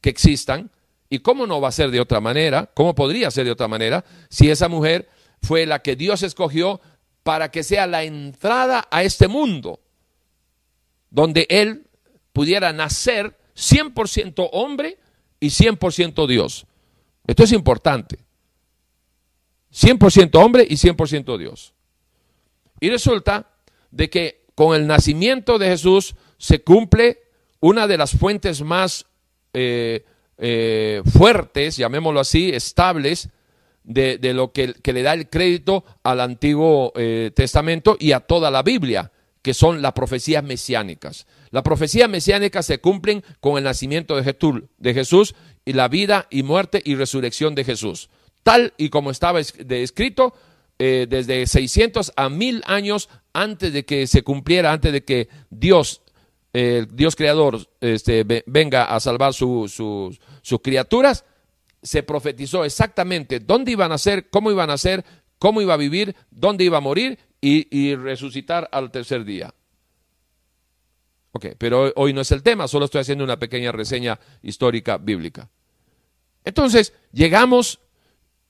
que 0.00 0.10
existan, 0.10 0.70
y 1.08 1.20
cómo 1.20 1.46
no 1.46 1.60
va 1.60 1.68
a 1.68 1.72
ser 1.72 1.90
de 1.90 2.00
otra 2.00 2.20
manera, 2.20 2.70
cómo 2.74 2.94
podría 2.94 3.30
ser 3.30 3.44
de 3.44 3.52
otra 3.52 3.68
manera, 3.68 4.04
si 4.28 4.50
esa 4.50 4.68
mujer 4.68 5.08
fue 5.42 5.66
la 5.66 5.80
que 5.80 5.96
Dios 5.96 6.22
escogió 6.22 6.80
para 7.22 7.50
que 7.50 7.62
sea 7.62 7.86
la 7.86 8.04
entrada 8.04 8.86
a 8.90 9.02
este 9.02 9.28
mundo, 9.28 9.80
donde 11.10 11.46
Él 11.50 11.85
pudiera 12.36 12.70
nacer 12.74 13.34
100% 13.56 14.50
hombre 14.52 14.98
y 15.40 15.46
100% 15.46 16.26
Dios. 16.26 16.66
Esto 17.26 17.44
es 17.44 17.52
importante. 17.52 18.18
100% 19.72 20.34
hombre 20.44 20.66
y 20.68 20.74
100% 20.74 21.38
Dios. 21.38 21.72
Y 22.78 22.90
resulta 22.90 23.48
de 23.90 24.10
que 24.10 24.44
con 24.54 24.76
el 24.76 24.86
nacimiento 24.86 25.58
de 25.58 25.68
Jesús 25.68 26.14
se 26.36 26.62
cumple 26.62 27.22
una 27.60 27.86
de 27.86 27.96
las 27.96 28.10
fuentes 28.10 28.60
más 28.60 29.06
eh, 29.54 30.04
eh, 30.36 31.00
fuertes, 31.10 31.78
llamémoslo 31.78 32.20
así, 32.20 32.50
estables, 32.50 33.30
de, 33.82 34.18
lo 34.34 34.52
que, 34.52 34.74
le 34.84 35.02
da 35.02 35.14
el 35.14 35.30
crédito 35.30 35.86
al 36.02 36.20
Antiguo 36.20 36.92
eh, 36.96 37.30
Testamento 37.34 37.96
y 37.98 38.12
a 38.12 38.20
toda 38.20 38.50
la 38.50 38.62
Biblia, 38.62 39.10
que 39.40 39.54
son 39.54 39.80
las 39.80 39.92
profecías 39.92 40.44
mesiánicas. 40.44 41.26
Las 41.50 41.62
profecías 41.62 42.08
mesiánicas 42.08 42.66
se 42.66 42.78
cumplen 42.78 43.22
con 43.40 43.58
el 43.58 43.64
nacimiento 43.64 44.16
de 44.16 44.94
Jesús 44.94 45.34
y 45.64 45.72
la 45.72 45.88
vida 45.88 46.26
y 46.30 46.42
muerte 46.42 46.82
y 46.84 46.94
resurrección 46.94 47.54
de 47.54 47.64
Jesús. 47.64 48.10
Tal 48.42 48.74
y 48.76 48.88
como 48.90 49.10
estaba 49.10 49.40
escrito 49.40 50.34
eh, 50.78 51.06
desde 51.08 51.46
600 51.46 52.12
a 52.16 52.28
1000 52.28 52.62
años 52.66 53.08
antes 53.32 53.72
de 53.72 53.84
que 53.84 54.06
se 54.06 54.22
cumpliera, 54.22 54.72
antes 54.72 54.92
de 54.92 55.04
que 55.04 55.28
Dios, 55.50 56.02
Dios 56.52 57.16
creador, 57.16 57.68
este, 57.82 58.24
venga 58.46 58.84
a 58.84 58.98
salvar 58.98 59.34
sus 59.34 59.78
criaturas, 60.62 61.24
se 61.82 62.02
profetizó 62.02 62.64
exactamente 62.64 63.40
dónde 63.40 63.72
iban 63.72 63.92
a 63.92 63.98
ser, 63.98 64.28
cómo 64.28 64.50
iban 64.50 64.70
a 64.70 64.78
ser, 64.78 65.04
cómo 65.38 65.60
iba 65.60 65.74
a 65.74 65.78
vivir, 65.78 66.16
dónde 66.30 66.64
iba 66.64 66.78
a 66.78 66.80
morir 66.80 67.18
y, 67.40 67.94
resucitar 67.94 68.68
al 68.72 68.90
tercer 68.90 69.24
día. 69.24 69.54
Pero 71.58 71.92
hoy 71.96 72.12
no 72.12 72.20
es 72.20 72.32
el 72.32 72.42
tema, 72.42 72.68
solo 72.68 72.84
estoy 72.84 73.00
haciendo 73.00 73.24
una 73.24 73.38
pequeña 73.38 73.72
reseña 73.72 74.18
histórica 74.42 74.98
bíblica. 74.98 75.48
Entonces, 76.44 76.92
llegamos 77.12 77.80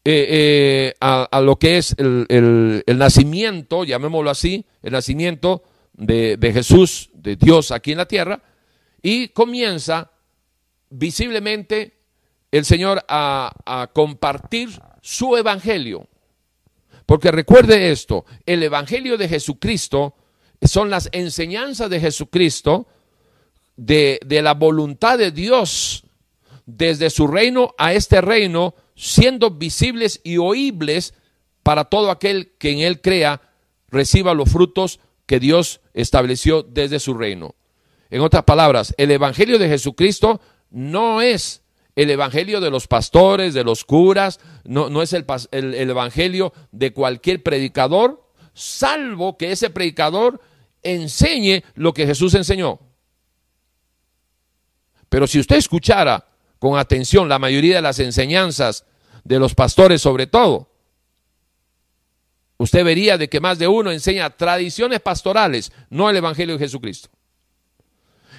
eh, 0.05 0.27
eh, 0.29 0.95
a, 1.01 1.41
lo 1.41 1.59
que 1.59 1.79
es 1.79 1.95
el, 1.99 2.85
nacimiento, 2.87 3.85
llamémoslo 3.85 4.31
así, 4.31 4.65
el 4.83 4.93
nacimiento 4.93 5.63
de, 5.95 6.39
Jesús, 6.53 7.11
de 7.15 7.37
Dios 7.37 7.71
aquí 7.73 7.93
en 7.93 7.99
la 7.99 8.07
tierra, 8.07 8.43
y 9.03 9.29
comienza 9.29 10.11
visiblemente 10.91 11.95
el 12.51 12.65
Señor 12.65 13.05
a 13.09 13.91
compartir 13.93 14.71
su 15.01 15.37
evangelio. 15.37 16.09
Porque 17.07 17.31
recuerde 17.31 17.93
esto, 17.93 18.27
el 18.45 18.65
Evangelio 18.65 19.17
de 19.17 19.29
Jesucristo 19.29 20.17
son 20.63 20.91
las 20.91 21.09
enseñanzas 21.13 21.91
de 21.91 22.01
Jesucristo 22.01 22.87
de, 23.77 24.19
la 24.29 24.55
voluntad 24.55 25.19
de 25.19 25.31
Dios 25.31 26.05
desde 26.65 27.11
su 27.11 27.27
reino 27.27 27.75
a 27.79 27.93
este 27.93 28.21
reino, 28.21 28.75
siendo 28.95 29.51
visibles 29.51 30.21
y 30.25 30.39
oíbles 30.39 31.15
para 31.63 31.85
todo 31.85 32.11
aquel 32.11 32.53
que 32.59 32.71
en 32.71 32.79
él 32.81 33.01
crea, 33.01 33.43
reciba 33.89 34.35
los 34.35 34.51
frutos 34.51 35.01
que 35.27 35.39
Dios 35.41 35.81
estableció 35.95 36.63
desde 36.63 37.01
su 37.01 37.15
reino. 37.15 37.55
En 38.11 38.21
otras 38.21 38.45
palabras, 38.45 38.95
el 38.99 39.11
Evangelio 39.11 39.59
de 39.59 39.69
Jesucristo 39.69 40.41
no 40.71 41.23
es 41.23 41.63
el 41.97 42.11
evangelio 42.11 42.61
de 42.61 42.71
los 42.71 42.87
pastores, 42.87 43.55
de 43.55 43.65
los 43.65 43.85
curas, 43.85 44.39
no, 44.65 44.91
no 44.91 45.01
es 45.01 45.15
el, 45.15 45.25
el, 45.51 45.91
evangelio 45.91 46.53
de 46.71 46.93
cualquier 46.93 47.43
predicador, 47.43 48.23
salvo 48.57 49.37
que 49.37 49.53
ese 49.53 49.69
predicador 49.69 50.41
enseñe 50.83 51.63
lo 51.75 51.93
que 51.93 52.07
Jesús 52.07 52.35
enseñó. 52.35 52.81
Pero 55.09 55.27
si 55.27 55.39
usted 55.39 55.57
escuchara 55.57 56.27
con 56.59 56.79
atención 56.79 57.29
la 57.29 57.39
mayoría 57.39 57.77
de 57.77 57.83
las 57.83 57.99
enseñanzas 57.99 58.87
de 59.25 59.39
los 59.39 59.55
pastores 59.55 60.01
sobre 60.01 60.27
todo, 60.27 60.71
usted 62.57 62.83
vería 62.83 63.19
de 63.19 63.29
que 63.29 63.41
más 63.41 63.59
de 63.59 63.69
uno 63.69 63.91
enseña 63.93 64.31
tradiciones 64.31 65.01
pastorales, 65.01 65.71
no 65.91 66.09
el 66.09 66.17
Evangelio 66.17 66.57
de 66.57 66.65
Jesucristo. 66.65 67.11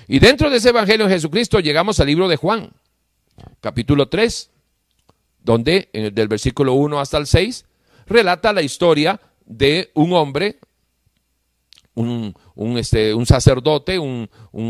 Y 0.07 0.20
dentro 0.20 0.49
de 0.49 0.57
ese 0.57 0.70
Evangelio 0.70 1.07
de 1.07 1.13
Jesucristo 1.13 1.59
llegamos 1.59 1.99
al 1.99 2.07
libro 2.07 2.28
de 2.28 2.38
Juan 2.38 2.72
capítulo 3.61 4.09
3, 4.09 4.49
donde 5.43 5.89
del 5.93 6.28
versículo 6.28 6.74
1 6.74 6.99
hasta 6.99 7.18
el 7.18 7.28
6 7.28 7.65
relata 8.07 8.51
la 8.51 8.63
historia 8.63 9.20
de 9.48 9.89
un 9.95 10.14
hombre, 10.14 10.60
un, 11.95 12.34
este, 12.78 13.14
un 13.14 13.26
sacerdote, 13.26 13.98
un, 13.98 14.30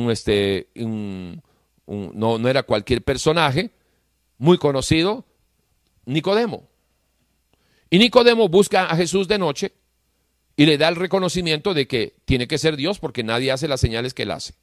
este, 0.09 0.69
no, 0.75 1.41
no 2.37 2.47
era 2.47 2.63
cualquier 2.63 3.03
personaje, 3.03 3.71
muy 4.37 4.57
conocido, 4.57 5.25
Nicodemo. 6.05 6.69
Y 7.89 7.99
Nicodemo 7.99 8.47
busca 8.47 8.85
a 8.85 8.95
Jesús 8.95 9.27
de 9.27 9.37
noche 9.37 9.73
y 10.55 10.65
le 10.65 10.77
da 10.77 10.87
el 10.87 10.95
reconocimiento 10.95 11.73
de 11.73 11.87
que 11.87 12.15
tiene 12.25 12.47
que 12.47 12.57
ser 12.57 12.77
Dios 12.77 12.99
porque 12.99 13.23
nadie 13.23 13.51
hace 13.51 13.67
las 13.67 13.81
señales 13.81 14.13
que 14.13 14.23
él 14.23 14.31
hace. 14.31 14.53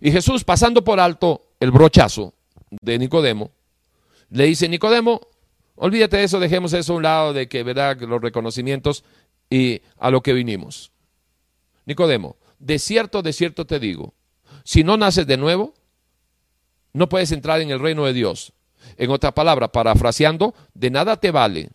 Y 0.00 0.10
Jesús, 0.10 0.44
pasando 0.44 0.82
por 0.82 0.98
alto 0.98 1.42
el 1.60 1.70
brochazo, 1.70 2.34
de 2.82 2.98
Nicodemo, 2.98 3.52
le 4.30 4.46
dice, 4.46 4.68
Nicodemo, 4.68 5.28
olvídate 5.76 6.18
de 6.18 6.24
eso, 6.24 6.40
dejemos 6.40 6.72
eso 6.72 6.92
a 6.92 6.96
un 6.96 7.02
lado 7.02 7.32
de 7.32 7.48
que, 7.48 7.62
¿verdad?, 7.62 8.00
los 8.00 8.20
reconocimientos 8.20 9.04
y 9.50 9.82
a 9.98 10.10
lo 10.10 10.22
que 10.22 10.32
vinimos. 10.32 10.92
Nicodemo, 11.86 12.36
de 12.58 12.78
cierto, 12.78 13.22
de 13.22 13.32
cierto 13.32 13.66
te 13.66 13.78
digo, 13.78 14.14
si 14.64 14.84
no 14.84 14.96
naces 14.96 15.26
de 15.26 15.36
nuevo, 15.36 15.74
no 16.92 17.08
puedes 17.08 17.32
entrar 17.32 17.60
en 17.60 17.70
el 17.70 17.80
reino 17.80 18.04
de 18.04 18.12
Dios. 18.12 18.52
En 18.96 19.10
otra 19.10 19.32
palabra, 19.32 19.68
parafraseando, 19.68 20.54
de 20.74 20.90
nada 20.90 21.16
te 21.18 21.30
vale 21.30 21.70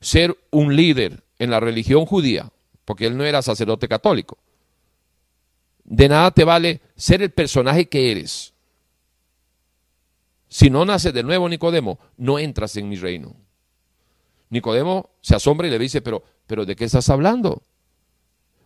ser 0.00 0.36
un 0.50 0.76
líder 0.76 1.24
en 1.38 1.50
la 1.50 1.60
religión 1.60 2.06
judía, 2.06 2.50
porque 2.84 3.06
él 3.06 3.16
no 3.16 3.24
era 3.24 3.42
sacerdote 3.42 3.88
católico. 3.88 4.38
De 5.84 6.08
nada 6.08 6.30
te 6.30 6.44
vale 6.44 6.80
ser 6.96 7.22
el 7.22 7.30
personaje 7.30 7.86
que 7.86 8.10
eres. 8.10 8.53
Si 10.54 10.70
no 10.70 10.84
naces 10.84 11.12
de 11.12 11.24
nuevo, 11.24 11.48
Nicodemo, 11.48 11.98
no 12.16 12.38
entras 12.38 12.76
en 12.76 12.88
mi 12.88 12.94
reino. 12.94 13.34
Nicodemo 14.50 15.10
se 15.20 15.34
asombra 15.34 15.66
y 15.66 15.70
le 15.72 15.80
dice, 15.80 16.00
pero, 16.00 16.22
pero 16.46 16.64
¿de 16.64 16.76
qué 16.76 16.84
estás 16.84 17.10
hablando? 17.10 17.64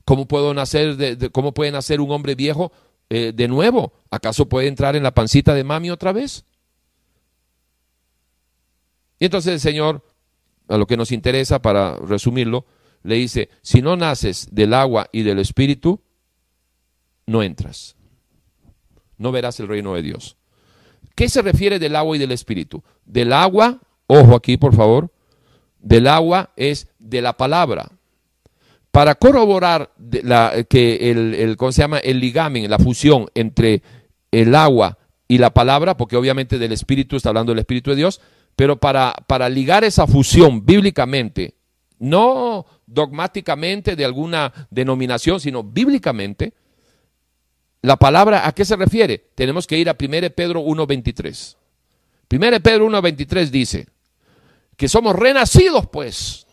¿Cómo, 0.05 0.29
puedo 0.29 0.53
nacer 0.53 0.99
de, 0.99 1.31
¿Cómo 1.31 1.55
puede 1.55 1.73
nacer 1.73 2.03
un 2.03 2.11
hombre 2.11 2.35
viejo 2.35 2.73
eh, 3.09 3.33
de 3.35 3.49
nuevo? 3.49 3.95
¿Acaso 4.11 4.51
puede 4.51 4.69
entrar 4.69 4.97
en 4.97 5.03
la 5.03 5.15
pancita 5.15 5.55
de 5.55 5.65
mami 5.65 5.91
otra 5.91 6.13
vez? 6.13 6.45
Y 9.19 9.25
entonces 9.25 9.55
el 9.55 9.61
Señor, 9.61 10.05
a 10.69 10.77
lo 10.77 10.87
que 10.87 10.99
nos 10.99 11.11
interesa 11.11 11.63
para 11.63 11.97
resumirlo, 11.97 12.67
le 13.03 13.15
dice, 13.15 13.49
si 13.63 13.81
no 13.81 13.97
naces 13.97 14.49
del 14.51 14.75
agua 14.75 15.09
y 15.11 15.23
del 15.23 15.39
espíritu, 15.39 16.03
no 17.25 17.43
entras. 17.43 17.97
No 19.17 19.33
verás 19.33 19.59
el 19.59 19.69
reino 19.69 19.95
de 19.95 20.03
Dios. 20.03 20.38
¿Qué 21.19 21.29
se 21.29 21.43
refiere 21.43 21.81
del 21.81 21.97
agua 21.97 22.15
y 22.15 22.21
del 22.21 22.31
espíritu? 22.31 22.81
Del 23.05 23.33
agua, 23.33 23.81
ojo 24.07 24.37
aquí 24.37 24.57
por 24.57 24.73
favor, 24.73 25.11
del 25.81 26.07
agua 26.07 26.51
es 26.55 26.87
de 27.01 27.21
la 27.21 27.37
palabra. 27.37 27.91
Para 28.93 29.17
corroborar 29.17 29.91
la, 29.99 30.65
que 30.71 31.11
el, 31.11 31.35
el, 31.35 31.57
¿cómo 31.57 31.73
se 31.73 31.83
llama? 31.83 31.99
el 31.99 32.21
ligamen, 32.21 32.71
la 32.71 32.79
fusión 32.79 33.27
entre 33.35 33.83
el 34.31 34.55
agua 34.55 34.97
y 35.27 35.39
la 35.39 35.53
palabra, 35.53 35.97
porque 35.97 36.17
obviamente 36.17 36.57
del 36.57 36.71
espíritu 36.71 37.17
está 37.17 37.31
hablando 37.31 37.51
del 37.51 37.59
espíritu 37.59 37.91
de 37.91 37.97
Dios, 37.97 38.21
pero 38.55 38.77
para, 38.77 39.13
para 39.27 39.49
ligar 39.49 39.83
esa 39.83 40.07
fusión 40.07 40.65
bíblicamente, 40.65 41.57
no 41.99 42.65
dogmáticamente 42.87 43.97
de 43.97 44.05
alguna 44.05 44.53
denominación, 44.71 45.41
sino 45.41 45.65
bíblicamente, 45.65 46.55
la 47.83 47.97
palabra 47.97 48.47
a 48.47 48.53
qué 48.53 48.65
se 48.65 48.77
refiere? 48.77 49.31
Tenemos 49.35 49.67
que 49.67 49.79
ir 49.79 49.89
a 49.89 49.97
1 49.99 50.31
Pedro 50.35 50.63
1.23. 50.63 51.57
1 52.31 52.61
Pedro 52.61 52.89
1.23 52.89 53.49
dice 53.51 53.87
que 54.77 54.89
somos 54.89 55.17
renacidos 55.17 55.87
pues, 55.89 56.47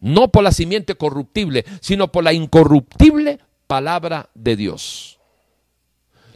no 0.00 0.28
por 0.28 0.42
la 0.42 0.52
simiente 0.52 0.94
corruptible, 0.96 1.64
sino 1.80 2.10
por 2.10 2.24
la 2.24 2.32
incorruptible 2.32 3.38
palabra 3.66 4.30
de 4.34 4.56
Dios. 4.56 5.18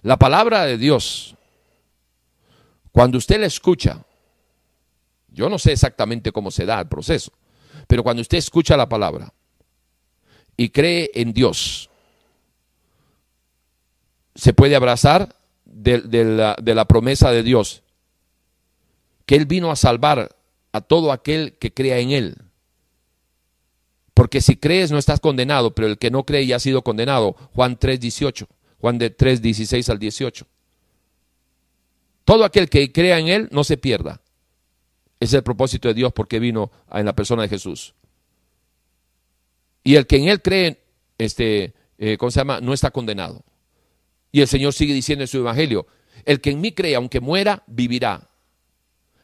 La 0.02 0.16
palabra 0.16 0.64
de 0.64 0.78
Dios, 0.78 1.36
cuando 2.90 3.18
usted 3.18 3.40
la 3.40 3.46
escucha, 3.46 4.04
yo 5.28 5.48
no 5.48 5.58
sé 5.58 5.72
exactamente 5.72 6.32
cómo 6.32 6.50
se 6.50 6.66
da 6.66 6.80
el 6.80 6.88
proceso, 6.88 7.32
pero 7.86 8.02
cuando 8.02 8.20
usted 8.20 8.38
escucha 8.38 8.76
la 8.76 8.88
palabra 8.88 9.32
y 10.56 10.68
cree 10.70 11.10
en 11.14 11.32
Dios, 11.32 11.88
se 14.34 14.52
puede 14.52 14.76
abrazar 14.76 15.36
de, 15.64 16.02
la, 16.74 16.84
promesa 16.86 17.30
de 17.30 17.42
Dios, 17.42 17.82
que 19.26 19.36
Él 19.36 19.46
vino 19.46 19.70
a 19.70 19.76
salvar 19.76 20.36
a 20.72 20.80
todo 20.80 21.12
aquel 21.12 21.56
que 21.58 21.72
crea 21.72 21.98
en 21.98 22.10
Él. 22.10 22.36
Porque 24.14 24.40
si 24.40 24.56
crees 24.56 24.90
no 24.90 24.98
estás 24.98 25.20
condenado, 25.20 25.74
pero 25.74 25.88
el 25.88 25.98
que 25.98 26.10
no 26.10 26.24
cree 26.24 26.46
ya 26.46 26.56
ha 26.56 26.60
sido 26.60 26.82
condenado. 26.82 27.34
Juan 27.54 27.78
3, 27.78 27.98
18. 27.98 28.46
Juan 28.78 28.98
de 28.98 29.10
3, 29.10 29.40
16 29.40 29.88
al 29.88 29.98
18. 29.98 30.46
Todo 32.24 32.44
aquel 32.44 32.68
que 32.68 32.92
crea 32.92 33.18
en 33.18 33.28
Él 33.28 33.48
no 33.50 33.64
se 33.64 33.78
pierda. 33.78 34.20
Es 35.18 35.32
el 35.32 35.42
propósito 35.42 35.88
de 35.88 35.94
Dios 35.94 36.12
porque 36.12 36.40
vino 36.40 36.70
en 36.92 37.06
la 37.06 37.14
persona 37.14 37.42
de 37.42 37.48
Jesús. 37.48 37.94
Y 39.84 39.96
el 39.96 40.06
que 40.06 40.16
en 40.16 40.28
Él 40.28 40.42
cree, 40.42 40.82
este, 41.18 41.74
eh, 41.98 42.16
¿cómo 42.18 42.30
se 42.30 42.40
llama? 42.40 42.60
No 42.60 42.72
está 42.72 42.90
condenado. 42.90 43.42
Y 44.32 44.40
el 44.40 44.48
Señor 44.48 44.72
sigue 44.72 44.94
diciendo 44.94 45.22
en 45.22 45.28
su 45.28 45.38
Evangelio, 45.38 45.86
el 46.24 46.40
que 46.40 46.50
en 46.50 46.60
mí 46.60 46.72
cree, 46.72 46.94
aunque 46.94 47.20
muera, 47.20 47.62
vivirá. 47.66 48.28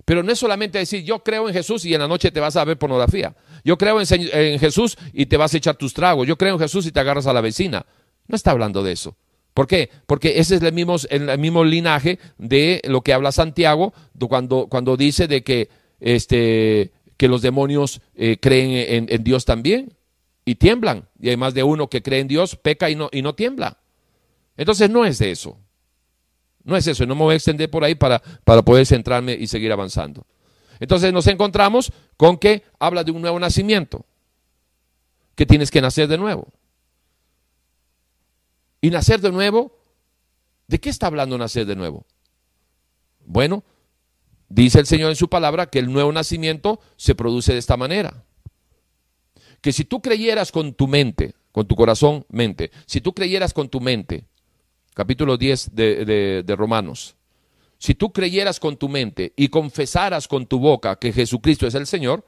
Pero 0.04 0.22
no 0.22 0.32
es 0.32 0.38
solamente 0.38 0.78
decir, 0.78 1.04
yo 1.04 1.22
creo 1.22 1.48
en 1.48 1.54
Jesús 1.54 1.84
y 1.84 1.92
en 1.92 2.00
la 2.00 2.08
noche 2.08 2.30
te 2.30 2.40
vas 2.40 2.56
a 2.56 2.64
ver 2.64 2.78
pornografía. 2.78 3.34
Yo 3.64 3.76
creo 3.76 4.00
en, 4.00 4.58
Jesús 4.58 4.96
y 5.12 5.26
te 5.26 5.36
vas 5.36 5.52
a 5.52 5.58
echar 5.58 5.76
tus 5.76 5.92
tragos. 5.92 6.26
Yo 6.26 6.38
creo 6.38 6.54
en 6.54 6.60
Jesús 6.60 6.86
y 6.86 6.92
te 6.92 7.00
agarras 7.00 7.26
a 7.26 7.32
la 7.32 7.42
vecina. 7.42 7.84
No 8.26 8.36
está 8.36 8.52
hablando 8.52 8.82
de 8.82 8.92
eso. 8.92 9.16
¿Por 9.52 9.66
qué? 9.66 9.90
Porque 10.06 10.38
ese 10.38 10.56
es 10.56 10.62
el 10.62 10.72
mismo, 10.72 10.96
el 11.10 11.38
mismo 11.38 11.64
linaje 11.64 12.18
de 12.38 12.80
lo 12.84 13.02
que 13.02 13.12
habla 13.12 13.32
Santiago 13.32 13.92
cuando, 14.28 14.68
cuando 14.68 14.96
dice 14.96 15.26
de 15.26 15.42
que, 15.42 15.68
este, 16.00 16.92
que 17.18 17.28
los 17.28 17.42
demonios 17.42 18.00
eh, 18.14 18.38
creen 18.40 19.08
en, 19.10 19.24
Dios 19.24 19.44
también 19.44 19.92
y 20.44 20.54
tiemblan. 20.54 21.08
Y 21.20 21.28
hay 21.28 21.36
más 21.36 21.52
de 21.52 21.64
uno 21.64 21.90
que 21.90 22.02
cree 22.02 22.20
en 22.20 22.28
Dios, 22.28 22.56
peca 22.56 22.88
y 22.88 22.94
no, 22.94 23.10
y 23.12 23.20
no 23.20 23.34
tiembla. 23.34 23.78
Entonces 24.58 24.90
no 24.90 25.06
es 25.06 25.18
de 25.18 25.30
eso. 25.30 25.56
No 26.64 26.76
es 26.76 26.86
eso. 26.86 27.06
No 27.06 27.14
me 27.14 27.22
voy 27.22 27.32
a 27.32 27.36
extender 27.36 27.70
por 27.70 27.84
ahí 27.84 27.94
para, 27.94 28.20
para 28.44 28.60
poder 28.62 28.84
centrarme 28.84 29.32
y 29.32 29.46
seguir 29.46 29.72
avanzando. 29.72 30.26
Entonces 30.80 31.12
nos 31.12 31.26
encontramos 31.28 31.92
con 32.16 32.36
que 32.36 32.64
habla 32.78 33.04
de 33.04 33.12
un 33.12 33.22
nuevo 33.22 33.38
nacimiento. 33.38 34.04
Que 35.36 35.46
tienes 35.46 35.70
que 35.70 35.80
nacer 35.80 36.08
de 36.08 36.18
nuevo. 36.18 36.52
Y 38.80 38.90
nacer 38.90 39.20
de 39.20 39.30
nuevo, 39.30 39.78
¿de 40.66 40.80
qué 40.80 40.90
está 40.90 41.06
hablando 41.06 41.38
nacer 41.38 41.64
de 41.64 41.76
nuevo? 41.76 42.04
Bueno, 43.24 43.62
dice 44.48 44.80
el 44.80 44.86
Señor 44.86 45.10
en 45.10 45.16
su 45.16 45.28
palabra 45.28 45.66
que 45.66 45.78
el 45.78 45.92
nuevo 45.92 46.10
nacimiento 46.12 46.80
se 46.96 47.14
produce 47.14 47.52
de 47.52 47.58
esta 47.60 47.76
manera. 47.76 48.24
Que 49.60 49.72
si 49.72 49.84
tú 49.84 50.02
creyeras 50.02 50.50
con 50.50 50.74
tu 50.74 50.88
mente, 50.88 51.34
con 51.52 51.68
tu 51.68 51.76
corazón, 51.76 52.26
mente, 52.28 52.72
si 52.86 53.00
tú 53.00 53.12
creyeras 53.12 53.54
con 53.54 53.68
tu 53.68 53.80
mente 53.80 54.26
capítulo 54.98 55.36
10 55.36 55.76
de, 55.76 56.42
de, 56.44 56.56
Romanos. 56.56 57.14
Si 57.78 57.94
tú 57.94 58.12
creyeras 58.12 58.58
con 58.58 58.76
tu 58.76 58.88
mente 58.88 59.32
y 59.36 59.46
confesaras 59.46 60.26
con 60.26 60.46
tu 60.46 60.58
boca 60.58 60.96
que 60.96 61.12
Jesucristo 61.12 61.68
es 61.68 61.76
el 61.76 61.86
Señor, 61.86 62.24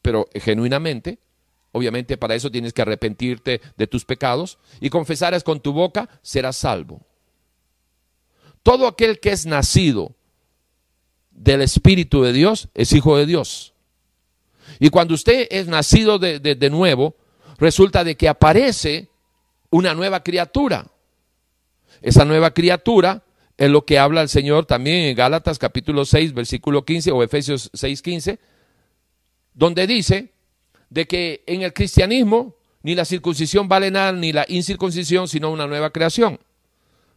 pero 0.00 0.26
genuinamente, 0.32 1.18
obviamente 1.72 2.16
para 2.16 2.34
eso 2.34 2.50
tienes 2.50 2.72
que 2.72 2.80
arrepentirte 2.80 3.60
de 3.76 3.86
tus 3.86 4.06
pecados, 4.06 4.56
y 4.80 4.88
confesaras 4.88 5.44
con 5.44 5.60
tu 5.60 5.74
boca, 5.74 6.08
serás 6.22 6.56
salvo. 6.56 7.02
Todo 8.62 8.86
aquel 8.86 9.20
que 9.20 9.32
es 9.32 9.44
nacido 9.44 10.14
del 11.32 11.60
Espíritu 11.60 12.22
de 12.22 12.32
Dios 12.32 12.70
es 12.72 12.94
hijo 12.94 13.18
de 13.18 13.26
Dios. 13.26 13.74
Y 14.78 14.88
cuando 14.88 15.12
usted 15.12 15.48
es 15.50 15.68
nacido 15.68 16.18
de, 16.18 16.40
de 16.40 16.70
nuevo, 16.70 17.14
resulta 17.58 18.04
de 18.04 18.16
que 18.16 18.26
aparece 18.26 19.10
una 19.68 19.92
nueva 19.92 20.22
criatura. 20.22 20.86
Esa 22.02 22.24
nueva 22.24 22.52
criatura 22.52 23.22
es 23.56 23.70
lo 23.70 23.84
que 23.84 23.98
habla 23.98 24.22
el 24.22 24.28
Señor 24.28 24.66
también 24.66 25.06
en 25.06 25.16
Gálatas 25.16 25.58
capítulo 25.58 26.04
6, 26.04 26.34
versículo 26.34 26.84
15 26.84 27.10
o 27.10 27.22
Efesios 27.22 27.70
6, 27.72 28.02
15, 28.02 28.38
donde 29.54 29.86
dice 29.86 30.32
de 30.90 31.06
que 31.06 31.42
en 31.46 31.62
el 31.62 31.72
cristianismo 31.72 32.56
ni 32.82 32.94
la 32.94 33.04
circuncisión 33.04 33.68
vale 33.68 33.90
nada, 33.90 34.12
ni 34.12 34.32
la 34.32 34.44
incircuncisión, 34.48 35.26
sino 35.26 35.50
una 35.50 35.66
nueva 35.66 35.90
creación. 35.90 36.38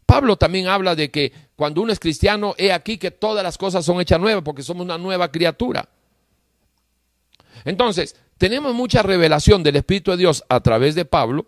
Pablo 0.06 0.38
también 0.38 0.68
habla 0.68 0.96
de 0.96 1.12
que 1.12 1.32
cuando 1.56 1.82
uno 1.82 1.94
es 1.94 2.00
cristiano, 2.00 2.56
he 2.58 2.72
aquí 2.72 2.98
que 2.98 3.12
todas 3.12 3.44
las 3.44 3.60
cosas 3.60 3.86
son 3.86 4.02
hechas 4.02 4.20
nuevas, 4.20 4.44
porque 4.44 4.64
somos 4.64 4.84
una 4.84 4.98
nueva 4.98 5.32
criatura. 5.32 5.88
Entonces, 7.66 8.16
tenemos 8.40 8.74
mucha 8.74 9.04
revelación 9.04 9.62
del 9.62 9.76
Espíritu 9.76 10.10
de 10.10 10.18
Dios 10.18 10.44
a 10.50 10.62
través 10.62 10.96
de 10.96 11.06
Pablo, 11.06 11.46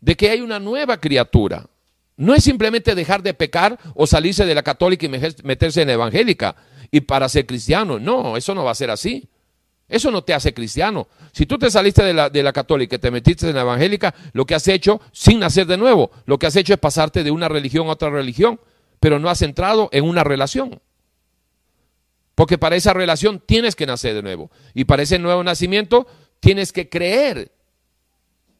de 0.00 0.16
que 0.16 0.30
hay 0.30 0.40
una 0.40 0.58
nueva 0.58 0.98
criatura. 0.98 1.68
No 2.16 2.34
es 2.34 2.44
simplemente 2.44 2.94
dejar 2.94 3.22
de 3.22 3.34
pecar 3.34 3.78
o 3.94 4.06
salirse 4.06 4.44
de 4.44 4.54
la 4.54 4.62
católica 4.62 5.06
y 5.06 5.08
meterse 5.08 5.82
en 5.82 5.88
la 5.88 5.94
evangélica 5.94 6.56
y 6.90 7.00
para 7.00 7.28
ser 7.28 7.46
cristiano. 7.46 7.98
No, 7.98 8.36
eso 8.36 8.54
no 8.54 8.64
va 8.64 8.72
a 8.72 8.76
ser 8.76 8.90
así. 8.90 9.28
Eso 9.88 10.10
no 10.10 10.22
te 10.22 10.32
hace 10.32 10.54
cristiano. 10.54 11.08
Si 11.32 11.44
tú 11.44 11.58
te 11.58 11.70
saliste 11.70 12.02
de 12.02 12.14
la, 12.14 12.30
de 12.30 12.42
la 12.42 12.52
católica 12.52 12.96
y 12.96 12.98
te 12.98 13.10
metiste 13.10 13.48
en 13.48 13.54
la 13.54 13.62
evangélica, 13.62 14.14
lo 14.32 14.46
que 14.46 14.54
has 14.54 14.66
hecho, 14.68 15.00
sin 15.12 15.40
nacer 15.40 15.66
de 15.66 15.76
nuevo, 15.76 16.10
lo 16.24 16.38
que 16.38 16.46
has 16.46 16.56
hecho 16.56 16.72
es 16.72 16.78
pasarte 16.78 17.22
de 17.22 17.30
una 17.30 17.48
religión 17.48 17.88
a 17.88 17.92
otra 17.92 18.08
religión, 18.08 18.58
pero 19.00 19.18
no 19.18 19.28
has 19.28 19.42
entrado 19.42 19.88
en 19.92 20.04
una 20.04 20.24
relación. 20.24 20.80
Porque 22.34 22.56
para 22.56 22.76
esa 22.76 22.94
relación 22.94 23.42
tienes 23.44 23.76
que 23.76 23.86
nacer 23.86 24.14
de 24.14 24.22
nuevo. 24.22 24.50
Y 24.74 24.84
para 24.84 25.02
ese 25.02 25.18
nuevo 25.18 25.44
nacimiento 25.44 26.06
tienes 26.40 26.72
que 26.72 26.88
creer 26.88 27.52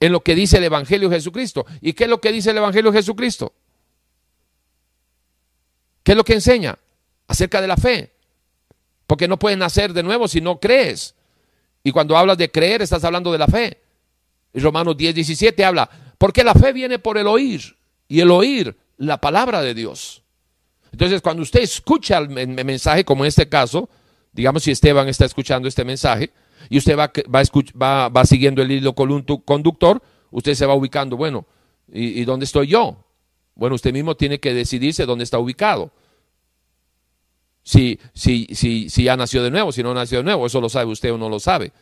en 0.02 0.10
lo 0.10 0.20
que 0.20 0.34
dice 0.34 0.58
el 0.58 0.64
Evangelio 0.64 1.08
de 1.08 1.14
Jesucristo. 1.14 1.64
¿Y 1.80 1.92
qué 1.92 2.04
es 2.04 2.10
lo 2.10 2.20
que 2.20 2.32
dice 2.32 2.50
el 2.50 2.56
Evangelio 2.56 2.90
de 2.90 2.98
Jesucristo? 2.98 3.52
¿Qué 6.02 6.10
es 6.10 6.16
lo 6.16 6.24
que 6.24 6.32
enseña? 6.32 6.76
Acerca 7.28 7.60
de 7.60 7.68
la 7.68 7.76
fe. 7.76 8.12
Porque 9.06 9.28
no 9.28 9.38
puedes 9.38 9.56
nacer 9.56 9.92
de 9.92 10.02
nuevo 10.02 10.26
si 10.26 10.40
no 10.40 10.58
crees. 10.58 11.14
Y 11.84 11.92
cuando 11.92 12.16
hablas 12.16 12.36
de 12.36 12.50
creer, 12.50 12.82
estás 12.82 13.04
hablando 13.04 13.30
de 13.30 13.38
la 13.38 13.46
fe. 13.46 13.80
Romanos 14.54 14.96
10, 14.96 15.14
17 15.14 15.64
habla, 15.64 15.88
porque 16.18 16.42
la 16.42 16.54
fe 16.54 16.72
viene 16.72 16.98
por 16.98 17.16
el 17.16 17.28
oír. 17.28 17.76
Y 18.08 18.18
el 18.18 18.32
oír 18.32 18.76
la 18.96 19.20
palabra 19.20 19.62
de 19.62 19.72
Dios. 19.72 20.24
Entonces, 20.90 21.22
cuando 21.22 21.44
usted 21.44 21.60
escucha 21.60 22.18
el 22.18 22.28
mensaje, 22.28 23.04
como 23.04 23.22
en 23.22 23.28
este 23.28 23.48
caso, 23.48 23.88
digamos 24.32 24.64
si 24.64 24.72
Esteban 24.72 25.08
está 25.08 25.26
escuchando 25.26 25.68
este 25.68 25.84
mensaje, 25.84 26.32
y 26.68 26.78
usted 26.78 26.98
va, 26.98 27.12
va, 27.28 28.08
va, 28.08 28.24
siguiendo 28.24 28.62
el 28.62 28.70
hilo 28.70 28.94
conductor, 28.94 30.02
usted 30.30 30.54
se 30.54 30.66
va 30.66 30.74
ubicando, 30.74 31.16
bueno, 31.16 31.46
¿y, 31.92 32.24
dónde 32.24 32.44
estoy 32.44 32.68
yo? 32.68 33.04
Bueno, 33.54 33.74
usted 33.74 33.92
mismo 33.92 34.16
tiene 34.16 34.40
que 34.40 34.54
decidirse 34.54 35.06
dónde 35.06 35.24
está 35.24 35.38
ubicado. 35.38 35.92
Si, 37.62 37.98
si, 38.14 38.48
si, 38.52 38.90
si 38.90 39.08
ha 39.08 39.16
nacido 39.16 39.44
de 39.44 39.50
nuevo, 39.50 39.70
si 39.72 39.82
no 39.82 39.92
ha 39.92 39.94
nacido 39.94 40.20
de 40.20 40.24
nuevo, 40.24 40.46
eso 40.46 40.60
lo 40.60 40.68
sabe 40.68 40.90
usted 40.90 41.12
o 41.12 41.18
no 41.18 41.28
lo 41.28 41.38
sabe. 41.38 41.72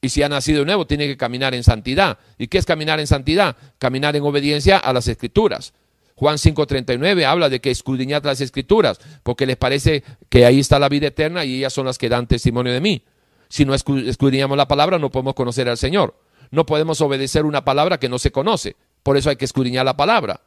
Y 0.00 0.08
si 0.08 0.22
ha 0.22 0.28
nacido 0.28 0.60
de 0.60 0.66
nuevo, 0.66 0.84
tiene 0.86 1.06
que 1.06 1.16
caminar 1.16 1.54
en 1.54 1.62
santidad. 1.62 2.18
¿Y 2.38 2.48
qué 2.48 2.58
es 2.58 2.66
caminar 2.66 2.98
en 2.98 3.06
santidad? 3.06 3.56
Caminar 3.78 4.16
en 4.16 4.24
obediencia 4.24 4.78
a 4.78 4.92
las 4.92 5.06
escrituras. 5.06 5.74
Juan 6.16 6.38
5:39 6.38 7.24
habla 7.24 7.48
de 7.48 7.60
que 7.60 7.70
escudriñad 7.70 8.24
las 8.24 8.40
escrituras, 8.40 9.00
porque 9.22 9.46
les 9.46 9.56
parece 9.56 10.02
que 10.28 10.44
ahí 10.44 10.60
está 10.60 10.78
la 10.78 10.88
vida 10.88 11.08
eterna 11.08 11.44
y 11.44 11.56
ellas 11.56 11.72
son 11.72 11.86
las 11.86 11.98
que 11.98 12.08
dan 12.08 12.26
testimonio 12.26 12.72
de 12.72 12.80
mí. 12.80 13.04
Si 13.52 13.66
no 13.66 13.74
escudriñamos 13.74 14.56
la 14.56 14.66
palabra, 14.66 14.98
no 14.98 15.10
podemos 15.10 15.34
conocer 15.34 15.68
al 15.68 15.76
Señor. 15.76 16.18
No 16.50 16.64
podemos 16.64 17.02
obedecer 17.02 17.44
una 17.44 17.66
palabra 17.66 18.00
que 18.00 18.08
no 18.08 18.18
se 18.18 18.32
conoce. 18.32 18.76
Por 19.02 19.18
eso 19.18 19.28
hay 19.28 19.36
que 19.36 19.44
escudriñar 19.44 19.84
la 19.84 19.94
palabra. 19.94 20.40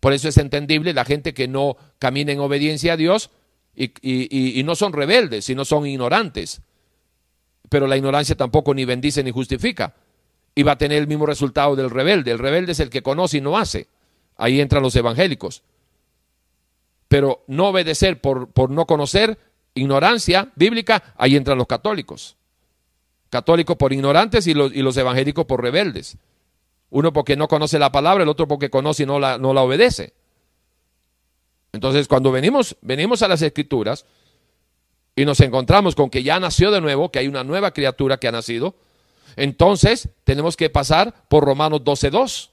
Por 0.00 0.14
eso 0.14 0.30
es 0.30 0.38
entendible 0.38 0.94
la 0.94 1.04
gente 1.04 1.34
que 1.34 1.48
no 1.48 1.76
camina 1.98 2.32
en 2.32 2.40
obediencia 2.40 2.94
a 2.94 2.96
Dios 2.96 3.28
y, 3.74 4.62
no 4.64 4.74
son 4.74 4.94
rebeldes, 4.94 5.44
sino 5.44 5.66
son 5.66 5.86
ignorantes 5.86 6.62
pero 7.68 7.86
la 7.86 7.96
ignorancia 7.98 8.36
tampoco 8.36 8.72
ni 8.72 8.86
bendice 8.86 9.22
ni 9.22 9.30
justifica. 9.30 9.94
Y 10.54 10.62
va 10.62 10.72
a 10.72 10.78
tener 10.78 10.96
el 10.96 11.08
mismo 11.08 11.26
resultado 11.26 11.76
del 11.76 11.90
rebelde. 11.90 12.30
El 12.30 12.38
rebelde 12.38 12.72
es 12.72 12.80
el 12.80 12.88
que 12.88 13.02
conoce 13.02 13.38
y 13.38 13.40
no 13.42 13.58
hace. 13.58 13.88
Ahí 14.36 14.62
entran 14.62 14.82
los 14.82 14.96
evangélicos. 14.96 15.62
Pero 17.08 17.44
no 17.48 17.68
obedecer 17.68 18.20
por 18.20 18.70
no 18.70 18.86
conocer, 18.86 19.38
ignorancia 19.74 20.50
bíblica, 20.54 21.14
ahí 21.16 21.36
entran 21.36 21.58
los 21.58 21.66
católicos. 21.66 22.36
Católicos 23.30 23.76
por 23.76 23.92
ignorantes 23.92 24.46
y 24.46 24.54
los, 24.54 24.74
y 24.74 24.82
los 24.82 24.96
evangélicos 24.96 25.44
por 25.44 25.62
rebeldes. 25.62 26.16
Uno 26.90 27.12
porque 27.12 27.36
no 27.36 27.48
conoce 27.48 27.78
la 27.78 27.90
palabra, 27.90 28.22
el 28.22 28.28
otro 28.28 28.46
porque 28.46 28.70
conoce 28.70 29.02
y 29.02 29.06
no 29.06 29.18
la, 29.18 29.38
no 29.38 29.52
la 29.52 29.62
obedece. 29.62 30.12
Entonces, 31.72 32.06
cuando 32.06 32.30
venimos, 32.30 32.76
venimos 32.82 33.22
a 33.22 33.28
las 33.28 33.42
escrituras, 33.42 34.04
y 35.16 35.24
nos 35.24 35.40
encontramos 35.40 35.94
con 35.94 36.10
que 36.10 36.22
ya 36.22 36.40
nació 36.40 36.70
de 36.70 36.80
nuevo, 36.80 37.10
que 37.10 37.20
hay 37.20 37.28
una 37.28 37.44
nueva 37.44 37.72
criatura 37.72 38.18
que 38.18 38.28
ha 38.28 38.32
nacido, 38.32 38.74
entonces 39.36 40.08
tenemos 40.24 40.56
que 40.56 40.70
pasar 40.70 41.14
por 41.28 41.44
Romanos 41.44 41.82
12.2. 41.82 42.50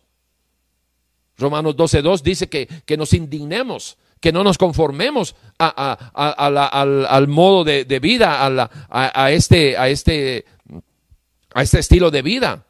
Romanos 1.37 1.75
12.2 1.75 2.21
dice 2.21 2.49
que, 2.49 2.67
que, 2.67 2.97
nos 2.97 3.13
indignemos, 3.13 3.97
que 4.21 4.31
no 4.31 4.43
nos 4.43 4.57
conformemos 4.57 5.35
al, 5.57 7.27
modo 7.27 7.63
de, 7.63 7.99
vida, 7.99 8.69
a, 8.89 9.31
este, 9.31 9.77
a, 9.77 9.89
este, 9.89 10.45
a 11.53 11.63
este 11.63 11.79
estilo 11.79 12.11
de 12.11 12.21
vida 12.21 12.65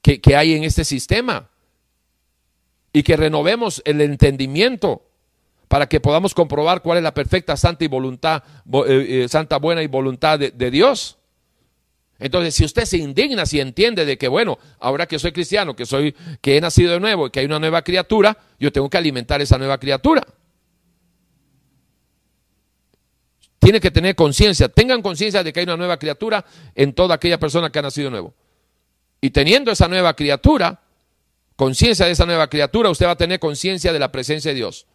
que, 0.00 0.20
que 0.20 0.34
hay 0.34 0.54
en 0.54 0.64
este 0.64 0.84
sistema 0.84 1.50
y 2.94 3.02
que 3.02 3.16
renovemos 3.16 3.82
el 3.84 4.00
entendimiento 4.00 5.02
para 5.68 5.86
que 5.86 6.00
podamos 6.00 6.32
comprobar 6.32 6.80
cuál 6.80 6.96
es 6.98 7.04
la 7.04 7.12
perfecta 7.12 7.58
santa 7.58 7.84
y 7.84 7.88
voluntad, 7.88 8.42
eh, 8.86 9.24
eh, 9.24 9.28
santa 9.28 9.58
buena 9.58 9.82
y 9.82 9.88
voluntad 9.88 10.38
de, 10.38 10.50
de, 10.50 10.70
Dios. 10.70 11.18
Entonces, 12.18 12.54
si 12.54 12.64
usted 12.64 12.86
se 12.86 12.96
indigna, 12.96 13.44
si 13.44 13.60
entiende 13.60 14.06
de 14.06 14.16
que, 14.16 14.28
bueno, 14.28 14.58
ahora 14.78 15.06
que 15.06 15.18
soy 15.18 15.32
cristiano, 15.32 15.76
que 15.76 15.84
soy, 15.84 16.14
que 16.40 16.56
he 16.56 16.60
nacido 16.62 16.92
de 16.92 17.00
nuevo 17.00 17.26
y 17.26 17.30
que 17.30 17.40
hay 17.40 17.46
una 17.46 17.58
nueva 17.58 17.82
criatura, 17.82 18.38
yo 18.58 18.72
tengo 18.72 18.88
que 18.88 18.96
alimentar 18.96 19.42
esa 19.42 19.58
nueva 19.58 19.76
criatura. 19.76 20.22
Tiene 23.66 23.80
que 23.80 23.90
tener 23.90 24.14
conciencia, 24.14 24.68
tengan 24.68 25.02
conciencia 25.02 25.42
de 25.42 25.52
que 25.52 25.58
hay 25.58 25.64
una 25.64 25.76
nueva 25.76 25.96
criatura 25.96 26.44
en 26.76 26.92
toda 26.92 27.16
aquella 27.16 27.40
persona 27.40 27.68
que 27.68 27.80
ha 27.80 27.82
nacido 27.82 28.10
nuevo. 28.10 28.32
Y 29.20 29.30
teniendo 29.30 29.72
esa 29.72 29.88
nueva 29.88 30.14
criatura, 30.14 30.82
conciencia 31.56 32.06
de 32.06 32.12
esa 32.12 32.26
nueva 32.26 32.48
criatura, 32.48 32.90
usted 32.90 33.06
va 33.06 33.10
a 33.10 33.16
tener 33.16 33.40
conciencia 33.40 33.92
de 33.92 33.98
la 33.98 34.12
presencia 34.12 34.52
de 34.52 34.54
Dios. 34.54 34.86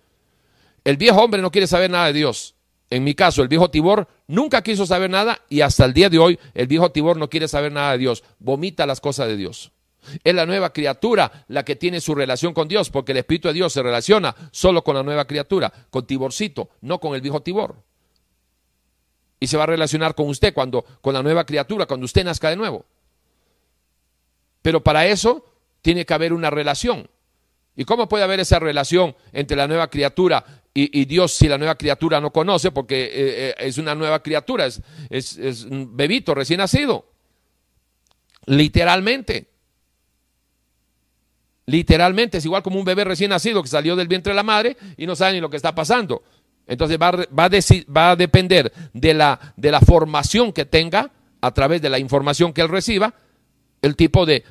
El 0.86 0.96
viejo 0.96 1.22
hombre 1.22 1.42
no 1.42 1.52
quiere 1.52 1.68
saber 1.68 1.92
nada 1.92 2.06
de 2.06 2.14
Dios. 2.14 2.56
En 2.90 3.04
mi 3.04 3.14
caso, 3.14 3.42
el 3.42 3.50
viejo 3.50 3.70
Tibor 3.70 4.08
nunca 4.28 4.62
quiso 4.62 4.86
saber 4.86 5.10
nada 5.10 5.42
y 5.50 5.60
hasta 5.60 5.84
el 5.84 5.92
día 5.92 6.10
de 6.10 6.20
hoy 6.20 6.40
el 6.54 6.68
viejo 6.68 6.94
Tibor 6.94 7.18
no 7.18 7.30
quiere 7.30 7.50
saber 7.50 7.74
nada 7.74 7.92
de 7.92 7.98
Dios. 7.98 8.24
Vomita 8.40 8.86
las 8.86 9.02
cosas 9.02 9.28
de 9.28 9.36
Dios. 9.36 9.74
Es 10.24 10.34
la 10.34 10.46
nueva 10.46 10.72
criatura 10.72 11.44
la 11.50 11.66
que 11.66 11.76
tiene 11.76 12.00
su 12.00 12.16
relación 12.16 12.54
con 12.54 12.70
Dios, 12.70 12.90
porque 12.90 13.12
el 13.12 13.18
Espíritu 13.18 13.50
de 13.50 13.54
Dios 13.54 13.74
se 13.74 13.84
relaciona 13.84 14.34
solo 14.52 14.82
con 14.82 14.96
la 14.96 15.04
nueva 15.04 15.28
criatura, 15.28 15.74
con 15.90 16.08
Tiborcito, 16.08 16.70
no 16.80 17.02
con 17.02 17.16
el 17.16 17.20
viejo 17.20 17.42
Tibor. 17.42 17.91
Y 19.42 19.48
se 19.48 19.58
va 19.58 19.64
a 19.64 19.68
relacionar 19.68 20.16
con 20.16 20.30
usted 20.30 20.54
cuando, 20.54 20.86
con 21.02 21.14
la 21.14 21.22
nueva 21.22 21.46
criatura, 21.46 21.86
cuando 21.86 22.06
usted 22.06 22.24
nazca 22.24 22.50
de 22.50 22.56
nuevo. 22.56 22.86
Pero 24.62 24.82
para 24.82 25.06
eso 25.08 25.44
tiene 25.82 26.06
que 26.06 26.14
haber 26.14 26.32
una 26.32 26.50
relación. 26.50 27.10
¿Y 27.76 27.86
cómo 27.86 28.08
puede 28.08 28.24
haber 28.24 28.40
esa 28.40 28.60
relación 28.60 29.16
entre 29.34 29.58
la 29.58 29.68
nueva 29.68 29.90
criatura 29.90 30.46
y, 30.74 31.06
Dios 31.06 31.34
si 31.34 31.48
la 31.48 31.58
nueva 31.58 31.76
criatura 31.76 32.22
no 32.22 32.32
conoce? 32.32 32.72
Porque 32.72 33.04
eh, 33.04 33.10
eh, 33.14 33.56
es 33.58 33.78
una 33.78 33.96
nueva 33.96 34.22
criatura, 34.22 34.66
es, 34.66 34.82
es, 35.10 35.64
un 35.64 35.96
bebito 35.96 36.36
recién 36.36 36.60
nacido. 36.60 37.06
Literalmente. 38.46 39.48
Literalmente 41.66 42.40
es 42.40 42.46
igual 42.46 42.64
como 42.64 42.80
un 42.80 42.86
bebé 42.86 43.06
recién 43.06 43.30
nacido 43.30 43.64
que 43.64 43.70
salió 43.70 43.96
del 43.96 44.08
vientre 44.08 44.32
de 44.32 44.36
la 44.36 44.44
madre 44.44 44.78
y 44.98 45.06
no 45.06 45.16
sabe 45.16 45.34
ni 45.34 45.42
lo 45.42 45.50
que 45.50 45.58
está 45.58 45.74
pasando. 45.74 46.22
Entonces 46.68 46.98
va, 47.02 47.12
va, 47.12 48.12
a, 48.12 48.16
depender 48.16 48.72
de 48.94 49.14
la, 49.14 49.54
de 49.58 49.72
la 49.72 49.82
formación 49.82 50.54
que 50.54 50.66
tenga 50.66 51.12
a 51.42 51.52
través 51.54 51.82
de 51.82 51.90
la 51.90 52.00
información 52.00 52.54
que 52.54 52.62
él 52.62 52.70
reciba 52.70 53.14
el 53.82 53.96
tipo 53.96 54.26
de, 54.26 54.44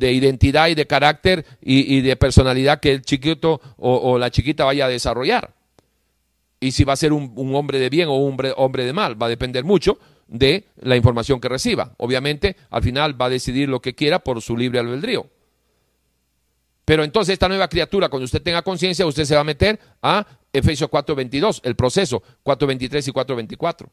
identidad 0.00 0.68
y 0.68 0.74
de 0.74 0.86
carácter 0.86 1.46
y, 1.60 2.00
de 2.02 2.16
personalidad 2.16 2.80
que 2.80 2.92
el 2.92 3.02
chiquito 3.02 3.60
o, 3.78 4.18
la 4.18 4.30
chiquita 4.30 4.64
vaya 4.64 4.86
a 4.86 4.88
desarrollar. 4.88 5.54
Y 6.60 6.72
si 6.72 6.84
va 6.84 6.92
a 6.92 6.96
ser 6.96 7.12
un, 7.12 7.32
hombre 7.54 7.78
de 7.78 7.88
bien 7.88 8.08
o 8.08 8.16
un 8.16 8.32
hombre, 8.32 8.52
hombre, 8.56 8.84
de 8.84 8.92
mal, 8.92 9.20
va 9.20 9.26
a 9.26 9.30
depender 9.30 9.64
mucho 9.64 9.98
de 10.26 10.66
la 10.80 10.96
información 10.96 11.40
que 11.40 11.48
reciba. 11.48 11.94
Obviamente, 11.96 12.56
al 12.70 12.82
final 12.82 13.20
va 13.20 13.26
a 13.26 13.30
decidir 13.30 13.68
lo 13.68 13.80
que 13.80 13.94
quiera 13.94 14.18
por 14.18 14.42
su 14.42 14.56
libre 14.56 14.80
albedrío. 14.80 15.26
Pero 16.84 17.04
entonces 17.04 17.34
esta 17.34 17.48
nueva 17.48 17.68
criatura, 17.68 18.08
cuando 18.08 18.24
usted 18.24 18.42
tenga 18.42 18.62
conciencia, 18.62 19.06
usted 19.06 19.24
se 19.24 19.34
va 19.34 19.42
a 19.42 19.44
meter 19.44 19.78
a 20.02 20.26
Efesios 20.58 20.90
4.22, 20.90 21.60
el 21.62 21.74
proceso 21.76 22.22
4.23 22.44 23.08
y 23.08 23.12
4.24. 23.12 23.88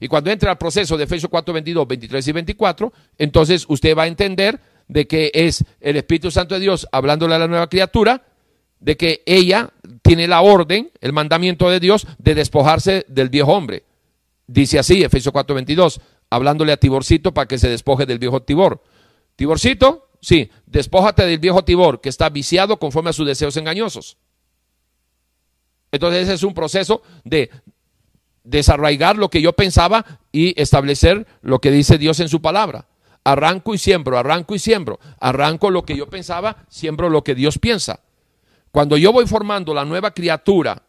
Y 0.00 0.08
cuando 0.08 0.30
entre 0.30 0.48
al 0.48 0.58
proceso 0.58 0.96
de 0.96 1.04
Efesios 1.04 1.30
4, 1.30 1.54
22, 1.54 1.88
23 1.88 2.28
y 2.28 2.32
24, 2.32 2.92
entonces 3.18 3.64
usted 3.68 3.96
va 3.96 4.04
a 4.04 4.06
entender 4.06 4.60
de 4.86 5.06
que 5.06 5.30
es 5.34 5.64
el 5.80 5.96
Espíritu 5.96 6.30
Santo 6.30 6.54
de 6.54 6.60
Dios 6.60 6.86
hablándole 6.92 7.34
a 7.34 7.38
la 7.38 7.48
nueva 7.48 7.68
criatura, 7.68 8.24
de 8.80 8.96
que 8.96 9.22
ella 9.26 9.70
tiene 10.02 10.28
la 10.28 10.40
orden, 10.40 10.90
el 11.00 11.12
mandamiento 11.12 11.68
de 11.68 11.80
Dios 11.80 12.06
de 12.18 12.34
despojarse 12.34 13.04
del 13.08 13.28
viejo 13.28 13.52
hombre. 13.52 13.84
Dice 14.46 14.78
así, 14.78 15.02
Efesios 15.02 15.32
4, 15.32 15.54
22, 15.56 16.00
hablándole 16.30 16.72
a 16.72 16.76
Tiborcito 16.76 17.34
para 17.34 17.48
que 17.48 17.58
se 17.58 17.68
despoje 17.68 18.06
del 18.06 18.18
viejo 18.18 18.42
Tibor. 18.42 18.82
Tiborcito, 19.34 20.10
sí, 20.20 20.50
despójate 20.66 21.26
del 21.26 21.38
viejo 21.38 21.64
Tibor, 21.64 22.00
que 22.00 22.08
está 22.08 22.30
viciado 22.30 22.78
conforme 22.78 23.10
a 23.10 23.12
sus 23.12 23.26
deseos 23.26 23.56
engañosos. 23.56 24.16
Entonces 25.92 26.24
ese 26.24 26.34
es 26.34 26.42
un 26.42 26.54
proceso 26.54 27.02
de 27.24 27.50
desarraigar 28.44 29.16
lo 29.16 29.28
que 29.28 29.42
yo 29.42 29.52
pensaba 29.52 30.04
y 30.32 30.60
establecer 30.60 31.26
lo 31.42 31.60
que 31.60 31.70
dice 31.70 31.98
Dios 31.98 32.20
en 32.20 32.28
su 32.28 32.40
palabra. 32.40 32.86
Arranco 33.24 33.74
y 33.74 33.78
siembro, 33.78 34.18
arranco 34.18 34.54
y 34.54 34.58
siembro. 34.58 34.98
Arranco 35.20 35.70
lo 35.70 35.84
que 35.84 35.96
yo 35.96 36.08
pensaba, 36.08 36.64
siembro 36.68 37.10
lo 37.10 37.22
que 37.22 37.34
Dios 37.34 37.58
piensa. 37.58 38.00
Cuando 38.70 38.96
yo 38.96 39.12
voy 39.12 39.26
formando 39.26 39.74
la 39.74 39.84
nueva 39.84 40.12
criatura 40.12 40.82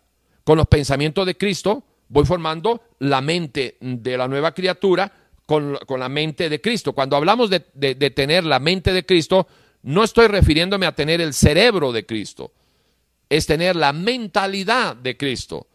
con 0.43 0.58
los 0.58 0.68
pensamientos 0.68 1.26
de 1.26 1.38
Cristo, 1.38 1.84
voy 2.08 2.26
formando 2.26 2.82
la 3.00 3.22
mente 3.22 3.78
de 3.82 4.18
la 4.18 4.28
nueva 4.28 4.54
criatura 4.54 5.12
con, 5.45 5.78
la 5.97 6.10
mente 6.10 6.50
de 6.50 6.62
Cristo. 6.62 6.93
Cuando 6.93 7.16
hablamos 7.16 7.50
de, 7.50 7.66
de 7.74 8.10
tener 8.12 8.45
la 8.45 8.60
mente 8.60 8.93
de 8.93 9.06
Cristo, 9.06 9.47
no 9.82 10.04
estoy 10.04 10.28
refiriéndome 10.28 10.86
a 10.86 10.95
tener 10.95 11.22
el 11.22 11.34
cerebro 11.34 11.91
de 11.91 12.06
Cristo, 12.06 12.52
es 13.30 13.46
tener 13.46 13.76
la 13.76 13.94
mentalidad 13.94 14.96
de 14.96 15.16
Cristo. 15.16 15.68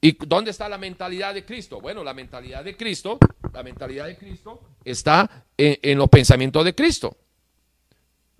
¿Y 0.00 0.16
dónde 0.26 0.52
está 0.52 0.68
la 0.68 0.78
mentalidad 0.78 1.34
de 1.34 1.44
Cristo? 1.44 1.80
Bueno, 1.80 2.02
la 2.02 2.14
mentalidad 2.14 2.64
de 2.64 2.76
Cristo, 2.76 3.18
la 3.52 3.62
mentalidad 3.62 4.06
de 4.06 4.16
Cristo 4.16 4.60
está 4.82 5.44
en, 5.58 5.98
los 5.98 6.08
pensamientos 6.08 6.64
de 6.64 6.74
Cristo. 6.74 7.16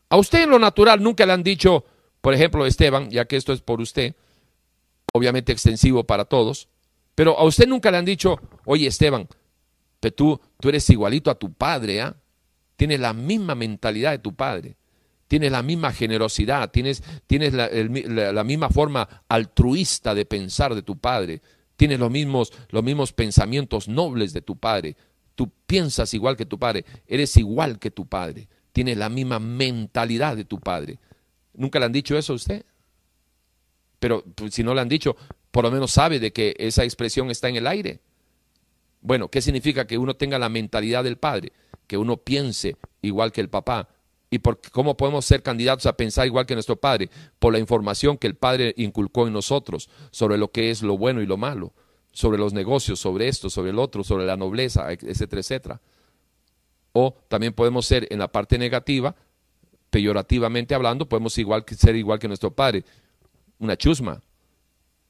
A 0.09 0.16
usted 0.16 0.45
en 0.45 0.51
lo 0.51 0.59
natural 0.59 1.03
nunca 1.03 1.27
le 1.27 1.33
han 1.33 1.43
dicho, 1.43 1.85
por 2.21 2.33
ejemplo, 2.33 2.64
Esteban, 2.64 3.11
ya 3.11 3.27
que 3.27 3.37
esto 3.37 3.53
es 3.53 3.61
por 3.61 3.81
usted, 3.81 4.14
obviamente 5.12 5.53
extensivo 5.53 6.05
para 6.05 6.25
todos, 6.25 6.68
pero 7.14 7.39
a 7.39 7.45
usted 7.45 7.66
nunca 7.68 7.91
le 7.91 7.99
han 7.99 8.05
dicho, 8.07 8.41
oye 8.64 8.87
Esteban, 8.87 9.29
tú, 10.16 10.41
tú 10.59 10.68
eres 10.71 10.89
igualito 10.89 11.31
a 11.31 11.39
tu 11.39 11.53
padre, 11.53 12.01
¿ah? 12.01 12.16
Tienes 12.77 13.01
la 13.01 13.12
misma 13.12 13.55
mentalidad 13.55 14.12
de 14.12 14.18
tu 14.18 14.35
padre. 14.35 14.77
Tienes 15.31 15.53
la 15.53 15.62
misma 15.62 15.93
generosidad, 15.93 16.72
tienes, 16.72 17.05
tienes 17.28 17.55
la, 17.55 18.43
misma 18.43 18.68
forma 18.68 19.22
altruista 19.28 20.12
de 20.12 20.26
pensar 20.26 20.74
de 20.74 20.83
tu 20.83 20.99
padre, 20.99 21.41
tienes 21.76 22.01
los 22.01 22.11
mismos, 22.11 22.53
los 22.70 22.83
mismos 22.83 23.12
pensamientos 23.12 23.87
nobles 23.87 24.33
de 24.33 24.43
tu 24.43 24.57
padre. 24.57 24.97
Tú 25.37 25.53
piensas 25.68 26.12
igual 26.14 26.37
que 26.37 26.47
tu 26.47 26.59
padre, 26.59 26.85
eres 27.07 27.37
igual 27.37 27.78
que 27.78 27.93
tu 27.93 28.07
padre, 28.07 28.49
tienes 28.72 28.97
la 28.97 29.09
misma 29.09 29.39
mentalidad 29.39 30.37
de 30.37 30.45
tu 30.45 30.59
padre. 30.59 30.99
¿Nunca 31.55 31.78
le 31.78 31.85
han 31.85 31.93
dicho 31.93 32.18
eso 32.18 32.33
a 32.33 32.37
usted? 32.37 32.64
Pero 34.01 34.24
pues, 34.35 34.53
si 34.53 34.64
no 34.64 34.74
le 34.74 34.81
han 34.81 34.89
dicho, 34.89 35.14
por 35.53 35.62
lo 35.62 35.70
menos 35.70 35.93
sabe 35.93 36.18
de 36.18 36.33
que 36.33 36.57
esa 36.59 36.83
expresión 36.83 37.31
está 37.31 37.49
en 37.49 37.55
el 37.55 37.68
aire. 37.68 38.01
Bueno, 39.01 39.28
¿qué 39.28 39.41
significa 39.41 39.87
que 39.87 39.97
uno 39.97 40.14
tenga 40.14 40.41
la 40.41 40.49
mentalidad 40.49 41.05
del 41.05 41.18
padre? 41.18 41.53
Que 41.87 41.97
uno 41.99 42.16
piense 42.16 42.74
igual 43.01 43.31
que 43.31 43.41
el 43.41 43.49
papá. 43.49 43.91
¿Y 44.31 44.39
por 44.39 44.61
cómo 44.70 44.97
podemos 44.97 45.24
ser 45.24 45.43
candidatos 45.43 45.87
a 45.87 45.97
pensar 45.97 46.26
igual 46.26 46.47
que 46.47 46.55
nuestro 46.55 46.76
padre? 46.76 47.11
Por 47.41 47.53
la 47.53 47.59
información 47.59 48.16
que 48.16 48.28
el 48.28 48.37
padre 48.37 48.72
inculcó 48.76 49.26
en 49.26 49.33
nosotros 49.33 49.91
sobre 50.12 50.39
lo 50.39 50.53
que 50.53 50.70
es 50.70 50.83
lo 50.83 50.97
bueno 50.97 51.20
y 51.20 51.26
lo 51.26 51.37
malo, 51.37 51.72
sobre 52.12 52.39
los 52.39 52.53
negocios, 52.53 53.01
sobre 53.01 53.26
esto, 53.26 53.51
sobre 53.51 53.70
el 53.70 53.78
otro, 53.81 54.05
sobre 54.05 54.26
la 54.26 54.37
nobleza, 54.37 54.93
etcétera, 54.93 55.41
etcétera. 55.41 55.81
O 56.93 57.16
también 57.28 57.53
podemos 57.53 57.87
ser 57.87 58.07
en 58.11 58.20
la 58.20 58.28
parte 58.28 58.57
negativa, 58.57 59.16
peyorativamente 59.91 60.76
hablando, 60.76 61.09
podemos 61.09 61.37
igual, 61.39 61.64
ser 61.76 61.97
igual 61.97 62.20
que 62.20 62.28
nuestro 62.28 62.53
padre, 62.53 62.85
una 63.59 63.76
chusma, 63.76 64.22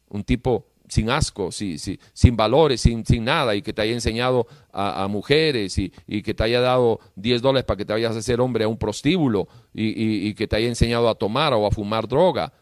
un 0.09 0.25
tipo 0.25 0.66
sin 0.91 1.09
asco, 1.09 1.51
sin 1.53 2.36
valores, 2.36 2.80
sin, 2.80 3.05
nada, 3.24 3.55
y 3.55 3.62
que 3.62 3.72
te 3.72 3.82
haya 3.82 3.93
enseñado 3.93 4.47
a, 4.72 5.07
mujeres 5.09 5.78
y, 5.78 5.91
que 6.22 6.34
te 6.34 6.43
haya 6.43 6.61
dado 6.61 7.01
10 7.16 7.43
dólares 7.43 7.64
para 7.64 7.78
que 7.78 7.84
te 7.84 7.93
vayas 7.93 8.16
a 8.16 8.18
hacer 8.18 8.41
hombre 8.41 8.64
a 8.64 8.68
un 8.68 8.76
prostíbulo 8.76 9.49
y, 9.72 10.34
que 10.34 10.47
te 10.47 10.57
haya 10.57 10.68
enseñado 10.68 11.09
a 11.09 11.14
tomar 11.14 11.55
o 11.55 11.66
a 11.66 11.70
fumar 11.70 12.07
droga. 12.07 12.53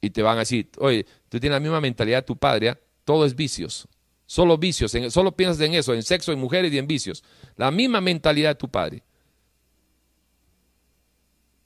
Y 0.00 0.10
te 0.10 0.22
van 0.22 0.36
a 0.36 0.40
decir, 0.40 0.68
oye, 0.78 1.06
tú 1.28 1.40
tienes 1.40 1.56
la 1.56 1.60
misma 1.60 1.80
mentalidad 1.80 2.18
de 2.18 2.26
tu 2.26 2.36
padre, 2.36 2.70
¿ah? 2.70 2.78
todo 3.04 3.24
es 3.24 3.34
vicios, 3.34 3.88
solo 4.26 4.58
vicios, 4.58 4.92
solo 5.08 5.32
piensas 5.32 5.60
en 5.60 5.74
eso, 5.74 5.94
en 5.94 6.02
sexo, 6.02 6.32
en 6.32 6.38
mujeres 6.38 6.72
y 6.72 6.78
en 6.78 6.86
vicios. 6.86 7.24
La 7.56 7.70
misma 7.70 8.00
mentalidad 8.00 8.50
de 8.50 8.54
tu 8.56 8.68
padre. 8.68 9.02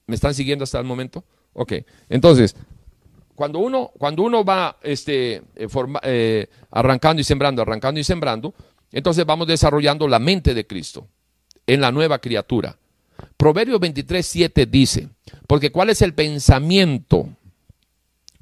¿Me 0.07 0.15
están 0.15 0.35
siguiendo 0.35 0.65
hasta 0.65 0.79
el 0.79 0.85
momento? 0.85 1.25
Ok, 1.53 1.73
entonces, 2.09 2.57
cuando 3.41 3.61
uno, 3.61 3.91
cuando 3.97 4.23
uno 4.23 4.45
va 4.45 4.77
este, 4.83 5.37
eh, 5.57 5.67
eh, 6.03 6.47
arrancando 6.73 7.23
y 7.23 7.25
sembrando, 7.25 7.63
arrancando 7.63 7.99
y 7.99 8.05
sembrando, 8.05 8.53
entonces 8.93 9.25
vamos 9.25 9.47
desarrollando 9.47 10.07
la 10.07 10.19
mente 10.19 10.53
de 10.53 10.67
Cristo 10.67 11.09
en 11.67 11.81
la 11.81 11.91
nueva 11.91 12.19
criatura. 12.19 12.77
Proverbios 13.39 13.81
23, 13.81 14.27
7 14.27 14.67
dice, 14.67 15.09
porque 15.47 15.73
cuál 15.73 15.89
es 15.89 16.03
el 16.03 16.13
pensamiento 16.13 17.31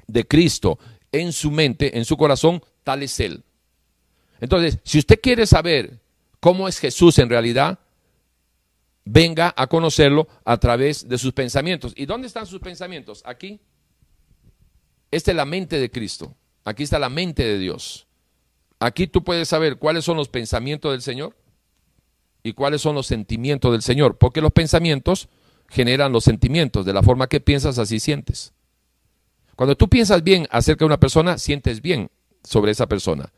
de 0.05 0.27
Cristo 0.27 0.77
en 1.13 1.31
su 1.31 1.49
mente, 1.49 1.97
en 1.97 2.03
su 2.03 2.17
corazón, 2.17 2.61
tal 2.83 3.01
es 3.01 3.17
Él. 3.21 3.41
Entonces, 4.41 4.79
si 4.83 4.99
usted 4.99 5.21
quiere 5.21 5.47
saber 5.47 5.97
cómo 6.41 6.67
es 6.67 6.77
Jesús 6.77 7.19
en 7.19 7.29
realidad, 7.29 7.79
venga 9.05 9.53
a 9.55 9.67
conocerlo 9.67 10.27
a 10.43 10.57
través 10.57 11.07
de 11.07 11.17
sus 11.17 11.31
pensamientos. 11.31 11.93
¿Y 11.95 12.05
dónde 12.05 12.27
están 12.27 12.45
sus 12.45 12.59
pensamientos? 12.59 13.23
Aquí. 13.25 13.61
Esta 15.11 15.31
es 15.31 15.37
la 15.37 15.45
mente 15.45 15.79
de 15.79 15.89
Cristo. 15.89 16.35
Aquí 16.65 16.83
está 16.83 16.99
la 16.99 17.09
mente 17.09 17.43
de 17.43 17.57
Dios. 17.57 18.07
Aquí 18.79 19.07
tú 19.07 19.23
puedes 19.23 19.47
saber 19.47 19.77
cuáles 19.77 20.05
son 20.05 20.17
los 20.17 20.29
pensamientos 20.29 20.91
del 20.91 21.01
Señor 21.01 21.35
y 22.43 22.53
cuáles 22.53 22.81
son 22.81 22.95
los 22.95 23.07
sentimientos 23.07 23.71
del 23.71 23.81
Señor, 23.81 24.17
porque 24.17 24.41
los 24.41 24.51
pensamientos 24.51 25.29
generan 25.67 26.11
los 26.11 26.23
sentimientos. 26.23 26.85
De 26.85 26.93
la 26.93 27.03
forma 27.03 27.27
que 27.27 27.41
piensas, 27.41 27.77
así 27.77 27.99
sientes. 27.99 28.53
Cuando 29.55 29.75
tú 29.75 29.89
piensas 29.89 30.23
bien 30.23 30.47
acerca 30.51 30.79
de 30.79 30.87
una 30.87 30.99
persona, 30.99 31.37
sientes 31.37 31.81
bien 31.81 32.09
sobre 32.43 32.71
esa 32.71 32.87
persona. 32.87 33.33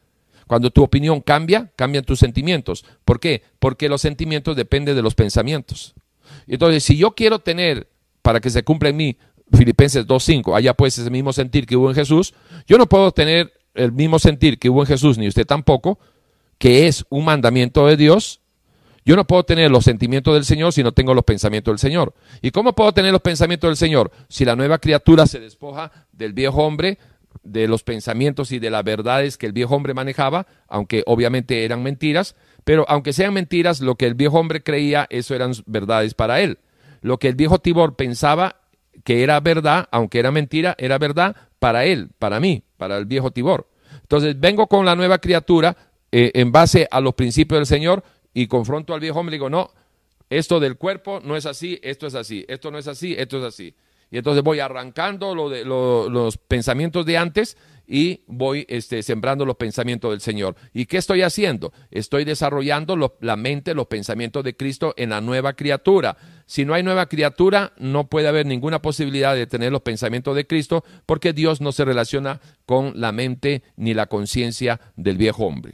Cuando 0.45 0.69
tu 0.69 0.83
opinión 0.83 1.21
cambia, 1.21 1.71
cambian 1.75 2.03
tus 2.03 2.19
sentimientos. 2.19 2.85
¿Por 3.05 3.19
qué? 3.19 3.43
Porque 3.59 3.89
los 3.89 4.01
sentimientos 4.01 4.55
dependen 4.55 4.95
de 4.95 5.01
los 5.01 5.15
pensamientos. 5.15 5.95
Entonces, 6.45 6.83
si 6.83 6.97
yo 6.97 7.15
quiero 7.15 7.39
tener, 7.39 7.89
para 8.21 8.39
que 8.39 8.49
se 8.49 8.63
cumpla 8.63 8.89
en 8.89 8.97
mí, 8.97 9.17
Filipenses 9.53 10.07
2.5, 10.07 10.55
allá 10.55 10.73
pues 10.73 10.97
ese 10.97 11.09
mismo 11.09 11.33
sentir 11.33 11.65
que 11.65 11.75
hubo 11.75 11.89
en 11.89 11.95
Jesús, 11.95 12.33
yo 12.67 12.77
no 12.77 12.87
puedo 12.87 13.11
tener 13.11 13.53
el 13.73 13.91
mismo 13.91 14.19
sentir 14.19 14.59
que 14.59 14.69
hubo 14.69 14.81
en 14.81 14.87
Jesús, 14.87 15.17
ni 15.17 15.27
usted 15.27 15.45
tampoco, 15.45 15.99
que 16.57 16.87
es 16.87 17.05
un 17.09 17.25
mandamiento 17.25 17.87
de 17.87 17.97
Dios. 17.97 18.41
Yo 19.03 19.15
no 19.15 19.25
puedo 19.25 19.43
tener 19.43 19.71
los 19.71 19.83
sentimientos 19.83 20.33
del 20.35 20.45
Señor 20.45 20.73
si 20.73 20.83
no 20.83 20.91
tengo 20.91 21.13
los 21.13 21.23
pensamientos 21.23 21.71
del 21.71 21.79
Señor. 21.79 22.13
¿Y 22.41 22.51
cómo 22.51 22.73
puedo 22.73 22.93
tener 22.93 23.11
los 23.11 23.21
pensamientos 23.21 23.67
del 23.67 23.77
Señor? 23.77 24.11
Si 24.29 24.45
la 24.45 24.55
nueva 24.55 24.77
criatura 24.77 25.25
se 25.25 25.39
despoja 25.39 25.91
del 26.11 26.33
viejo 26.33 26.63
hombre, 26.63 26.99
de 27.43 27.67
los 27.67 27.83
pensamientos 27.83 28.51
y 28.51 28.59
de 28.59 28.69
las 28.69 28.83
verdades 28.83 29.37
que 29.37 29.47
el 29.47 29.53
viejo 29.53 29.75
hombre 29.75 29.93
manejaba, 29.93 30.45
aunque 30.67 31.03
obviamente 31.07 31.65
eran 31.65 31.81
mentiras, 31.81 32.35
pero 32.63 32.85
aunque 32.87 33.13
sean 33.13 33.33
mentiras, 33.33 33.81
lo 33.81 33.95
que 33.95 34.05
el 34.05 34.13
viejo 34.13 34.39
hombre 34.39 34.61
creía, 34.61 35.07
eso 35.09 35.33
eran 35.33 35.53
verdades 35.65 36.13
para 36.13 36.41
él. 36.41 36.59
Lo 37.01 37.17
que 37.17 37.27
el 37.27 37.35
viejo 37.35 37.57
Tibor 37.57 37.95
pensaba 37.95 38.60
que 39.03 39.23
era 39.23 39.39
verdad, 39.39 39.87
aunque 39.91 40.19
era 40.19 40.31
mentira, 40.31 40.75
era 40.77 40.97
verdad 40.97 41.35
para 41.59 41.85
él, 41.85 42.09
para 42.19 42.39
mí, 42.39 42.63
para 42.77 42.97
el 42.97 43.05
viejo 43.05 43.31
Tibor. 43.31 43.67
Entonces 44.01 44.39
vengo 44.39 44.67
con 44.67 44.85
la 44.85 44.95
nueva 44.95 45.19
criatura 45.19 45.75
eh, 46.11 46.31
en 46.33 46.51
base 46.51 46.87
a 46.89 46.99
los 46.99 47.13
principios 47.13 47.59
del 47.59 47.65
Señor 47.65 48.03
y 48.33 48.47
confronto 48.47 48.93
al 48.93 48.99
viejo 48.99 49.19
hombre 49.19 49.35
y 49.35 49.37
digo, 49.37 49.49
no, 49.49 49.71
esto 50.29 50.59
del 50.59 50.77
cuerpo 50.77 51.19
no 51.23 51.35
es 51.35 51.45
así, 51.45 51.79
esto 51.83 52.07
es 52.07 52.15
así, 52.15 52.45
esto 52.47 52.71
no 52.71 52.77
es 52.77 52.87
así, 52.87 53.15
esto 53.17 53.37
es 53.39 53.43
así. 53.43 53.75
Y 54.09 54.17
entonces 54.17 54.43
voy 54.43 54.59
arrancando 54.59 55.33
lo 55.33 55.49
de, 55.49 55.63
los 55.63 56.37
pensamientos 56.37 57.05
de 57.05 57.17
antes 57.17 57.57
y 57.91 58.23
voy 58.25 58.65
este, 58.69 59.03
sembrando 59.03 59.45
los 59.45 59.57
pensamientos 59.57 60.11
del 60.11 60.21
Señor. 60.21 60.55
¿Y 60.73 60.85
qué 60.85 60.95
estoy 60.95 61.23
haciendo? 61.23 61.73
Estoy 61.91 62.23
desarrollando 62.23 63.17
la 63.19 63.35
mente, 63.35 63.75
los 63.75 63.87
pensamientos 63.87 64.45
de 64.45 64.55
Cristo 64.55 64.93
en 64.95 65.09
la 65.09 65.19
nueva 65.19 65.57
criatura. 65.57 66.15
Si 66.45 66.63
no 66.63 66.73
hay 66.73 66.83
nueva 66.83 67.07
criatura, 67.07 67.73
no 67.77 68.07
puede 68.07 68.29
haber 68.29 68.45
ninguna 68.45 68.81
posibilidad 68.81 69.35
de 69.35 69.45
tener 69.45 69.73
los 69.73 69.81
pensamientos 69.81 70.37
de 70.37 70.47
Cristo 70.47 70.85
porque 71.05 71.33
Dios 71.33 71.59
no 71.59 71.73
se 71.73 71.83
relaciona 71.83 72.39
con 72.65 72.93
la 72.95 73.11
mente 73.11 73.61
ni 73.75 73.93
la 73.93 74.05
conciencia 74.05 74.79
del 74.95 75.17
viejo 75.17 75.45
hombre. 75.45 75.73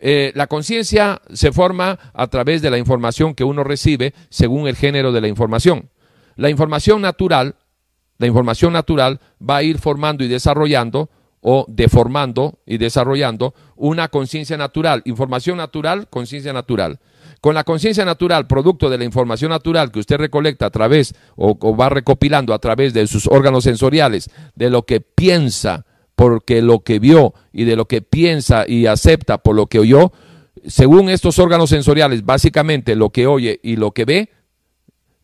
Eh, 0.00 0.32
la 0.34 0.48
conciencia 0.48 1.22
se 1.32 1.52
forma 1.52 2.00
a 2.14 2.26
través 2.26 2.62
de 2.62 2.70
la 2.70 2.78
información 2.78 3.36
que 3.36 3.44
uno 3.44 3.62
recibe 3.62 4.12
según 4.28 4.66
el 4.66 4.74
género 4.74 5.12
de 5.12 5.20
la 5.20 5.28
información. 5.28 5.88
La 6.34 6.50
información 6.50 7.00
natural, 7.00 7.54
la 8.22 8.28
información 8.28 8.72
natural 8.72 9.18
va 9.40 9.56
a 9.56 9.62
ir 9.64 9.78
formando 9.78 10.22
y 10.22 10.28
desarrollando 10.28 11.10
o 11.40 11.66
deformando 11.68 12.60
y 12.64 12.78
desarrollando 12.78 13.52
una 13.74 14.06
conciencia 14.06 14.56
natural. 14.56 15.02
Información 15.06 15.56
natural, 15.56 16.06
conciencia 16.08 16.52
natural. 16.52 17.00
Con 17.40 17.56
la 17.56 17.64
conciencia 17.64 18.04
natural, 18.04 18.46
producto 18.46 18.88
de 18.88 18.98
la 18.98 19.04
información 19.04 19.50
natural 19.50 19.90
que 19.90 19.98
usted 19.98 20.18
recolecta 20.18 20.66
a 20.66 20.70
través 20.70 21.16
o, 21.34 21.76
va 21.76 21.88
recopilando 21.88 22.54
a 22.54 22.60
través 22.60 22.94
de 22.94 23.08
sus 23.08 23.26
órganos 23.26 23.64
sensoriales, 23.64 24.30
de 24.54 24.70
lo 24.70 24.82
que 24.82 25.00
piensa 25.00 25.84
porque 26.14 26.62
lo 26.62 26.84
que 26.84 27.00
vio 27.00 27.34
y 27.52 27.64
de 27.64 27.74
lo 27.74 27.86
que 27.86 28.02
piensa 28.02 28.64
y 28.68 28.86
acepta 28.86 29.38
por 29.38 29.56
lo 29.56 29.66
que 29.66 29.80
oyó, 29.80 30.12
según 30.64 31.10
estos 31.10 31.40
órganos 31.40 31.70
sensoriales, 31.70 32.24
básicamente 32.24 32.94
lo 32.94 33.10
que 33.10 33.26
oye 33.26 33.58
y 33.64 33.74
lo 33.74 33.90
que 33.90 34.04
ve, 34.04 34.30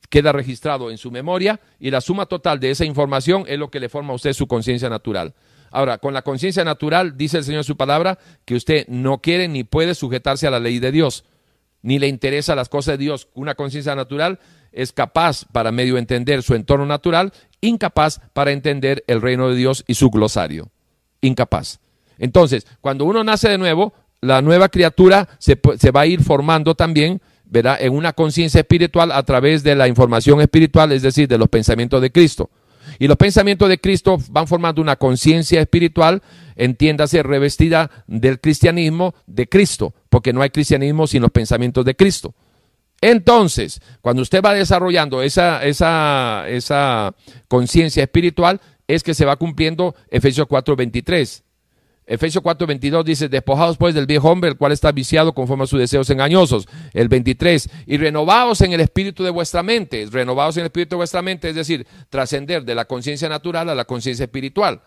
queda 0.08 0.32
registrado 0.32 0.90
en 0.90 0.98
su 0.98 1.10
memoria 1.10 1.60
y 1.78 1.90
la 1.90 2.00
suma 2.00 2.26
total 2.26 2.60
de 2.60 2.70
esa 2.70 2.84
información 2.84 3.44
es 3.46 3.58
lo 3.58 3.70
que 3.70 3.80
le 3.80 3.88
forma 3.88 4.12
a 4.12 4.16
usted 4.16 4.32
su 4.32 4.46
conciencia 4.46 4.88
natural. 4.88 5.34
Ahora, 5.70 5.98
con 5.98 6.14
la 6.14 6.22
conciencia 6.22 6.64
natural, 6.64 7.16
dice 7.16 7.38
el 7.38 7.44
Señor 7.44 7.60
en 7.60 7.64
su 7.64 7.76
palabra, 7.76 8.18
que 8.44 8.54
usted 8.54 8.86
no 8.88 9.20
quiere 9.20 9.48
ni 9.48 9.64
puede 9.64 9.94
sujetarse 9.94 10.46
a 10.46 10.50
la 10.50 10.60
ley 10.60 10.78
de 10.78 10.92
Dios 10.92 11.24
ni 11.82 11.98
le 11.98 12.08
interesa 12.08 12.54
las 12.54 12.68
cosas 12.68 12.98
de 12.98 13.04
Dios. 13.04 13.28
Una 13.34 13.54
conciencia 13.54 13.94
natural 13.94 14.38
es 14.72 14.92
capaz 14.92 15.44
para 15.52 15.72
medio 15.72 15.98
entender 15.98 16.42
su 16.42 16.54
entorno 16.54 16.86
natural, 16.86 17.32
incapaz 17.60 18.20
para 18.32 18.52
entender 18.52 19.04
el 19.06 19.22
reino 19.22 19.48
de 19.48 19.56
Dios 19.56 19.84
y 19.86 19.94
su 19.94 20.10
glosario. 20.10 20.70
Incapaz. 21.20 21.80
Entonces, 22.18 22.66
cuando 22.80 23.04
uno 23.04 23.24
nace 23.24 23.48
de 23.48 23.58
nuevo, 23.58 23.94
la 24.20 24.42
nueva 24.42 24.68
criatura 24.68 25.28
se, 25.38 25.58
se 25.78 25.90
va 25.90 26.02
a 26.02 26.06
ir 26.06 26.22
formando 26.22 26.74
también 26.74 27.20
en 27.52 27.94
una 27.94 28.12
conciencia 28.12 28.60
espiritual 28.60 29.12
a 29.12 29.22
través 29.22 29.62
de 29.62 29.74
la 29.74 29.88
información 29.88 30.40
espiritual, 30.40 30.92
es 30.92 31.02
decir, 31.02 31.28
de 31.28 31.38
los 31.38 31.48
pensamientos 31.48 32.00
de 32.02 32.12
Cristo. 32.12 32.50
Y 32.98 33.06
los 33.06 33.16
pensamientos 33.16 33.68
de 33.68 33.78
Cristo 33.78 34.18
van 34.30 34.46
formando 34.46 34.80
una 34.80 34.96
conciencia 34.96 35.60
espiritual, 35.60 36.22
entiéndase, 36.56 37.22
revestida 37.22 37.90
del 38.06 38.40
cristianismo 38.40 39.14
de 39.26 39.48
Cristo, 39.48 39.94
porque 40.08 40.32
no 40.32 40.42
hay 40.42 40.50
cristianismo 40.50 41.06
sin 41.06 41.22
los 41.22 41.30
pensamientos 41.30 41.84
de 41.84 41.94
Cristo. 41.94 42.34
Entonces, 43.00 43.80
cuando 44.00 44.22
usted 44.22 44.42
va 44.42 44.54
desarrollando 44.54 45.22
esa, 45.22 45.64
esa, 45.64 46.48
esa 46.48 47.14
conciencia 47.46 48.02
espiritual, 48.02 48.60
es 48.88 49.02
que 49.02 49.14
se 49.14 49.24
va 49.24 49.36
cumpliendo 49.36 49.94
Efesios 50.10 50.48
4:23. 50.48 51.42
Efesios 52.08 52.42
4:22 52.42 53.04
dice, 53.04 53.28
despojados 53.28 53.76
pues 53.76 53.94
del 53.94 54.06
viejo 54.06 54.30
hombre, 54.30 54.48
el 54.50 54.56
cual 54.56 54.72
está 54.72 54.90
viciado 54.92 55.34
conforme 55.34 55.64
a 55.64 55.66
sus 55.66 55.78
deseos 55.78 56.08
engañosos. 56.08 56.66
El 56.94 57.08
23, 57.08 57.68
y 57.86 57.98
renovados 57.98 58.62
en 58.62 58.72
el 58.72 58.80
espíritu 58.80 59.22
de 59.22 59.30
vuestra 59.30 59.62
mente, 59.62 60.08
renovados 60.10 60.56
en 60.56 60.62
el 60.62 60.66
espíritu 60.66 60.94
de 60.94 61.00
vuestra 61.00 61.20
mente, 61.20 61.50
es 61.50 61.54
decir, 61.54 61.86
trascender 62.08 62.64
de 62.64 62.74
la 62.74 62.86
conciencia 62.86 63.28
natural 63.28 63.68
a 63.68 63.74
la 63.74 63.84
conciencia 63.84 64.24
espiritual. 64.24 64.80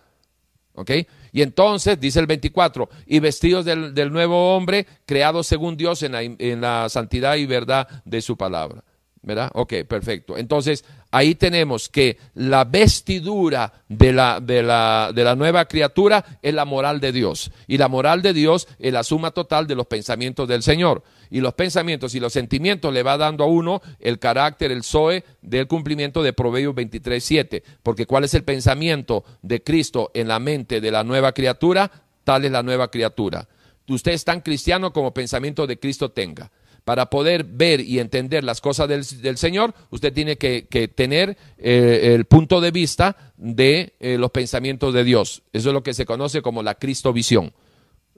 ¿Ok? 0.74 0.92
Y 1.32 1.44
entonces, 1.44 2.00
dice 2.00 2.20
el 2.20 2.26
24, 2.26 2.90
y 3.06 3.20
vestidos 3.20 3.66
del, 3.66 4.12
nuevo 4.12 4.56
hombre, 4.56 4.88
creados 5.06 5.46
según 5.46 5.78
Dios 5.78 6.02
en 6.02 6.14
la, 6.14 6.24
en 6.24 6.62
la 6.62 6.90
santidad 6.90 7.36
y 7.36 7.46
verdad 7.46 7.88
de 8.04 8.22
su 8.22 8.36
palabra. 8.36 8.84
¿Verdad? 9.24 9.52
Ok, 9.54 9.74
perfecto. 9.88 10.36
Entonces, 10.36 10.84
ahí 11.12 11.36
tenemos 11.36 11.90
que 11.90 12.18
la 12.34 12.64
vestidura 12.64 13.72
de 13.88 14.12
la, 14.14 14.40
de, 14.40 14.64
la, 14.64 15.12
de 15.14 15.24
la, 15.24 15.36
nueva 15.36 15.66
criatura 15.66 16.40
es 16.42 16.56
la 16.56 16.66
moral 16.66 17.00
de 17.00 17.12
Dios. 17.12 17.52
Y 17.68 17.78
la 17.78 17.88
moral 17.88 18.24
de 18.24 18.34
Dios 18.34 18.68
es 18.80 18.92
la 18.92 19.04
suma 19.04 19.30
total 19.30 19.68
de 19.68 19.76
los 19.76 19.86
pensamientos 19.86 20.48
del 20.48 20.64
Señor. 20.64 21.04
Y 21.30 21.40
los 21.40 21.54
pensamientos 21.54 22.16
y 22.16 22.20
los 22.20 22.34
sentimientos 22.34 22.92
le 22.92 23.04
va 23.04 23.18
dando 23.18 23.44
a 23.44 23.48
uno 23.48 23.84
el 24.00 24.18
carácter, 24.18 24.72
el 24.72 24.84
Zoe 24.84 25.24
del 25.44 25.68
cumplimiento 25.68 26.24
de 26.24 26.34
Proverbios 26.34 26.74
23.7. 26.74 27.62
Porque 27.84 28.08
¿cuál 28.08 28.24
es 28.24 28.34
el 28.34 28.44
pensamiento 28.44 29.24
de 29.44 29.62
Cristo 29.62 30.10
en 30.16 30.30
la 30.30 30.40
mente 30.40 30.82
de 30.82 30.90
la 30.90 31.04
nueva 31.04 31.32
criatura? 31.34 31.92
Tal 32.24 32.46
es 32.46 32.52
la 32.52 32.64
nueva 32.64 32.90
criatura. 32.90 33.48
Usted 33.88 34.14
es 34.14 34.26
tan 34.26 34.42
cristiano 34.42 34.92
como 34.92 35.14
pensamiento 35.14 35.68
de 35.68 35.78
Cristo 35.78 36.10
tenga 36.10 36.50
para 36.84 37.10
poder 37.10 37.44
ver 37.44 37.82
y 37.82 38.00
entender 38.00 38.44
las 38.44 38.60
cosas 38.62 38.88
del, 38.90 39.38
Señor, 39.38 39.74
usted 39.92 40.14
tiene 40.14 40.38
que, 40.38 40.92
tener 40.96 41.38
eh, 41.58 42.14
el 42.16 42.26
punto 42.26 42.60
de 42.60 42.72
vista 42.72 43.34
de 43.38 43.94
eh, 44.00 44.18
los 44.18 44.32
pensamientos 44.32 44.94
de 44.94 45.04
Dios. 45.04 45.44
Eso 45.54 45.70
es 45.70 45.74
lo 45.74 45.84
que 45.84 45.94
se 45.94 46.06
conoce 46.06 46.42
como 46.42 46.64
la 46.64 46.76
Cristovisión. 46.76 47.54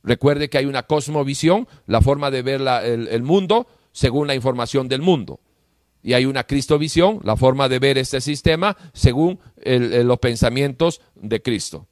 Recuerde 0.02 0.50
que 0.50 0.58
hay 0.58 0.66
una 0.66 0.84
cosmovisión, 0.84 1.68
la 1.88 2.02
forma 2.02 2.32
de 2.32 2.42
ver 2.42 2.62
el, 2.62 3.24
mundo 3.24 3.68
según 3.92 4.28
la 4.28 4.36
información 4.36 4.88
del 4.88 5.02
mundo. 5.02 5.40
Y 6.02 6.14
hay 6.14 6.26
una 6.26 6.44
Cristovisión, 6.44 7.22
la 7.24 7.38
forma 7.38 7.70
de 7.70 7.80
ver 7.80 7.98
este 7.98 8.20
sistema 8.20 8.76
según 8.94 9.40
los 9.66 10.20
pensamientos 10.20 11.00
de 11.16 11.42
Cristo. 11.42 11.88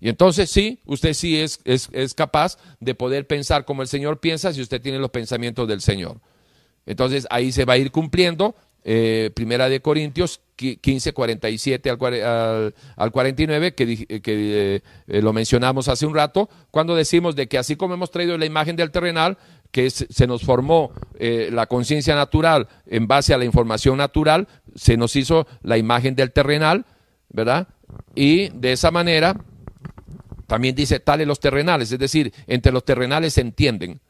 Y 0.00 0.08
entonces 0.08 0.50
sí, 0.50 0.80
usted 0.84 1.12
sí 1.12 1.40
es, 1.40 1.60
es, 1.64 2.14
capaz 2.14 2.56
de 2.78 2.94
poder 2.94 3.26
pensar 3.26 3.64
como 3.64 3.82
el 3.82 3.88
Señor 3.88 4.20
piensa 4.20 4.52
si 4.52 4.60
usted 4.60 4.80
tiene 4.80 4.98
los 4.98 5.10
pensamientos 5.10 5.66
del 5.66 5.80
Señor. 5.80 6.20
Entonces 6.86 7.26
ahí 7.30 7.50
se 7.50 7.64
va 7.64 7.74
a 7.74 7.78
ir 7.78 7.90
cumpliendo 7.90 8.54
eh, 8.84 9.30
Primera 9.34 9.68
de 9.68 9.80
Corintios 9.80 10.40
15, 10.56 11.12
47 11.12 11.90
al, 11.90 12.74
al, 12.96 13.12
49, 13.12 13.74
que, 13.74 14.06
que 14.22 14.82
eh, 15.08 15.22
lo 15.22 15.32
mencionamos 15.32 15.88
hace 15.88 16.06
un 16.06 16.14
rato, 16.14 16.48
cuando 16.70 16.96
decimos 16.96 17.36
de 17.36 17.48
que 17.48 17.58
así 17.58 17.76
como 17.76 17.94
hemos 17.94 18.10
traído 18.10 18.38
la 18.38 18.46
imagen 18.46 18.76
del 18.76 18.90
terrenal, 18.90 19.36
que 19.70 19.90
se 19.90 20.26
nos 20.26 20.42
formó 20.42 20.92
eh, 21.18 21.50
la 21.52 21.66
conciencia 21.66 22.14
natural 22.14 22.68
en 22.86 23.06
base 23.06 23.34
a 23.34 23.38
la 23.38 23.44
información 23.44 23.98
natural, 23.98 24.48
se 24.74 24.96
nos 24.96 25.14
hizo 25.16 25.46
la 25.62 25.76
imagen 25.76 26.14
del 26.14 26.32
terrenal, 26.32 26.86
¿verdad? 27.28 27.68
Y 28.14 28.48
de 28.50 28.72
esa 28.72 28.90
manera 28.90 29.36
también 30.48 30.74
dice 30.74 30.98
tales 30.98 31.26
los 31.26 31.40
terrenales, 31.40 31.92
es 31.92 31.98
decir, 31.98 32.32
entre 32.46 32.72
los 32.72 32.82
terrenales 32.82 33.34
se 33.34 33.42
entienden. 33.42 34.00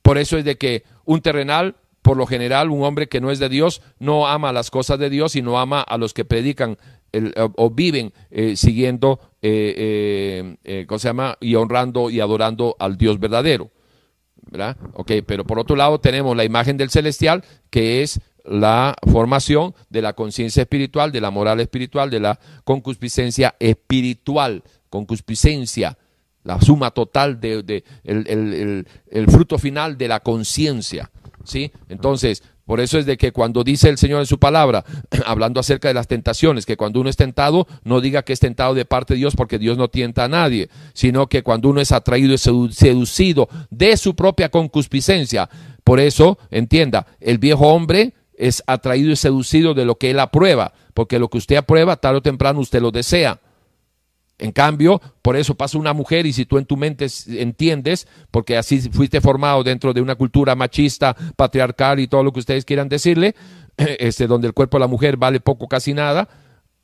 Por 0.00 0.16
eso 0.16 0.38
es 0.38 0.44
de 0.44 0.56
que 0.56 0.84
un 1.04 1.20
terrenal, 1.20 1.76
por 2.00 2.16
lo 2.16 2.26
general, 2.26 2.70
un 2.70 2.82
hombre 2.82 3.08
que 3.08 3.20
no 3.20 3.30
es 3.30 3.38
de 3.38 3.50
Dios, 3.50 3.82
no 3.98 4.26
ama 4.26 4.54
las 4.54 4.70
cosas 4.70 4.98
de 4.98 5.10
Dios 5.10 5.36
y 5.36 5.42
no 5.42 5.60
ama 5.60 5.82
a 5.82 5.98
los 5.98 6.14
que 6.14 6.24
predican 6.24 6.78
o, 7.36 7.70
viven 7.70 8.12
eh, 8.30 8.56
siguiendo, 8.56 9.20
eh, 9.42 10.56
eh, 10.64 10.86
¿cómo 10.88 10.98
se 10.98 11.08
llama? 11.08 11.36
Y 11.40 11.54
honrando 11.56 12.08
y 12.08 12.20
adorando 12.20 12.74
al 12.78 12.96
Dios 12.96 13.20
verdadero. 13.20 13.70
¿Verdad? 14.50 14.78
Ok, 14.94 15.12
pero 15.26 15.44
por 15.44 15.58
otro 15.58 15.76
lado 15.76 16.00
tenemos 16.00 16.34
la 16.34 16.44
imagen 16.44 16.78
del 16.78 16.90
celestial, 16.90 17.44
que 17.68 18.02
es 18.02 18.18
la 18.44 18.96
formación 19.10 19.74
de 19.90 20.00
la 20.02 20.14
conciencia 20.14 20.62
espiritual, 20.62 21.12
de 21.12 21.20
la 21.20 21.30
moral 21.30 21.60
espiritual, 21.60 22.08
de 22.08 22.20
la 22.20 22.40
concupiscencia 22.64 23.54
espiritual 23.58 24.62
concupiscencia, 24.94 25.98
la 26.44 26.60
suma 26.60 26.92
total 26.92 27.40
de, 27.40 27.82
el, 28.04 29.26
fruto 29.28 29.58
final 29.58 29.98
de 29.98 30.06
la 30.06 30.20
conciencia. 30.20 31.10
¿sí? 31.42 31.72
Entonces, 31.88 32.44
por 32.64 32.78
eso 32.80 32.96
es 32.96 33.06
de 33.06 33.16
que 33.16 33.32
cuando 33.32 33.64
dice 33.64 33.88
el 33.88 33.98
Señor 33.98 34.20
en 34.20 34.26
su 34.26 34.38
palabra, 34.38 34.84
hablando 35.26 35.58
acerca 35.58 35.88
de 35.88 35.94
las 35.94 36.06
tentaciones, 36.06 36.64
que 36.64 36.76
cuando 36.76 37.00
uno 37.00 37.10
es 37.10 37.16
tentado, 37.16 37.66
no 37.82 38.00
diga 38.00 38.22
que 38.22 38.32
es 38.32 38.38
tentado 38.38 38.74
de 38.74 38.84
parte 38.84 39.14
de 39.14 39.18
Dios, 39.18 39.34
porque 39.34 39.58
Dios 39.58 39.76
no 39.76 39.88
tienta 39.88 40.24
a 40.24 40.28
nadie, 40.28 40.68
sino 40.92 41.26
que 41.26 41.42
cuando 41.42 41.70
uno 41.70 41.80
es 41.80 41.90
atraído 41.90 42.32
y 42.32 42.38
seducido 42.38 43.48
de 43.70 43.96
su 43.96 44.14
propia 44.14 44.48
concupiscencia. 44.48 45.50
Por 45.82 45.98
eso, 45.98 46.38
entienda, 46.52 47.06
el 47.20 47.38
viejo 47.38 47.66
hombre 47.66 48.14
es 48.36 48.62
atraído 48.68 49.10
y 49.10 49.16
seducido 49.16 49.74
de 49.74 49.86
lo 49.86 49.96
que 49.96 50.10
él 50.10 50.20
aprueba, 50.20 50.72
porque 50.94 51.18
lo 51.18 51.28
que 51.28 51.38
usted 51.38 51.56
aprueba, 51.56 51.96
tarde 51.96 52.18
o 52.18 52.22
temprano 52.22 52.60
usted 52.60 52.80
lo 52.80 52.92
desea. 52.92 53.40
En 54.38 54.50
cambio, 54.50 55.00
por 55.22 55.36
eso 55.36 55.54
pasa 55.54 55.78
una 55.78 55.92
mujer 55.92 56.26
y 56.26 56.32
si 56.32 56.44
tú 56.44 56.58
en 56.58 56.66
tu 56.66 56.76
mente 56.76 57.06
entiendes, 57.28 58.08
porque 58.30 58.56
así 58.56 58.80
fuiste 58.90 59.20
formado 59.20 59.62
dentro 59.62 59.92
de 59.92 60.00
una 60.00 60.16
cultura 60.16 60.56
machista, 60.56 61.14
patriarcal 61.36 62.00
y 62.00 62.08
todo 62.08 62.24
lo 62.24 62.32
que 62.32 62.40
ustedes 62.40 62.64
quieran 62.64 62.88
decirle, 62.88 63.36
este, 63.76 64.26
donde 64.26 64.48
el 64.48 64.52
cuerpo 64.52 64.76
de 64.76 64.80
la 64.80 64.88
mujer 64.88 65.16
vale 65.16 65.38
poco, 65.38 65.68
casi 65.68 65.94
nada, 65.94 66.28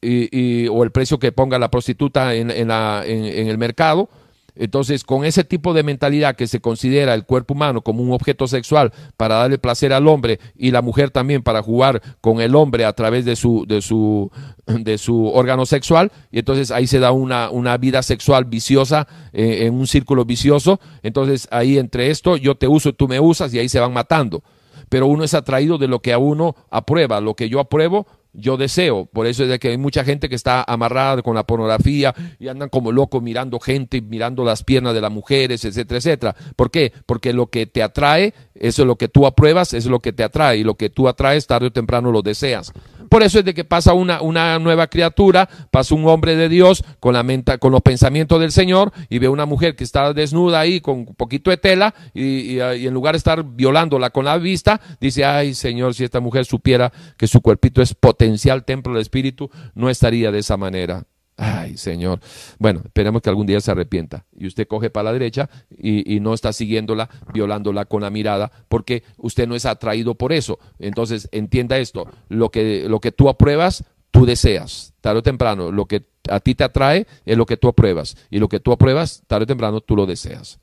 y, 0.00 0.66
o 0.68 0.82
el 0.82 0.92
precio 0.92 1.18
que 1.18 1.32
ponga 1.32 1.58
la 1.58 1.70
prostituta 1.70 2.34
en, 2.34 2.50
el 2.50 3.58
mercado, 3.58 4.08
entonces, 4.54 5.04
con 5.04 5.24
ese 5.24 5.44
tipo 5.44 5.74
de 5.74 5.82
mentalidad 5.82 6.36
que 6.36 6.46
se 6.46 6.60
considera 6.60 7.14
el 7.14 7.24
cuerpo 7.24 7.54
humano 7.54 7.82
como 7.82 8.02
un 8.02 8.12
objeto 8.12 8.46
sexual 8.46 8.92
para 9.16 9.36
darle 9.36 9.58
placer 9.58 9.92
al 9.92 10.08
hombre 10.08 10.40
y 10.56 10.70
la 10.70 10.82
mujer 10.82 11.10
también 11.10 11.42
para 11.42 11.62
jugar 11.62 12.02
con 12.20 12.40
el 12.40 12.54
hombre 12.54 12.84
a 12.84 12.92
través 12.92 13.24
de 13.24 13.36
su, 13.36 13.64
de 13.66 13.82
su, 13.82 14.30
de 14.66 14.98
su 14.98 15.26
órgano 15.28 15.66
sexual, 15.66 16.12
y 16.30 16.38
entonces 16.38 16.70
ahí 16.70 16.86
se 16.86 16.98
da 16.98 17.12
una, 17.12 17.50
una 17.50 17.76
vida 17.76 18.02
sexual 18.02 18.44
viciosa 18.44 19.06
eh, 19.32 19.66
en 19.66 19.74
un 19.74 19.86
círculo 19.86 20.24
vicioso. 20.24 20.80
Entonces, 21.02 21.48
ahí 21.50 21.78
entre 21.78 22.10
esto, 22.10 22.36
yo 22.36 22.56
te 22.56 22.68
uso, 22.68 22.92
tú 22.92 23.08
me 23.08 23.20
usas, 23.20 23.52
y 23.54 23.58
ahí 23.58 23.68
se 23.68 23.80
van 23.80 23.92
matando. 23.92 24.42
Pero 24.88 25.06
uno 25.06 25.22
es 25.24 25.34
atraído 25.34 25.78
de 25.78 25.86
lo 25.86 26.00
que 26.00 26.12
a 26.12 26.18
uno 26.18 26.56
aprueba, 26.70 27.20
lo 27.20 27.34
que 27.34 27.48
yo 27.48 27.60
apruebo, 27.60 28.06
yo 28.32 28.56
deseo. 28.56 29.06
Por 29.06 29.26
eso 29.26 29.42
es 29.42 29.48
de 29.48 29.58
que 29.58 29.68
hay 29.68 29.78
mucha 29.78 30.04
gente 30.04 30.28
que 30.28 30.34
está 30.34 30.64
amarrada 30.66 31.22
con 31.22 31.34
la 31.34 31.44
pornografía 31.44 32.14
y 32.38 32.48
andan 32.48 32.68
como 32.68 32.92
locos 32.92 33.22
mirando 33.22 33.58
gente, 33.58 34.00
mirando 34.00 34.44
las 34.44 34.64
piernas 34.64 34.94
de 34.94 35.00
las 35.00 35.10
mujeres, 35.10 35.64
etcétera, 35.64 35.98
etcétera. 35.98 36.36
¿Por 36.56 36.70
qué? 36.70 36.92
Porque 37.06 37.32
lo 37.32 37.48
que 37.48 37.66
te 37.66 37.82
atrae, 37.82 38.34
eso 38.54 38.82
es 38.82 38.86
lo 38.86 38.96
que 38.96 39.08
tú 39.08 39.26
apruebas, 39.26 39.74
es 39.74 39.86
lo 39.86 40.00
que 40.00 40.12
te 40.12 40.22
atrae. 40.22 40.58
Y 40.58 40.64
lo 40.64 40.74
que 40.74 40.90
tú 40.90 41.08
atraes 41.08 41.46
tarde 41.46 41.66
o 41.66 41.72
temprano 41.72 42.12
lo 42.12 42.22
deseas. 42.22 42.72
Por 43.10 43.24
eso 43.24 43.40
es 43.40 43.44
de 43.44 43.54
que 43.54 43.64
pasa 43.64 43.92
una, 43.92 44.22
una 44.22 44.60
nueva 44.60 44.86
criatura, 44.86 45.48
pasa 45.72 45.96
un 45.96 46.06
hombre 46.06 46.36
de 46.36 46.48
Dios 46.48 46.84
con, 47.00 47.12
la 47.12 47.24
mente, 47.24 47.58
con 47.58 47.72
los 47.72 47.82
pensamientos 47.82 48.40
del 48.40 48.52
Señor 48.52 48.92
y 49.08 49.18
ve 49.18 49.28
una 49.28 49.46
mujer 49.46 49.74
que 49.74 49.82
está 49.82 50.12
desnuda 50.12 50.60
ahí 50.60 50.80
con 50.80 51.00
un 51.00 51.14
poquito 51.16 51.50
de 51.50 51.56
tela 51.56 51.92
y, 52.14 52.54
y 52.54 52.86
en 52.86 52.94
lugar 52.94 53.14
de 53.14 53.18
estar 53.18 53.42
violándola 53.42 54.10
con 54.10 54.26
la 54.26 54.38
vista, 54.38 54.80
dice, 55.00 55.24
ay 55.24 55.54
Señor, 55.54 55.94
si 55.94 56.04
esta 56.04 56.20
mujer 56.20 56.44
supiera 56.44 56.92
que 57.16 57.26
su 57.26 57.40
cuerpito 57.40 57.82
es 57.82 57.94
potencial 57.94 58.64
templo 58.64 58.92
del 58.92 59.02
Espíritu, 59.02 59.50
no 59.74 59.90
estaría 59.90 60.30
de 60.30 60.38
esa 60.38 60.56
manera. 60.56 61.04
Ay, 61.42 61.78
Señor. 61.78 62.20
Bueno, 62.58 62.82
esperemos 62.84 63.22
que 63.22 63.30
algún 63.30 63.46
día 63.46 63.62
se 63.62 63.70
arrepienta. 63.70 64.26
Y 64.36 64.46
usted 64.46 64.68
coge 64.68 64.90
para 64.90 65.04
la 65.04 65.12
derecha 65.14 65.48
y, 65.70 66.20
no 66.20 66.34
está 66.34 66.52
siguiéndola, 66.52 67.08
violándola 67.32 67.86
con 67.86 68.02
la 68.02 68.10
mirada, 68.10 68.52
porque 68.68 69.04
usted 69.16 69.48
no 69.48 69.54
es 69.54 69.64
atraído 69.64 70.16
por 70.16 70.34
eso. 70.34 70.58
Entonces, 70.78 71.30
entienda 71.32 71.78
esto. 71.78 72.06
Lo 72.28 72.50
que, 72.50 72.84
lo 72.86 73.00
que 73.00 73.10
tú 73.10 73.30
apruebas, 73.30 73.84
tú 74.10 74.26
deseas. 74.26 74.92
Tarde 75.00 75.20
o 75.20 75.22
temprano, 75.22 75.72
lo 75.72 75.86
que 75.86 76.04
a 76.28 76.40
ti 76.40 76.54
te 76.54 76.64
atrae 76.64 77.06
es 77.24 77.38
lo 77.38 77.46
que 77.46 77.56
tú 77.56 77.68
apruebas. 77.68 78.18
Y 78.28 78.38
lo 78.38 78.50
que 78.50 78.60
tú 78.60 78.70
apruebas, 78.70 79.22
tarde 79.26 79.44
o 79.44 79.46
temprano, 79.46 79.80
tú 79.80 79.96
lo 79.96 80.04
deseas. 80.04 80.60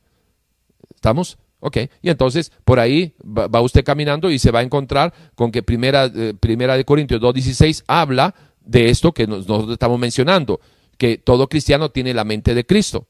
¿Estamos? 0.94 1.38
Ok, 1.60 1.76
y 2.02 2.10
entonces 2.10 2.52
por 2.64 2.78
ahí 2.78 3.14
va, 3.20 3.60
usted 3.60 3.82
caminando 3.82 4.30
y 4.30 4.38
se 4.38 4.52
va 4.52 4.60
a 4.60 4.62
encontrar 4.62 5.12
con 5.34 5.50
que 5.50 5.64
Primera, 5.64 6.04
eh, 6.04 6.34
primera 6.38 6.76
de 6.76 6.84
Corintios 6.84 7.20
2.16 7.20 7.82
habla 7.88 8.32
de 8.68 8.90
esto 8.90 9.12
que 9.12 9.26
nosotros 9.26 9.72
estamos 9.72 9.98
mencionando, 9.98 10.60
que 10.98 11.16
todo 11.16 11.48
cristiano 11.48 11.90
tiene 11.90 12.14
la 12.14 12.24
mente 12.24 12.54
de 12.54 12.66
Cristo. 12.66 13.06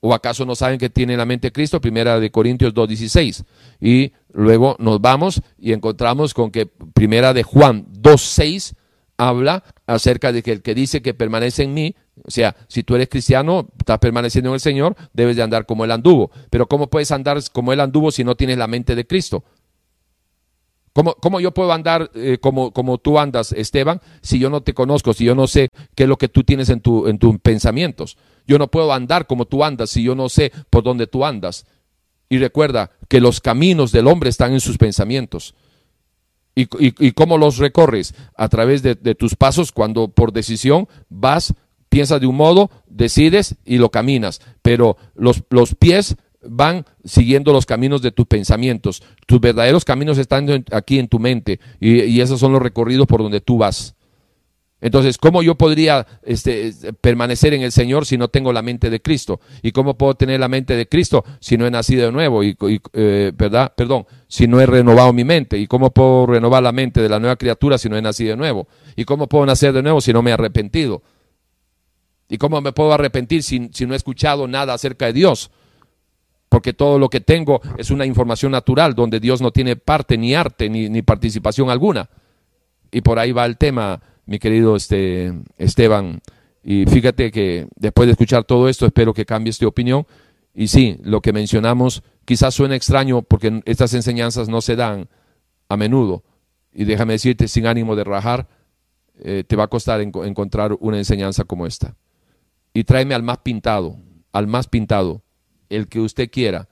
¿O 0.00 0.12
acaso 0.12 0.44
no 0.44 0.54
saben 0.54 0.78
que 0.78 0.90
tiene 0.90 1.16
la 1.16 1.24
mente 1.24 1.48
de 1.48 1.52
Cristo? 1.52 1.80
Primera 1.80 2.20
de 2.20 2.30
Corintios 2.30 2.74
2.16. 2.74 3.44
Y 3.80 4.12
luego 4.32 4.76
nos 4.78 5.00
vamos 5.00 5.40
y 5.58 5.72
encontramos 5.72 6.34
con 6.34 6.50
que 6.50 6.66
Primera 6.66 7.32
de 7.32 7.44
Juan 7.44 7.86
2.6 7.92 8.74
habla 9.16 9.64
acerca 9.86 10.32
de 10.32 10.42
que 10.42 10.52
el 10.52 10.62
que 10.62 10.74
dice 10.74 11.00
que 11.00 11.14
permanece 11.14 11.62
en 11.62 11.72
mí, 11.72 11.94
o 12.24 12.30
sea, 12.30 12.56
si 12.68 12.82
tú 12.82 12.96
eres 12.96 13.08
cristiano, 13.08 13.68
estás 13.78 13.98
permaneciendo 13.98 14.50
en 14.50 14.54
el 14.54 14.60
Señor, 14.60 14.96
debes 15.12 15.36
de 15.36 15.42
andar 15.42 15.64
como 15.64 15.84
Él 15.84 15.92
anduvo. 15.92 16.30
Pero 16.50 16.66
¿cómo 16.66 16.90
puedes 16.90 17.10
andar 17.12 17.38
como 17.52 17.72
Él 17.72 17.80
anduvo 17.80 18.10
si 18.10 18.24
no 18.24 18.34
tienes 18.34 18.58
la 18.58 18.66
mente 18.66 18.94
de 18.94 19.06
Cristo? 19.06 19.44
¿Cómo, 20.96 21.40
yo 21.40 21.52
puedo 21.52 21.74
andar 21.74 22.10
eh, 22.14 22.38
como, 22.40 22.70
como 22.70 22.96
tú 22.96 23.18
andas, 23.18 23.52
Esteban, 23.52 24.00
si 24.22 24.38
yo 24.38 24.48
no 24.48 24.62
te 24.62 24.72
conozco, 24.72 25.12
si 25.12 25.26
yo 25.26 25.34
no 25.34 25.46
sé 25.46 25.68
qué 25.94 26.04
es 26.04 26.08
lo 26.08 26.16
que 26.16 26.28
tú 26.28 26.42
tienes 26.42 26.70
en, 26.70 26.80
tu, 26.80 27.06
en 27.06 27.18
tus 27.18 27.38
pensamientos? 27.38 28.16
Yo 28.46 28.58
no 28.58 28.70
puedo 28.70 28.90
andar 28.94 29.26
como 29.26 29.44
tú 29.44 29.62
andas 29.62 29.90
si 29.90 30.02
yo 30.02 30.14
no 30.14 30.30
sé 30.30 30.52
por 30.70 30.82
dónde 30.82 31.06
tú 31.06 31.26
andas. 31.26 31.66
Y 32.30 32.38
recuerda 32.38 32.92
que 33.08 33.20
los 33.20 33.42
caminos 33.42 33.92
del 33.92 34.06
hombre 34.06 34.30
están 34.30 34.54
en 34.54 34.60
sus 34.60 34.78
pensamientos. 34.78 35.54
¿Y, 36.54 37.12
cómo 37.12 37.36
los 37.36 37.58
recorres? 37.58 38.14
A 38.34 38.48
través 38.48 38.82
de, 38.82 38.94
tus 39.14 39.34
pasos, 39.36 39.72
cuando 39.72 40.08
por 40.08 40.32
decisión 40.32 40.88
vas, 41.10 41.52
piensas 41.90 42.22
de 42.22 42.26
un 42.26 42.36
modo, 42.36 42.70
decides 42.86 43.56
y 43.66 43.76
lo 43.76 43.90
caminas. 43.90 44.40
Pero 44.62 44.96
los, 45.14 45.42
los 45.50 45.74
pies 45.74 46.16
van 46.48 46.84
siguiendo 47.04 47.52
los 47.52 47.66
caminos 47.66 48.02
de 48.02 48.12
tus 48.12 48.26
pensamientos. 48.26 49.02
Tus 49.26 49.40
verdaderos 49.40 49.84
caminos 49.84 50.18
están 50.18 50.64
aquí 50.72 50.98
en 50.98 51.08
tu 51.08 51.18
mente 51.18 51.60
y, 51.80 52.20
esos 52.20 52.40
son 52.40 52.52
los 52.52 52.62
recorridos 52.62 53.06
por 53.06 53.22
donde 53.22 53.40
tú 53.40 53.58
vas. 53.58 53.94
Entonces, 54.80 55.16
¿cómo 55.16 55.42
yo 55.42 55.54
podría 55.54 56.06
este, 56.22 56.72
permanecer 57.00 57.54
en 57.54 57.62
el 57.62 57.72
Señor 57.72 58.04
si 58.04 58.18
no 58.18 58.28
tengo 58.28 58.52
la 58.52 58.60
mente 58.60 58.90
de 58.90 59.00
Cristo? 59.00 59.40
¿Y 59.62 59.72
cómo 59.72 59.96
puedo 59.96 60.14
tener 60.14 60.38
la 60.38 60.48
mente 60.48 60.76
de 60.76 60.86
Cristo 60.86 61.24
si 61.40 61.56
no 61.56 61.66
he 61.66 61.70
nacido 61.70 62.06
de 62.06 62.12
nuevo? 62.12 62.44
Y, 62.44 62.56
eh, 62.92 63.32
¿verdad? 63.34 63.72
Perdón, 63.74 64.06
si 64.28 64.46
no 64.46 64.60
he 64.60 64.66
renovado 64.66 65.12
mi 65.12 65.24
mente. 65.24 65.58
¿Y 65.58 65.66
cómo 65.66 65.90
puedo 65.92 66.26
renovar 66.26 66.62
la 66.62 66.72
mente 66.72 67.00
de 67.00 67.08
la 67.08 67.18
nueva 67.18 67.36
criatura 67.36 67.78
si 67.78 67.88
no 67.88 67.96
he 67.96 68.02
nacido 68.02 68.30
de 68.30 68.36
nuevo? 68.36 68.68
¿Y 68.96 69.04
cómo 69.04 69.28
puedo 69.28 69.46
nacer 69.46 69.72
de 69.72 69.82
nuevo 69.82 70.00
si 70.00 70.12
no 70.12 70.22
me 70.22 70.30
he 70.30 70.34
arrepentido? 70.34 71.02
¿Y 72.28 72.38
cómo 72.38 72.60
me 72.60 72.72
puedo 72.72 72.92
arrepentir 72.92 73.42
si, 73.42 73.60
no 73.60 73.94
he 73.94 73.96
escuchado 73.96 74.48
nada 74.48 74.74
acerca 74.74 75.06
de 75.06 75.12
Dios? 75.12 75.50
Porque 76.56 76.72
todo 76.72 76.98
lo 76.98 77.10
que 77.10 77.20
tengo 77.20 77.60
es 77.76 77.90
una 77.90 78.06
información 78.06 78.50
natural 78.50 78.94
donde 78.94 79.20
Dios 79.20 79.42
no 79.42 79.50
tiene 79.50 79.76
parte, 79.76 80.16
ni 80.16 80.34
arte, 80.34 80.70
ni, 80.70 81.02
participación 81.02 81.68
alguna. 81.68 82.08
Y 82.90 83.02
por 83.02 83.18
ahí 83.18 83.30
va 83.30 83.44
el 83.44 83.58
tema 83.58 84.00
mi 84.24 84.38
querido 84.38 84.74
este, 84.74 85.34
Esteban. 85.58 86.22
Y 86.64 86.86
fíjate 86.86 87.30
que 87.30 87.68
después 87.76 88.06
de 88.06 88.12
escuchar 88.12 88.44
todo 88.44 88.70
esto, 88.70 88.86
espero 88.86 89.12
que 89.12 89.26
cambies 89.26 89.58
tu 89.58 89.68
opinión. 89.68 90.06
Y 90.54 90.68
sí, 90.68 90.96
lo 91.02 91.20
que 91.20 91.34
mencionamos 91.34 92.02
quizás 92.24 92.54
suene 92.54 92.76
extraño 92.76 93.20
porque 93.20 93.60
estas 93.66 93.92
enseñanzas 93.92 94.48
no 94.48 94.62
se 94.62 94.76
dan 94.76 95.10
a 95.68 95.76
menudo. 95.76 96.24
Y 96.72 96.84
déjame 96.84 97.12
decirte, 97.12 97.48
sin 97.48 97.66
ánimo 97.66 97.96
de 97.96 98.04
rajar, 98.04 98.48
eh, 99.18 99.44
te 99.46 99.56
va 99.56 99.64
a 99.64 99.68
costar 99.68 100.00
encontrar 100.00 100.74
una 100.80 100.96
enseñanza 100.96 101.44
como 101.44 101.66
esta. 101.66 101.96
Y 102.72 102.84
tráeme 102.84 103.14
al 103.14 103.22
más 103.22 103.36
pintado, 103.44 103.98
al 104.32 104.46
más 104.46 104.68
pintado, 104.68 105.20
el 105.68 105.88
que 105.88 106.00
usted 106.00 106.30
quiera, 106.30 106.68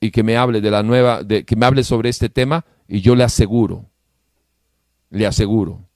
y 0.00 0.10
que 0.10 0.22
me 0.22 0.36
hable 0.36 0.60
de 0.60 0.70
la 0.70 0.82
nueva, 0.82 1.22
de, 1.22 1.44
que 1.44 1.56
me 1.56 1.66
hable 1.66 1.84
sobre 1.84 2.08
este 2.08 2.28
tema, 2.28 2.64
y 2.88 3.00
yo 3.00 3.14
le 3.14 3.24
aseguro, 3.24 3.86
le 5.10 5.26
aseguro 5.26 5.86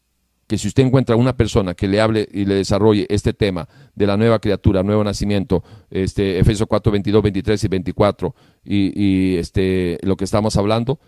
que 0.47 0.59
si 0.59 0.69
usted 0.69 0.85
encuentra 0.85 1.17
una 1.17 1.37
persona 1.37 1.75
que 1.75 1.89
le 1.89 2.01
hable 2.01 2.29
y 2.33 2.45
le 2.45 2.55
desarrolle 2.55 3.07
este 3.11 3.33
tema 3.33 3.69
de 3.95 4.07
la 4.07 4.17
nueva 4.17 4.39
criatura, 4.39 4.83
nuevo 4.83 5.03
nacimiento, 5.03 5.65
este, 5.91 6.39
Efesios 6.39 6.69
4, 6.69 6.93
22, 6.93 7.23
23 7.23 7.65
y 7.65 7.69
24, 7.69 8.35
y, 8.65 9.37
este, 9.37 9.99
lo 10.03 10.17
que 10.17 10.25
estamos 10.25 10.57
hablando, 10.57 11.01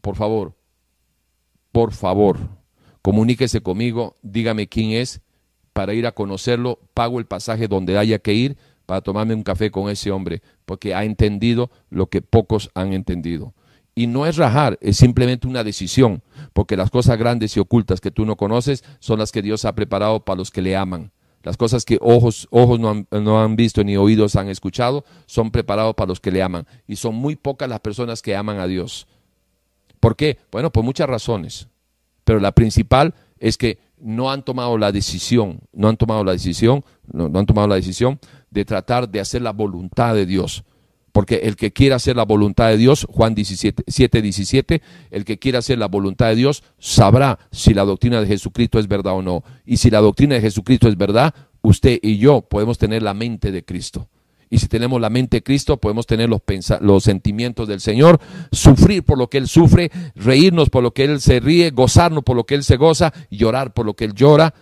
por 0.00 0.16
favor, 0.16 0.54
por 1.70 1.92
favor, 1.92 2.38
comuníquese 3.00 3.60
conmigo, 3.60 4.16
dígame 4.22 4.68
quién 4.68 4.90
es, 4.90 5.20
para 5.72 5.94
ir 5.94 6.06
a 6.06 6.12
conocerlo, 6.12 6.80
pago 6.94 7.18
el 7.18 7.26
pasaje 7.26 7.68
donde 7.68 7.98
haya 7.98 8.18
que 8.18 8.34
ir 8.34 8.56
para 8.86 9.00
tomarme 9.00 9.34
un 9.34 9.42
café 9.42 9.70
con 9.70 9.90
ese 9.90 10.10
hombre, 10.10 10.42
porque 10.64 10.94
ha 10.94 11.04
entendido 11.04 11.70
lo 11.90 12.06
que 12.06 12.22
pocos 12.22 12.70
han 12.74 12.92
entendido. 12.92 13.54
Y 13.94 14.08
no 14.08 14.26
es 14.26 14.36
rajar, 14.36 14.78
es 14.80 14.96
simplemente 14.96 15.46
una 15.46 15.62
decisión, 15.62 16.22
porque 16.52 16.76
las 16.76 16.90
cosas 16.90 17.16
grandes 17.16 17.56
y 17.56 17.60
ocultas 17.60 18.00
que 18.00 18.10
tú 18.10 18.24
no 18.24 18.36
conoces 18.36 18.84
son 18.98 19.20
las 19.20 19.30
que 19.30 19.42
Dios 19.42 19.64
ha 19.64 19.74
preparado 19.74 20.24
para 20.24 20.38
los 20.38 20.50
que 20.50 20.62
le 20.62 20.76
aman. 20.76 21.12
Las 21.44 21.56
cosas 21.56 21.84
que 21.84 21.98
ojos, 22.00 22.48
ojos 22.50 22.80
no, 22.80 22.90
han, 22.90 23.06
no 23.10 23.40
han 23.40 23.54
visto 23.54 23.84
ni 23.84 23.96
oídos 23.96 24.34
han 24.34 24.48
escuchado 24.48 25.04
son 25.26 25.50
preparados 25.50 25.94
para 25.94 26.08
los 26.08 26.18
que 26.18 26.30
le 26.30 26.42
aman. 26.42 26.66
Y 26.86 26.96
son 26.96 27.14
muy 27.14 27.36
pocas 27.36 27.68
las 27.68 27.80
personas 27.80 28.22
que 28.22 28.34
aman 28.34 28.58
a 28.58 28.66
Dios. 28.66 29.06
¿Por 30.00 30.16
qué? 30.16 30.38
Bueno, 30.50 30.72
por 30.72 30.84
muchas 30.84 31.08
razones. 31.08 31.68
Pero 32.24 32.40
la 32.40 32.52
principal 32.52 33.14
es 33.38 33.58
que 33.58 33.78
no 34.04 34.30
han 34.30 34.44
tomado 34.44 34.76
la 34.76 34.92
decisión, 34.92 35.60
no 35.72 35.88
han 35.88 35.96
tomado 35.96 36.22
la 36.24 36.32
decisión, 36.32 36.84
no, 37.10 37.24
han 37.38 37.46
tomado 37.46 37.66
la 37.66 37.76
decisión 37.76 38.20
de 38.50 38.66
tratar 38.66 39.08
de 39.08 39.18
hacer 39.18 39.40
la 39.40 39.52
voluntad 39.52 40.14
de 40.14 40.26
Dios. 40.26 40.62
Porque 41.10 41.36
el 41.44 41.56
que 41.56 41.72
quiera 41.72 41.96
hacer 41.96 42.16
la 42.16 42.24
voluntad 42.24 42.68
de 42.68 42.76
Dios, 42.76 43.06
Juan 43.08 43.34
17, 43.34 43.84
7, 43.86 44.20
17, 44.20 44.82
el 45.10 45.24
que 45.24 45.38
quiera 45.38 45.60
hacer 45.60 45.78
la 45.78 45.86
voluntad 45.86 46.28
de 46.28 46.34
Dios 46.34 46.62
sabrá 46.78 47.38
si 47.50 47.72
la 47.72 47.84
doctrina 47.84 48.20
de 48.20 48.26
Jesucristo 48.26 48.78
es 48.78 48.88
verdad 48.88 49.14
o 49.14 49.22
no. 49.22 49.42
Y 49.64 49.78
si 49.78 49.90
la 49.90 50.00
doctrina 50.00 50.34
de 50.34 50.42
Jesucristo 50.42 50.86
es 50.88 50.98
verdad, 50.98 51.34
usted 51.62 51.98
y 52.02 52.18
yo 52.18 52.42
podemos 52.42 52.76
tener 52.76 53.02
la 53.02 53.14
mente 53.14 53.52
de 53.52 53.64
Cristo. 53.64 54.08
Y 54.54 54.58
si 54.58 54.68
tenemos 54.68 55.00
la 55.00 55.10
mente 55.10 55.38
de 55.38 55.42
Cristo, 55.42 55.78
podemos 55.78 56.06
tener 56.06 56.28
los, 56.28 56.40
los 56.80 57.02
sentimientos 57.02 57.66
del 57.66 57.80
Señor, 57.80 58.20
sufrir 58.52 59.02
por 59.02 59.18
lo 59.18 59.28
que 59.28 59.38
Él 59.38 59.48
sufre, 59.48 59.90
reírnos 60.14 60.70
por 60.70 60.84
lo 60.84 60.92
que 60.92 61.02
Él 61.02 61.20
se 61.20 61.40
ríe, 61.40 61.72
gozarnos 61.72 62.22
por 62.22 62.36
lo 62.36 62.44
que 62.44 62.54
Él 62.54 62.62
se 62.62 62.76
goza, 62.76 63.12
llorar 63.32 63.74
por 63.74 63.84
lo 63.84 63.94
que 63.94 64.04
Él 64.04 64.14
llora, 64.14 64.54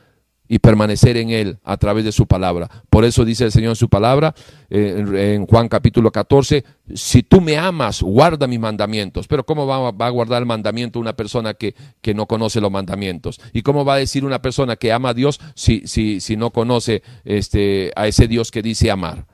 y 0.48 0.60
permanecer 0.60 1.18
en 1.18 1.28
Él 1.28 1.58
a 1.62 1.76
través 1.76 2.06
de 2.06 2.12
su 2.12 2.26
palabra. 2.26 2.70
Por 2.88 3.04
eso 3.04 3.26
dice 3.26 3.44
el 3.44 3.52
Señor 3.52 3.72
en 3.72 3.76
su 3.76 3.90
palabra, 3.90 4.34
eh, 4.70 5.34
en 5.34 5.46
Juan 5.46 5.68
capítulo 5.68 6.10
14, 6.10 6.64
si 6.94 7.22
tú 7.22 7.42
me 7.42 7.58
amas, 7.58 8.00
guarda 8.00 8.46
mis 8.46 8.60
mandamientos. 8.60 9.28
Pero 9.28 9.44
¿cómo 9.44 9.66
va, 9.66 9.88
a 9.88 10.08
guardar 10.08 10.40
el 10.40 10.46
mandamiento 10.46 11.00
una 11.00 11.12
persona 11.12 11.52
que, 11.52 11.74
que, 12.00 12.14
no 12.14 12.24
conoce 12.24 12.62
los 12.62 12.72
mandamientos? 12.72 13.42
¿Y 13.52 13.60
cómo 13.60 13.84
va 13.84 13.96
a 13.96 13.98
decir 13.98 14.24
una 14.24 14.40
persona 14.40 14.76
que 14.76 14.90
ama 14.90 15.10
a 15.10 15.14
Dios 15.14 15.38
si, 15.54 15.86
si, 15.86 16.20
si 16.20 16.38
no 16.38 16.48
conoce 16.48 17.02
este, 17.26 17.92
a 17.94 18.06
ese 18.06 18.26
Dios 18.26 18.50
que 18.50 18.62
dice 18.62 18.90
amar? 18.90 19.26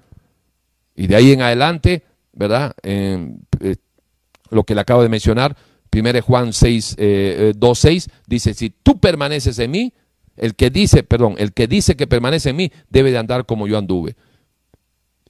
Y 0.99 1.07
de 1.07 1.15
ahí 1.15 1.31
en 1.31 1.43
adelante, 1.43 2.03
¿verdad? 2.33 2.75
Eh, 2.83 3.37
lo 4.51 4.65
que 4.65 4.75
le 4.75 4.81
acabo 4.81 5.01
de 5.01 5.09
mencionar, 5.09 5.57
1 5.95 6.23
Juan 6.23 6.53
6, 6.53 6.97
eh, 6.99 7.53
2, 7.57 7.79
6, 7.79 8.09
dice, 8.27 8.53
si 8.53 8.71
tú 8.71 8.99
permaneces 8.99 9.61
en 9.61 9.71
mí, 9.71 9.95
el 10.37 10.57
que 10.57 10.71
dice, 10.71 11.05
perdón, 11.05 11.37
el 11.39 11.53
que 11.53 11.69
dice 11.69 11.97
que 11.97 12.09
permanece 12.09 12.51
en 12.51 12.57
mí 12.57 12.73
debe 12.91 13.13
de 13.13 13.19
andar 13.19 13.47
como 13.47 13.69
yo 13.69 13.79
anduve. 13.79 14.17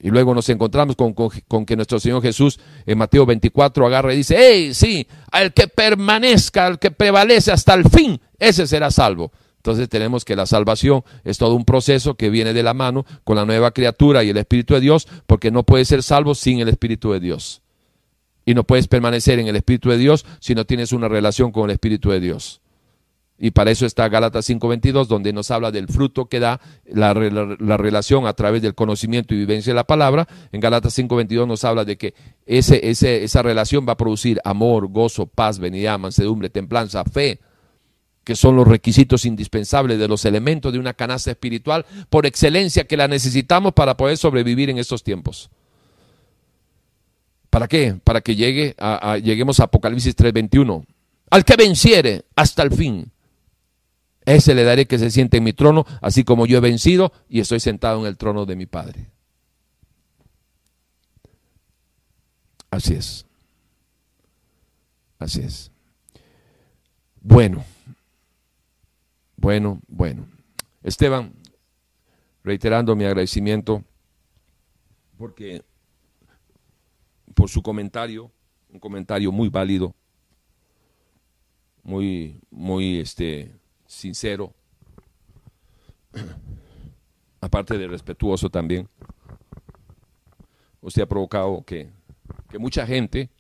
Y 0.01 0.09
luego 0.09 0.35
nos 0.35 0.49
encontramos 0.49 0.97
con, 0.97 1.67
que 1.67 1.77
nuestro 1.77 2.01
Señor 2.01 2.23
Jesús 2.23 2.59
en 2.87 2.97
Mateo 2.97 3.27
24 3.27 3.87
agarra 3.87 4.15
y 4.15 4.19
dice, 4.19 4.37
hey, 4.39 4.73
sí, 4.73 5.07
al 5.31 5.53
que 5.53 5.69
permanezca, 5.69 6.65
al 6.65 6.79
que 6.79 6.93
prevalece 6.93 7.53
hasta 7.53 7.75
el 7.75 7.85
fin, 7.91 8.19
ese 8.39 8.67
será 8.67 8.91
salvo. 8.91 9.33
Entonces 9.69 9.91
tenemos 9.91 10.25
que 10.25 10.35
la 10.35 10.47
salvación 10.47 11.05
es 11.25 11.37
todo 11.37 11.55
un 11.55 11.67
proceso 11.67 12.15
que 12.15 12.31
viene 12.31 12.55
de 12.55 12.63
la 12.63 12.73
mano 12.73 13.05
con 13.23 13.37
la 13.37 13.45
nueva 13.45 13.73
criatura 13.73 14.25
y 14.25 14.31
el 14.31 14.39
Espíritu 14.39 14.73
de 14.73 14.81
Dios, 14.81 15.07
porque 15.27 15.51
no 15.51 15.63
puedes 15.63 15.89
ser 15.89 16.03
salvo 16.03 16.35
sin 16.35 16.61
el 16.61 16.71
Espíritu 16.71 17.13
de 17.13 17.21
Dios. 17.21 17.61
Y 18.47 18.55
no 18.55 18.65
puedes 18.65 18.89
permanecer 18.89 19.39
en 19.39 19.47
el 19.47 19.57
Espíritu 19.57 19.91
de 19.91 19.99
Dios 19.99 20.25
si 20.41 20.55
no 20.55 20.65
tienes 20.65 20.93
una 20.93 21.07
relación 21.07 21.53
con 21.53 21.65
el 21.65 21.73
Espíritu 21.73 22.09
de 22.09 22.19
Dios. 22.19 22.63
Y 23.39 23.51
para 23.51 23.71
eso 23.71 23.85
está 23.85 24.09
Gálatas 24.09 24.49
5:22, 24.49 25.07
donde 25.07 25.35
nos 25.35 25.51
habla 25.51 25.71
del 25.71 25.87
fruto 25.87 26.31
que 26.31 26.41
da 26.41 26.63
la, 26.87 27.13
relación 27.13 28.27
a 28.27 28.33
través 28.33 28.63
del 28.63 28.75
conocimiento 28.75 29.35
y 29.35 29.37
vivencia 29.37 29.75
de 29.75 29.77
la 29.77 29.85
palabra. 29.85 30.27
En 30.51 30.63
Gálatas 30.63 30.95
5:22 30.95 31.47
nos 31.47 31.63
habla 31.63 31.85
de 31.85 31.99
que 31.99 32.15
ese, 32.47 32.89
esa 32.89 33.43
relación 33.43 33.85
va 33.87 33.93
a 33.93 33.97
producir 33.99 34.41
amor, 34.45 34.89
gozo, 34.89 35.27
paz, 35.27 35.59
venida, 35.59 35.99
mansedumbre, 35.99 36.49
templanza, 36.49 37.05
fe, 37.05 37.39
que 38.29 38.37
son 38.37 38.57
los 38.57 38.69
requisitos 38.69 39.25
indispensables 39.25 39.99
de 39.99 40.07
los 40.07 40.27
elementos 40.27 40.71
de 40.71 40.79
una 40.79 40.93
canasta 40.93 41.31
espiritual 41.31 41.87
por 42.11 42.27
excelencia 42.27 42.85
que 42.85 42.99
la 42.99 43.09
necesitamos 43.09 43.73
para 43.73 43.97
poder 43.97 44.19
sobrevivir 44.19 44.69
en 44.69 44.77
estos 44.77 45.03
tiempos. 45.03 45.49
¿Para 47.49 47.69
qué? 47.69 47.99
Para 48.05 48.21
que 48.21 48.37
llegue 48.37 48.75
a, 48.77 49.17
lleguemos 49.17 49.61
a 49.61 49.65
Apocalipsis 49.65 50.15
3:21. 50.15 50.85
Al 51.31 51.43
que 51.47 51.57
venciere 51.57 52.27
hasta 52.37 52.63
el 52.65 52.71
fin 52.71 53.11
ese 54.27 54.55
le 54.55 54.65
daré 54.65 54.85
que 54.85 54.99
se 54.99 55.11
siente 55.11 55.39
en 55.39 55.45
mi 55.45 55.55
trono, 55.55 55.87
así 56.03 56.23
como 56.23 56.45
yo 56.45 56.59
he 56.59 56.61
vencido 56.61 57.15
y 57.31 57.41
estoy 57.41 57.61
sentado 57.61 58.01
en 58.01 58.09
el 58.09 58.19
trono 58.19 58.45
de 58.45 58.57
mi 58.57 58.67
Padre. 58.67 59.07
Así 62.71 62.93
es. 62.93 63.25
Así 65.19 65.41
es. 65.41 65.71
Bueno, 67.23 67.65
bueno, 69.39 69.81
bueno. 69.87 70.27
Esteban, 70.83 71.33
reiterando 72.43 72.95
mi 72.97 73.05
agradecimiento 73.05 73.85
porque 75.17 75.63
por 77.35 77.49
su 77.49 77.63
comentario, 77.63 78.33
un 78.69 78.81
comentario 78.81 79.31
muy 79.31 79.49
válido, 79.49 79.95
muy, 81.85 82.41
muy, 82.51 82.99
este, 82.99 83.55
sincero, 83.87 84.53
aparte 87.41 87.79
de 87.79 87.87
respetuoso 87.87 88.51
también, 88.51 88.89
usted 90.81 91.03
ha 91.03 91.07
provocado 91.07 91.63
que, 91.63 91.91
que 92.51 92.59
mucha 92.59 92.87
gente 92.87 93.31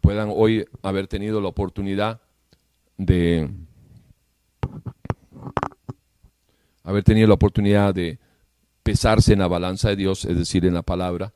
puedan 0.00 0.28
hoy 0.32 0.66
haber 0.82 1.06
tenido 1.06 1.40
la 1.40 1.48
oportunidad 1.48 2.20
de 2.96 3.48
haber 6.90 7.04
tenido 7.04 7.28
la 7.28 7.34
oportunidad 7.34 7.94
de, 7.94 8.18
pesarse 8.82 9.32
en 9.32 9.40
la 9.40 9.48
balanza 9.48 9.88
de 9.88 9.96
Dios, 9.96 10.24
es 10.24 10.36
decir, 10.36 10.64
en 10.64 10.74
la 10.74 10.82
palabra, 10.82 11.32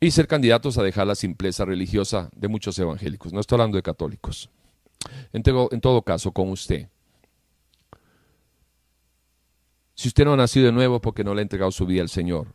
y 0.00 0.10
ser 0.10 0.26
candidatos 0.26 0.78
a 0.78 0.82
dejar 0.82 1.06
la 1.06 1.14
simpleza 1.14 1.64
religiosa 1.64 2.30
de 2.34 2.48
muchos 2.48 2.78
evangélicos. 2.78 3.32
No 3.32 3.40
estoy 3.40 3.56
hablando 3.56 3.76
de 3.76 3.82
católicos. 3.82 4.50
En 5.32 5.42
todo, 5.42 6.02
caso, 6.02 6.32
con 6.32 6.50
usted. 6.50 6.88
Si 9.94 10.08
usted 10.08 10.24
no 10.24 10.32
ha 10.32 10.36
nacido 10.36 10.66
de 10.66 10.72
nuevo 10.72 11.00
porque 11.00 11.22
no 11.22 11.34
le 11.34 11.40
ha 11.40 11.42
entregado 11.42 11.70
su 11.70 11.86
vida 11.86 12.02
al 12.02 12.08
Señor, 12.08 12.54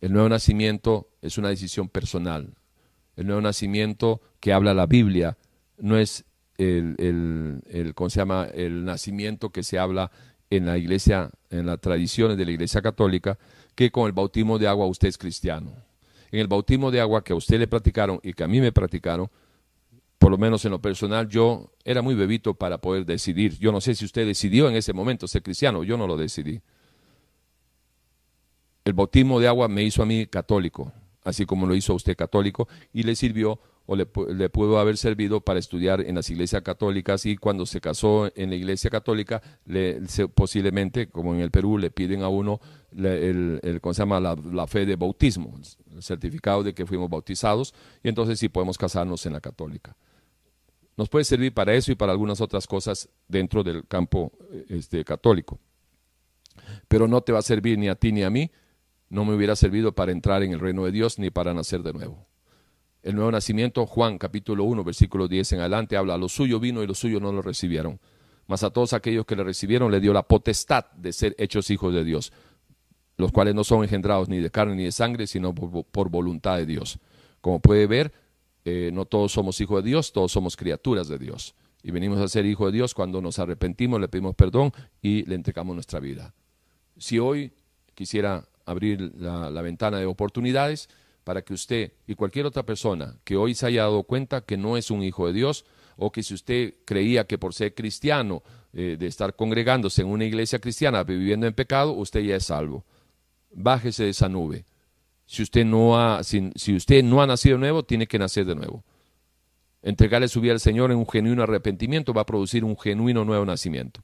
el 0.00 0.12
nuevo 0.12 0.28
nacimiento 0.28 1.10
es 1.20 1.36
una 1.38 1.48
decisión 1.48 1.88
personal. 1.88 2.54
El 3.16 3.26
nuevo 3.26 3.42
nacimiento 3.42 4.22
que 4.40 4.52
habla 4.52 4.72
la 4.72 4.86
Biblia 4.86 5.36
no 5.76 5.98
es 5.98 6.24
el, 6.62 7.62
el, 7.68 7.94
¿cómo 7.94 8.10
se 8.10 8.20
llama? 8.20 8.46
el 8.54 8.84
nacimiento 8.84 9.50
que 9.50 9.62
se 9.62 9.78
habla 9.78 10.10
en 10.50 10.66
la 10.66 10.78
iglesia, 10.78 11.30
en 11.50 11.66
las 11.66 11.80
tradiciones 11.80 12.36
de 12.36 12.44
la 12.44 12.50
iglesia 12.52 12.82
católica, 12.82 13.38
que 13.74 13.90
con 13.90 14.06
el 14.06 14.12
bautismo 14.12 14.58
de 14.58 14.68
agua 14.68 14.86
usted 14.86 15.08
es 15.08 15.18
cristiano. 15.18 15.72
En 16.30 16.40
el 16.40 16.48
bautismo 16.48 16.90
de 16.90 17.00
agua 17.00 17.24
que 17.24 17.32
a 17.32 17.36
usted 17.36 17.58
le 17.58 17.66
practicaron 17.66 18.20
y 18.22 18.32
que 18.32 18.44
a 18.44 18.48
mí 18.48 18.60
me 18.60 18.72
practicaron, 18.72 19.30
por 20.18 20.30
lo 20.30 20.38
menos 20.38 20.64
en 20.64 20.70
lo 20.70 20.80
personal, 20.80 21.28
yo 21.28 21.72
era 21.84 22.00
muy 22.00 22.14
bebito 22.14 22.54
para 22.54 22.78
poder 22.78 23.04
decidir. 23.04 23.58
Yo 23.58 23.72
no 23.72 23.80
sé 23.80 23.94
si 23.94 24.04
usted 24.04 24.26
decidió 24.26 24.68
en 24.68 24.76
ese 24.76 24.92
momento 24.92 25.26
ser 25.26 25.42
cristiano, 25.42 25.82
yo 25.84 25.96
no 25.96 26.06
lo 26.06 26.16
decidí. 26.16 26.60
El 28.84 28.92
bautismo 28.92 29.40
de 29.40 29.48
agua 29.48 29.68
me 29.68 29.82
hizo 29.82 30.02
a 30.02 30.06
mí 30.06 30.26
católico, 30.26 30.92
así 31.24 31.46
como 31.46 31.66
lo 31.66 31.74
hizo 31.74 31.92
a 31.92 31.96
usted 31.96 32.16
católico, 32.16 32.68
y 32.92 33.02
le 33.02 33.14
sirvió 33.16 33.60
o 33.86 33.96
le, 33.96 34.06
pudo 34.06 34.78
haber 34.78 34.96
servido 34.96 35.40
para 35.40 35.58
estudiar 35.58 36.00
en 36.02 36.14
las 36.14 36.30
iglesias 36.30 36.62
católicas 36.62 37.26
y 37.26 37.36
cuando 37.36 37.66
se 37.66 37.80
casó 37.80 38.30
en 38.36 38.50
la 38.50 38.56
iglesia 38.56 38.90
católica, 38.90 39.42
le, 39.66 40.00
posiblemente, 40.34 41.08
como 41.08 41.34
en 41.34 41.40
el 41.40 41.50
Perú, 41.50 41.78
le 41.78 41.90
piden 41.90 42.22
a 42.22 42.28
uno 42.28 42.60
el, 42.96 43.60
el, 43.62 43.80
¿cómo 43.80 43.92
se 43.92 44.02
llama? 44.02 44.20
La, 44.20 44.66
fe 44.68 44.86
de 44.86 44.96
bautismo, 44.96 45.58
el 45.94 46.02
certificado 46.02 46.62
de 46.62 46.74
que 46.74 46.86
fuimos 46.86 47.10
bautizados, 47.10 47.74
y 48.04 48.08
entonces 48.08 48.38
sí 48.38 48.48
podemos 48.48 48.78
casarnos 48.78 49.26
en 49.26 49.32
la 49.32 49.40
católica. 49.40 49.96
Nos 50.96 51.08
puede 51.08 51.24
servir 51.24 51.52
para 51.52 51.74
eso 51.74 51.90
y 51.90 51.94
para 51.96 52.12
algunas 52.12 52.40
otras 52.40 52.66
cosas 52.66 53.08
dentro 53.26 53.64
del 53.64 53.86
campo 53.86 54.30
este, 54.68 55.04
católico. 55.04 55.58
Pero 56.86 57.08
no 57.08 57.22
te 57.22 57.32
va 57.32 57.40
a 57.40 57.42
servir 57.42 57.78
ni 57.78 57.88
a 57.88 57.94
ti 57.94 58.12
ni 58.12 58.22
a 58.22 58.30
mí, 58.30 58.50
no 59.12 59.24
me 59.24 59.34
hubiera 59.34 59.54
servido 59.54 59.92
para 59.92 60.12
entrar 60.12 60.42
en 60.42 60.52
el 60.52 60.60
reino 60.60 60.84
de 60.84 60.92
Dios 60.92 61.18
ni 61.18 61.30
para 61.30 61.54
nacer 61.54 61.82
de 61.82 61.92
nuevo 61.92 62.26
el 63.02 63.16
nuevo 63.16 63.32
nacimiento, 63.32 63.84
Juan 63.84 64.16
capítulo 64.16 64.64
1, 64.64 64.84
versículo 64.84 65.26
10 65.26 65.54
en 65.54 65.60
adelante, 65.60 65.96
habla, 65.96 66.16
lo 66.16 66.28
suyo 66.28 66.60
vino 66.60 66.82
y 66.82 66.86
lo 66.86 66.94
suyo 66.94 67.18
no 67.18 67.32
lo 67.32 67.42
recibieron. 67.42 67.98
Mas 68.46 68.62
a 68.62 68.70
todos 68.70 68.92
aquellos 68.92 69.26
que 69.26 69.34
le 69.34 69.44
recibieron 69.44 69.90
le 69.90 70.00
dio 70.00 70.12
la 70.12 70.22
potestad 70.22 70.86
de 70.92 71.12
ser 71.12 71.34
hechos 71.38 71.70
hijos 71.70 71.92
de 71.92 72.04
Dios, 72.04 72.32
los 73.16 73.32
cuales 73.32 73.54
no 73.54 73.64
son 73.64 73.82
engendrados 73.82 74.28
ni 74.28 74.38
de 74.38 74.50
carne 74.50 74.76
ni 74.76 74.84
de 74.84 74.92
sangre, 74.92 75.26
sino 75.26 75.54
por, 75.54 76.10
voluntad 76.10 76.58
de 76.58 76.66
Dios. 76.66 76.98
Como 77.40 77.60
puede 77.60 77.86
ver, 77.86 78.12
eh, 78.64 78.90
no 78.92 79.04
todos 79.04 79.32
somos 79.32 79.60
hijos 79.60 79.82
de 79.82 79.90
Dios, 79.90 80.12
todos 80.12 80.30
somos 80.30 80.56
criaturas 80.56 81.08
de 81.08 81.18
Dios. 81.18 81.54
Y 81.82 81.90
venimos 81.90 82.20
a 82.20 82.28
ser 82.28 82.46
hijos 82.46 82.70
de 82.70 82.78
Dios 82.78 82.94
cuando 82.94 83.20
nos 83.20 83.40
arrepentimos, 83.40 84.00
le 84.00 84.06
pedimos 84.06 84.36
perdón 84.36 84.72
y 85.00 85.24
le 85.24 85.34
entregamos 85.34 85.74
nuestra 85.74 85.98
vida. 85.98 86.34
Si 86.98 87.18
hoy 87.18 87.52
quisiera 87.94 88.44
abrir 88.66 89.12
la 89.16 89.62
ventana 89.62 89.98
de 89.98 90.06
oportunidades, 90.06 90.88
para 91.24 91.42
que 91.42 91.54
usted 91.54 91.92
y 92.06 92.14
cualquier 92.14 92.46
otra 92.46 92.64
persona 92.64 93.16
que 93.24 93.36
hoy 93.36 93.54
se 93.54 93.66
haya 93.66 93.82
dado 93.82 94.02
cuenta 94.04 94.44
que 94.44 94.56
no 94.56 94.76
es 94.76 94.90
un 94.90 95.02
hijo 95.02 95.26
de 95.26 95.32
Dios, 95.32 95.64
o 95.96 96.10
que 96.10 96.22
si 96.22 96.34
usted 96.34 96.74
creía 96.84 97.26
que 97.26 97.38
por 97.38 97.54
ser 97.54 97.74
cristiano, 97.74 98.42
eh, 98.72 98.96
de 98.98 99.06
estar 99.06 99.36
congregándose 99.36 100.02
en 100.02 100.08
una 100.08 100.24
iglesia 100.24 100.58
cristiana, 100.58 101.04
viviendo 101.04 101.46
en 101.46 101.52
pecado, 101.52 101.92
usted 101.92 102.20
ya 102.20 102.36
es 102.36 102.46
salvo. 102.46 102.84
Bájese 103.52 104.04
de 104.04 104.10
esa 104.10 104.28
nube. 104.28 104.64
Si 105.26 105.42
usted 105.42 105.64
no 105.64 106.00
ha, 106.00 106.24
si, 106.24 106.50
si 106.56 106.74
usted 106.74 107.04
no 107.04 107.22
ha 107.22 107.26
nacido 107.26 107.56
de 107.56 107.60
nuevo, 107.60 107.84
tiene 107.84 108.06
que 108.06 108.18
nacer 108.18 108.46
de 108.46 108.54
nuevo. 108.54 108.82
Entregarle 109.82 110.28
su 110.28 110.40
vida 110.40 110.52
al 110.52 110.60
Señor 110.60 110.90
en 110.90 110.98
un 110.98 111.08
genuino 111.08 111.42
arrepentimiento 111.42 112.14
va 112.14 112.22
a 112.22 112.26
producir 112.26 112.64
un 112.64 112.78
genuino 112.78 113.24
nuevo 113.24 113.44
nacimiento. 113.44 114.02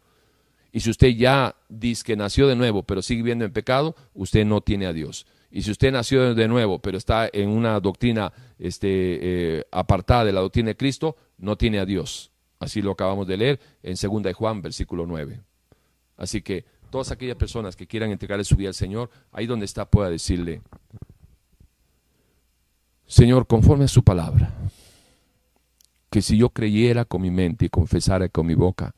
Y 0.73 0.81
si 0.81 0.91
usted 0.91 1.09
ya 1.09 1.57
dice 1.69 2.05
que 2.05 2.16
nació 2.16 2.47
de 2.47 2.57
nuevo, 2.57 2.83
pero 2.83 3.03
sigue 3.03 3.23
viviendo 3.23 3.45
en 3.45 3.53
pecado, 3.53 3.97
usted 4.14 4.45
no 4.45 4.61
tiene 4.61 4.87
a 4.87 4.93
Dios. 4.93 5.27
Y 5.51 5.62
si 5.62 5.71
usted 5.71 5.93
nació 5.93 6.35
de 6.35 6.49
nuevo, 6.49 6.79
pero 6.79 6.99
está 6.99 7.29
en 7.33 7.49
una 7.49 7.81
doctrina 7.81 8.33
este, 8.59 8.89
eh, 9.59 9.64
apartada 9.71 10.25
de 10.27 10.33
la 10.33 10.41
doctrina 10.41 10.69
de 10.69 10.77
Cristo, 10.77 11.16
no 11.39 11.57
tiene 11.57 11.79
a 11.79 11.87
Dios. 11.87 12.31
Así 12.61 12.83
lo 12.83 12.93
acabamos 12.93 13.27
de 13.27 13.37
leer 13.37 13.61
en 13.83 13.95
2 13.95 14.23
de 14.23 14.33
Juan, 14.35 14.61
versículo 14.61 15.07
9. 15.07 15.41
Así 16.16 16.43
que 16.43 16.64
todas 16.91 17.11
aquellas 17.12 17.37
personas 17.37 17.77
que 17.77 17.87
quieran 17.87 18.11
entregarle 18.11 18.45
su 18.45 18.57
vida 18.57 18.69
al 18.69 18.75
Señor, 18.75 19.11
ahí 19.33 19.47
donde 19.47 19.64
está 19.64 19.89
pueda 19.89 20.11
decirle, 20.11 20.61
Señor, 23.07 23.47
conforme 23.47 23.85
a 23.85 23.89
su 23.89 24.03
palabra, 24.03 24.53
que 26.11 26.21
si 26.21 26.37
yo 26.37 26.51
creyera 26.51 27.05
con 27.05 27.23
mi 27.23 27.31
mente 27.31 27.66
y 27.66 27.69
confesara 27.69 28.29
con 28.29 28.47
mi 28.47 28.55
boca, 28.55 28.95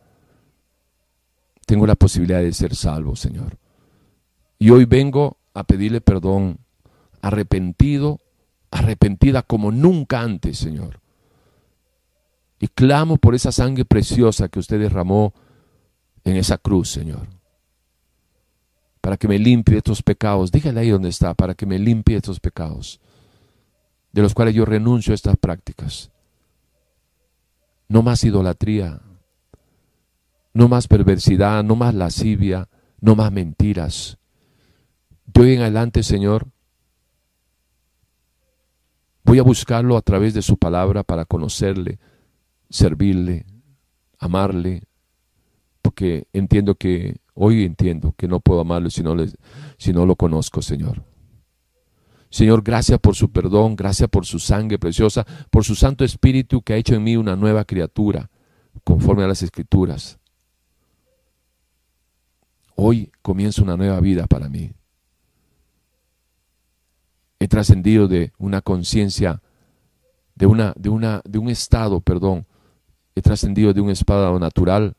tengo 1.71 1.87
la 1.87 1.95
posibilidad 1.95 2.41
de 2.41 2.53
ser 2.53 2.75
salvo, 2.75 3.15
Señor. 3.15 3.57
Y 4.59 4.71
hoy 4.71 4.87
vengo 4.87 5.37
a 5.55 5.63
pedirle 5.63 6.01
perdón, 6.01 6.59
arrepentido, 7.23 8.19
arrepentida 8.73 9.45
como 9.45 9.71
nunca 9.71 10.21
antes, 10.21 10.59
Señor. 10.59 10.99
Y 12.59 12.67
clamo 12.67 13.19
por 13.19 13.37
esa 13.37 13.53
sangre 13.53 13.85
preciosa 13.85 14.49
que 14.49 14.59
usted 14.59 14.81
derramó 14.81 15.33
en 16.25 16.39
esa 16.39 16.59
cruz, 16.59 16.91
Señor. 16.91 17.29
Para 19.01 19.17
que 19.17 19.29
me 19.29 19.39
limpie 19.39 19.77
estos 19.77 20.03
pecados. 20.03 20.51
Dígale 20.51 20.81
ahí 20.81 20.91
donde 20.91 21.11
está, 21.11 21.35
para 21.35 21.55
que 21.55 21.67
me 21.67 21.79
limpie 21.79 22.17
estos 22.17 22.41
pecados, 22.41 22.99
de 24.11 24.23
los 24.23 24.35
cuales 24.35 24.57
yo 24.57 24.65
renuncio 24.65 25.13
a 25.13 25.15
estas 25.15 25.37
prácticas. 25.37 26.11
No 27.87 28.03
más 28.03 28.25
idolatría, 28.25 29.01
no 30.53 30.69
más 30.69 30.89
perversidad, 30.89 31.63
no 31.65 31.77
más 31.77 31.95
lascivia, 31.95 32.69
no 33.01 33.17
más 33.17 33.33
mentiras, 33.33 34.19
de 35.33 35.41
hoy 35.43 35.55
en 35.55 35.63
adelante, 35.63 36.03
Señor, 36.03 36.49
voy 39.25 39.39
a 39.39 39.43
buscarlo 39.43 39.97
a 39.97 40.03
través 40.03 40.35
de 40.35 40.43
su 40.43 40.57
palabra 40.57 41.05
para 41.05 41.25
conocerle, 41.25 41.99
servirle, 42.69 43.47
amarle, 44.19 44.85
porque 45.83 46.27
entiendo 46.33 46.75
que, 46.75 47.21
hoy 47.35 47.65
entiendo 47.65 48.15
que 48.17 48.29
no 48.29 48.41
puedo 48.41 48.61
amarle 48.61 48.91
si 48.91 49.03
no, 49.03 49.17
si 49.79 49.93
no 49.93 50.05
lo 50.05 50.17
conozco, 50.17 50.63
Señor. 50.63 51.05
Señor, 52.29 52.63
gracias 52.63 53.01
por 53.01 53.17
su 53.17 53.33
perdón, 53.33 53.75
gracias 53.75 54.09
por 54.09 54.25
su 54.25 54.39
sangre 54.39 54.79
preciosa, 54.79 55.27
por 55.51 55.65
su 55.65 55.75
Santo 55.75 56.05
Espíritu 56.05 56.63
que 56.63 56.75
ha 56.75 56.77
hecho 56.77 56.95
en 56.95 57.03
mí 57.03 57.17
una 57.17 57.35
nueva 57.35 57.65
criatura, 57.65 58.31
conforme 58.85 59.25
a 59.25 59.29
las 59.29 59.43
Escrituras. 59.43 60.20
Hoy 62.83 63.13
comienza 63.21 63.63
una 63.63 63.77
nueva 63.77 64.01
vida 64.01 64.27
para 64.27 64.49
mí 64.49 64.73
he 67.41 67.49
trascendido 67.49 68.07
de 68.07 68.33
una 68.39 68.61
conciencia, 68.61 69.43
de, 70.35 70.47
una, 70.47 70.75
de, 70.77 70.91
una, 70.91 71.23
de 71.25 71.39
un 71.39 71.49
estado, 71.49 72.01
perdón, 72.01 72.47
he 73.15 73.23
trascendido 73.23 73.73
de 73.73 73.81
un 73.81 73.91
estado 73.91 74.39
natural, 74.39 74.95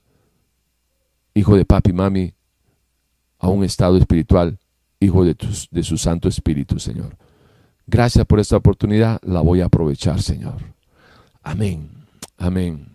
hijo 1.35 1.55
de 1.55 1.65
papi 1.65 1.91
y 1.91 1.93
mami, 1.93 2.33
a 3.37 3.47
un 3.47 3.63
estado 3.63 3.95
espiritual, 3.97 4.57
hijo 4.99 5.23
de, 5.23 5.37
de 5.69 5.83
su 5.83 5.97
Santo 5.97 6.27
Espíritu, 6.27 6.79
Señor. 6.79 7.15
Gracias 7.85 8.25
por 8.25 8.39
esta 8.39 8.57
oportunidad, 8.57 9.19
la 9.23 9.41
voy 9.41 9.61
a 9.61 9.65
aprovechar, 9.65 10.21
Señor. 10.21 10.57
Amén, 11.43 11.89
amén 12.37 12.87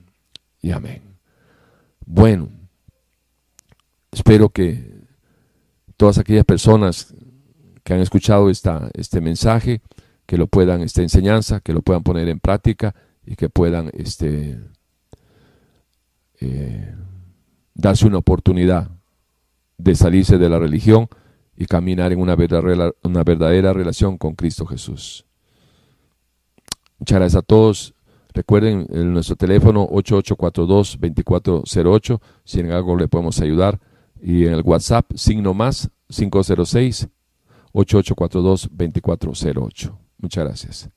y 0.60 0.72
amén. 0.72 1.02
Bueno, 2.04 2.48
espero 4.16 4.48
que 4.48 4.96
todas 5.98 6.18
aquellas 6.18 6.44
personas 6.44 7.14
que 7.84 7.92
han 7.92 8.00
escuchado 8.00 8.48
esta, 8.50 8.90
este 8.94 9.20
mensaje, 9.20 9.82
que 10.24 10.38
lo 10.38 10.46
puedan, 10.46 10.80
esta 10.80 11.02
enseñanza, 11.02 11.60
que 11.60 11.74
lo 11.74 11.82
puedan 11.82 12.02
poner 12.02 12.28
en 12.28 12.40
práctica 12.40 12.94
y 13.24 13.36
que 13.36 13.48
puedan 13.50 13.90
este, 13.92 14.58
eh, 16.40 16.94
darse 17.74 18.06
una 18.06 18.18
oportunidad 18.18 18.90
de 19.76 19.94
salirse 19.94 20.38
de 20.38 20.48
la 20.48 20.58
religión 20.58 21.08
y 21.54 21.66
caminar 21.66 22.10
en 22.12 22.20
una 22.20 22.36
verdadera, 22.36 22.92
una 23.02 23.22
verdadera 23.22 23.74
relación 23.74 24.16
con 24.16 24.34
Cristo 24.34 24.64
Jesús. 24.64 25.26
Muchas 26.98 27.18
gracias 27.18 27.42
a 27.42 27.46
todos. 27.46 27.92
Recuerden 28.32 28.86
nuestro 29.12 29.36
teléfono 29.36 29.86
8842-2408, 29.88 32.18
si 32.44 32.60
en 32.60 32.72
algo 32.72 32.96
le 32.96 33.08
podemos 33.08 33.38
ayudar. 33.40 33.78
Y 34.26 34.44
en 34.44 34.52
el 34.54 34.62
WhatsApp, 34.62 35.12
signo 35.14 35.54
más 35.54 35.88
506 36.08 37.06
8842-2408. 37.72 39.96
Muchas 40.18 40.44
gracias. 40.44 40.90